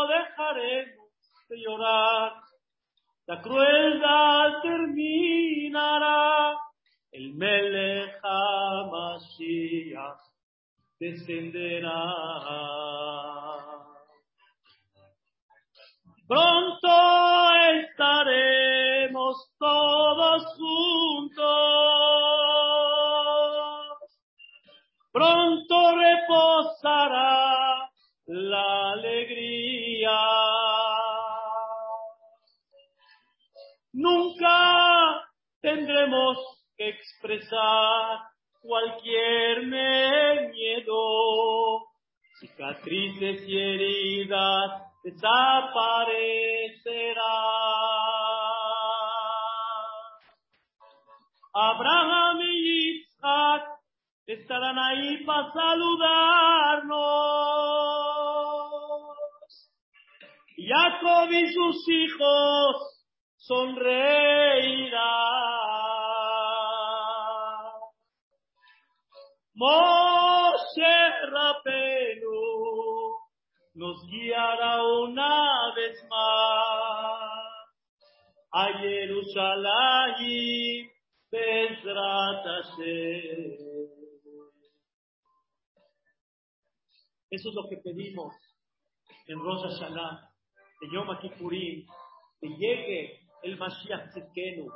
dejaremos 0.07 1.09
de 1.49 1.57
llorar, 1.57 2.33
la 3.27 3.41
crueldad 3.41 4.61
terminará, 4.61 6.55
el 7.11 7.33
Melech 7.33 8.21
Mashiach 8.91 10.21
descenderá. 10.99 11.95
Pronto 16.27 16.87
estaremos 17.73 19.51
todos 19.57 20.45
juntos. 20.55 21.98
Pronto 25.19 25.75
reposará 25.97 27.91
la 28.27 28.91
alegría. 28.93 30.17
Nunca 33.91 35.25
tendremos 35.61 36.37
que 36.77 36.87
expresar 36.87 38.19
cualquier 38.61 39.65
miedo, 39.65 40.95
cicatrices 42.39 43.45
y 43.45 43.57
heridas 43.59 44.71
desaparecerá. 45.03 45.99
Abraham 51.51 52.39
y 52.41 53.01
Isaac 53.01 53.78
estarán 54.33 54.77
ahí 54.77 55.23
para 55.25 55.51
saludarnos. 55.51 56.99
Jacob 60.55 61.31
y 61.31 61.47
sus 61.51 61.89
hijos 61.89 63.05
sonreirán. 63.37 63.89
Moshe 69.55 70.97
Rapenu 71.31 72.39
nos 73.73 74.05
guiará 74.11 74.83
una 74.83 75.73
vez 75.75 76.07
más 76.07 77.39
a 78.51 78.65
Jerusalén, 78.79 80.19
Bezrat 81.31 82.45
Eso 87.29 87.49
es 87.49 87.55
lo 87.55 87.69
que 87.69 87.77
pedimos 87.77 88.33
en 89.27 89.39
Rosh 89.39 89.61
Hashanah, 89.61 90.29
de 90.81 90.87
Yom 90.91 91.07
Kippurim, 91.21 91.85
que 92.39 92.47
llegue 92.47 93.19
el 93.43 93.57
Mashiach 93.57 94.09
Tzidkenu. 94.11 94.67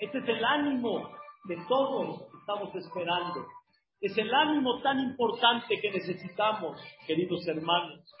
Este 0.00 0.18
es 0.18 0.28
el 0.28 0.44
ánimo 0.44 1.08
que 1.46 1.56
todos 1.68 2.22
estamos 2.40 2.74
esperando. 2.74 3.46
Es 4.00 4.18
el 4.18 4.34
ánimo 4.34 4.82
tan 4.82 4.98
importante 5.00 5.80
que 5.80 5.90
necesitamos, 5.90 6.80
queridos 7.06 7.46
hermanos. 7.46 8.12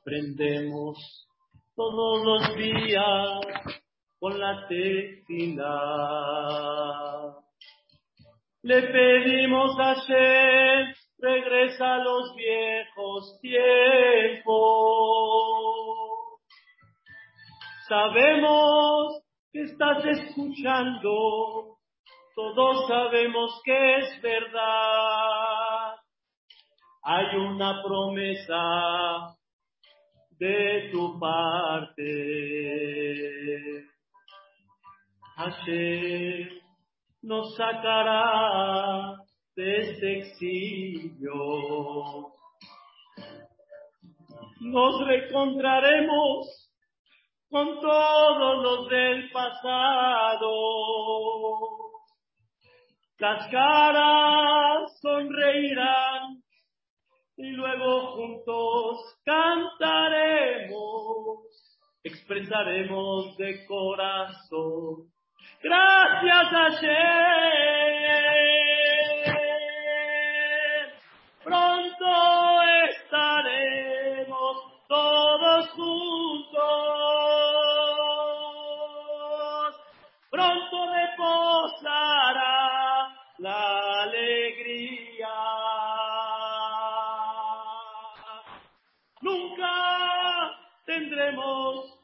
Aprendemos 0.00 1.28
todos 1.74 2.24
los 2.24 2.56
días 2.56 3.40
con 4.18 4.38
la 4.38 4.66
tefila. 4.68 5.66
Le 8.66 8.82
pedimos 8.82 9.78
a 9.78 9.94
Shem 9.94 10.92
regresa 11.18 11.94
a 11.94 11.98
los 11.98 12.34
viejos 12.34 13.38
tiempos. 13.40 14.56
Sabemos 17.88 19.22
que 19.52 19.62
estás 19.62 20.04
escuchando, 20.04 21.76
todos 22.34 22.88
sabemos 22.88 23.62
que 23.64 23.98
es 23.98 24.20
verdad. 24.20 25.94
Hay 27.04 27.36
una 27.36 27.84
promesa 27.84 29.36
de 30.40 30.90
tu 30.92 31.20
parte. 31.20 32.02
Hashem 35.36 36.55
nos 37.26 37.56
sacará 37.56 39.16
de 39.56 39.80
este 39.80 40.18
exilio. 40.20 41.34
Nos 44.60 45.06
reencontraremos 45.06 46.70
con 47.50 47.80
todos 47.80 48.62
los 48.62 48.88
del 48.90 49.28
pasado. 49.32 50.52
Las 53.18 53.50
caras 53.50 55.00
sonreirán 55.00 56.44
y 57.38 57.50
luego 57.50 58.12
juntos 58.14 59.18
cantaremos, 59.24 60.70
expresaremos 62.04 63.36
de 63.36 63.66
corazón. 63.66 65.15
Gracias 65.62 66.52
a 66.52 66.70
Pronto 71.42 72.62
estaremos 72.90 74.56
todos 74.88 75.68
juntos. 75.70 76.56
Pronto 80.30 80.86
reposará 80.92 82.54
la 83.38 84.02
alegría. 84.02 85.34
Nunca 89.22 90.52
tendremos 90.84 91.98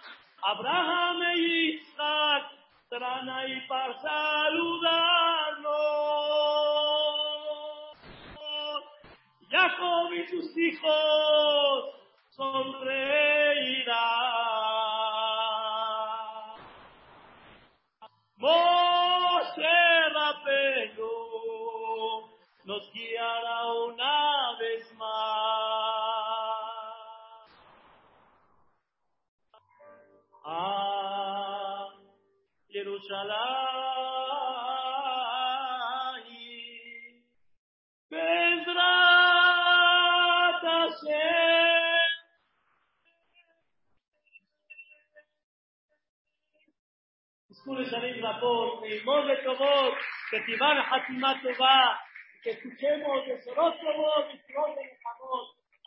Abraham 0.44 1.22
e 1.22 1.38
Isaac 1.38 2.44
estarán 2.84 3.30
ahí 3.30 3.62
para 3.68 4.00
saludarnos. 4.02 5.72
Jacob 9.50 10.14
y 10.14 10.28
sus 10.28 10.58
hijos 10.58 11.86
sonreirán. 12.30 14.01
Moshe 18.42 19.78
Rabbeinu 20.16 21.14
nos 22.66 22.86
guiará 22.94 23.31
Escuchen 48.20 48.20
Shalim 48.20 48.22
Rapor, 48.22 48.83
ללמוד 48.83 49.24
לטובות, 49.24 49.95
כתיבה 50.31 50.68
וחתימה 50.81 51.33
טובה, 51.43 51.81
que 52.43 52.51
escuchemos 52.51 53.27
de 53.27 53.43
Sorotro 53.43 53.91
voz 53.97 54.27
y 54.35 54.37
de 54.37 54.85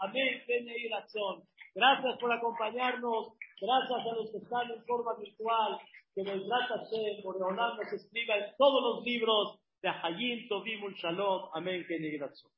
Amén, 0.02 0.42
y 0.48 0.90
razón. 0.90 1.44
Gracias 1.76 2.18
por 2.20 2.32
acompañarnos, 2.34 3.34
gracias 3.62 4.02
a 4.10 4.16
los 4.16 4.32
que 4.32 4.38
están 4.38 4.72
en 4.72 4.84
forma 4.86 5.12
virtual, 5.20 5.80
que 6.16 6.24
nos 6.24 6.48
trata 6.48 6.76
por 7.24 7.38
Leonardo 7.38 7.84
nos 7.84 7.94
escriba 7.94 8.36
en 8.38 8.56
todos 8.58 8.82
los 8.88 9.06
libros 9.06 9.60
de 9.82 9.90
Hayim 9.90 10.48
Tovimul 10.50 10.96
Shalom. 10.96 11.50
Amén, 11.54 11.86
y 11.90 12.18
razón. 12.18 12.52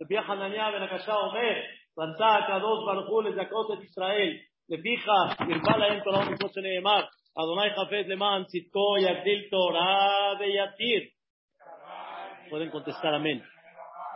לפי 0.00 0.22
חנניה 0.22 0.70
בן 0.70 0.82
הקשה 0.82 1.14
אומר, 1.14 1.54
רצה 1.98 2.28
הקדוש 2.36 2.78
ברוך 2.86 3.08
הוא 3.08 3.22
לזכות 3.22 3.70
את 3.72 3.84
ישראל, 3.84 4.36
לפיכך 4.68 5.40
הרבה 5.40 5.78
להם 5.78 6.00
תורה 6.04 6.26
ומצוות 6.26 6.52
שנאמר, 6.52 7.04
אדוני 7.38 7.70
חפץ 7.70 8.06
למען 8.06 8.44
צדקו 8.44 8.96
יגדיל 8.98 9.48
תורה 9.50 10.32
ויתיר 10.38 11.02
Pueden 12.50 12.70
contestar 12.72 13.14
amén. 13.14 13.38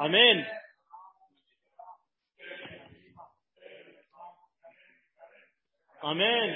Amén. 0.00 0.44
Amén. 6.02 6.48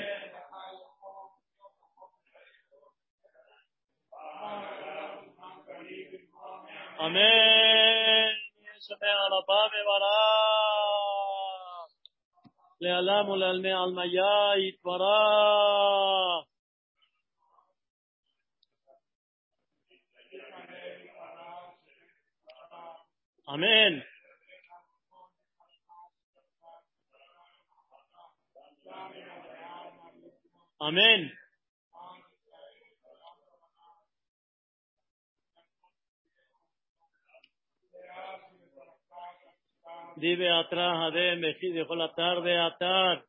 Amén. 6.98 7.48
לעלם 12.80 13.28
ולעלמי 13.28 13.72
עלמיה 13.72 14.68
יתברך. 14.68 16.44
Amén. 23.45 24.03
Amén. 30.79 31.31
Dive 40.15 40.49
atrás, 40.49 41.11
Adem, 41.11 41.41
dejó 41.73 41.95
la 41.95 42.13
tarde 42.13 42.57
atar. 42.57 43.25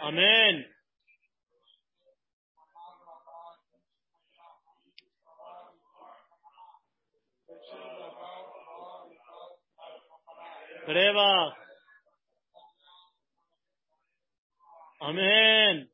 Amén. 0.00 0.79
Reba. 10.89 11.55
Amén. 15.01 15.89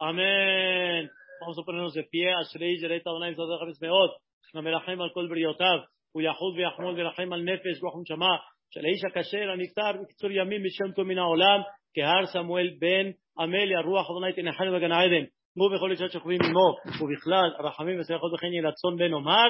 Amén. 0.00 1.10
Vamos 1.40 1.58
a 1.58 1.62
ponernos 1.62 1.94
de 1.94 2.04
pie. 2.04 2.32
Ashrei 2.34 2.76
Yeret 2.80 3.06
Adonai 3.06 3.34
Zadach 3.34 3.62
Hametz 3.62 3.80
Meod. 3.80 4.24
המרחם 4.54 5.00
על 5.00 5.10
כל 5.14 5.26
בריאותיו, 5.28 5.78
הוא 6.12 6.22
יחוד 6.22 6.54
ויחמול 6.56 6.94
וירחם 6.94 7.32
על 7.32 7.42
נפש 7.42 7.82
רוח 7.82 7.94
ונשמה 7.94 8.36
של 8.70 8.80
האיש 8.84 9.04
הכשר 9.04 9.50
הנפטר 9.50 10.02
בקיצור 10.02 10.30
ימים 10.30 10.64
משם 10.64 10.92
טוב 10.96 11.06
מן 11.06 11.18
העולם 11.18 11.60
כהר 11.94 12.26
סמואל 12.26 12.70
בן 12.78 13.10
עמליה 13.38 13.80
רוח 13.80 14.10
אדוני 14.10 14.32
תנחנו 14.32 14.72
בגן 14.72 14.92
עדן 14.92 15.24
כמו 15.59 15.69
בכל 15.69 15.91
אישה 15.91 16.09
שוכבים 16.09 16.39
עמו, 16.43 16.75
ובכלל 17.01 17.49
רחמים 17.59 17.99
וסליחות 17.99 18.33
וכן 18.33 18.47
יהי 18.47 18.61
רצון 18.61 18.97
בן 18.97 19.13
אומר, 19.13 19.47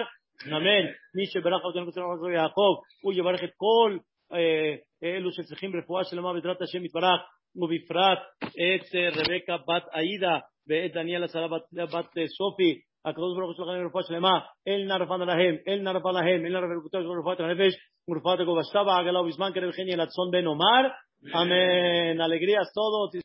אמן. 0.47 0.86
מי 1.16 1.26
שברך 1.26 1.66
אותנו 1.66 1.86
בצורה 1.86 2.16
חזרו 2.16 2.30
יעקב, 2.30 2.74
הוא 3.03 3.14
יברך 3.14 3.43
את 3.43 3.49
כל 3.57 3.97
אלו 5.03 5.32
שצריכים 5.32 5.72
רפואה 5.76 6.03
שלמה 6.03 6.34
בעזרת 6.34 6.62
השם 6.62 6.86
יתברך, 6.86 7.22
ובפרט 7.55 8.20
את 8.43 8.95
רבקה 9.16 9.57
בת 9.57 9.84
עאידה 9.91 10.38
ואת 10.70 10.91
דניאל 10.93 11.24
השרה 11.24 11.47
בת 11.93 12.12
סופי, 12.38 12.80
הקדוש 13.05 13.38
ברוך 13.38 13.49
הוא 13.49 13.57
שלך 13.57 13.68
להם 13.68 13.88
רפואה 13.88 14.03
שלמה, 14.03 14.39
אל 14.68 14.84
נא 14.88 14.93
רפאנה 14.93 15.26
להם, 15.26 15.55
אל 15.68 15.80
נא 15.82 15.89
רפא 15.89 16.07
להם, 16.07 16.45
אל 16.45 16.51
נא 16.51 16.57
רפא 16.57 16.97
רפואת 17.20 17.39
הנפש, 17.39 17.74
ורפואת 18.10 18.39
הגובה 18.39 18.64
סבא 18.64 18.91
העגלה 18.91 19.22
ובזמן 19.22 19.51
כנראה 19.53 19.70
וכן 19.70 19.88
יהיה 19.88 20.03
רצון 20.03 20.32
בן 20.32 20.45
אומר, 20.45 20.82
Amén. 21.34 22.22
Alegrías 22.22 22.72
todos. 22.74 23.12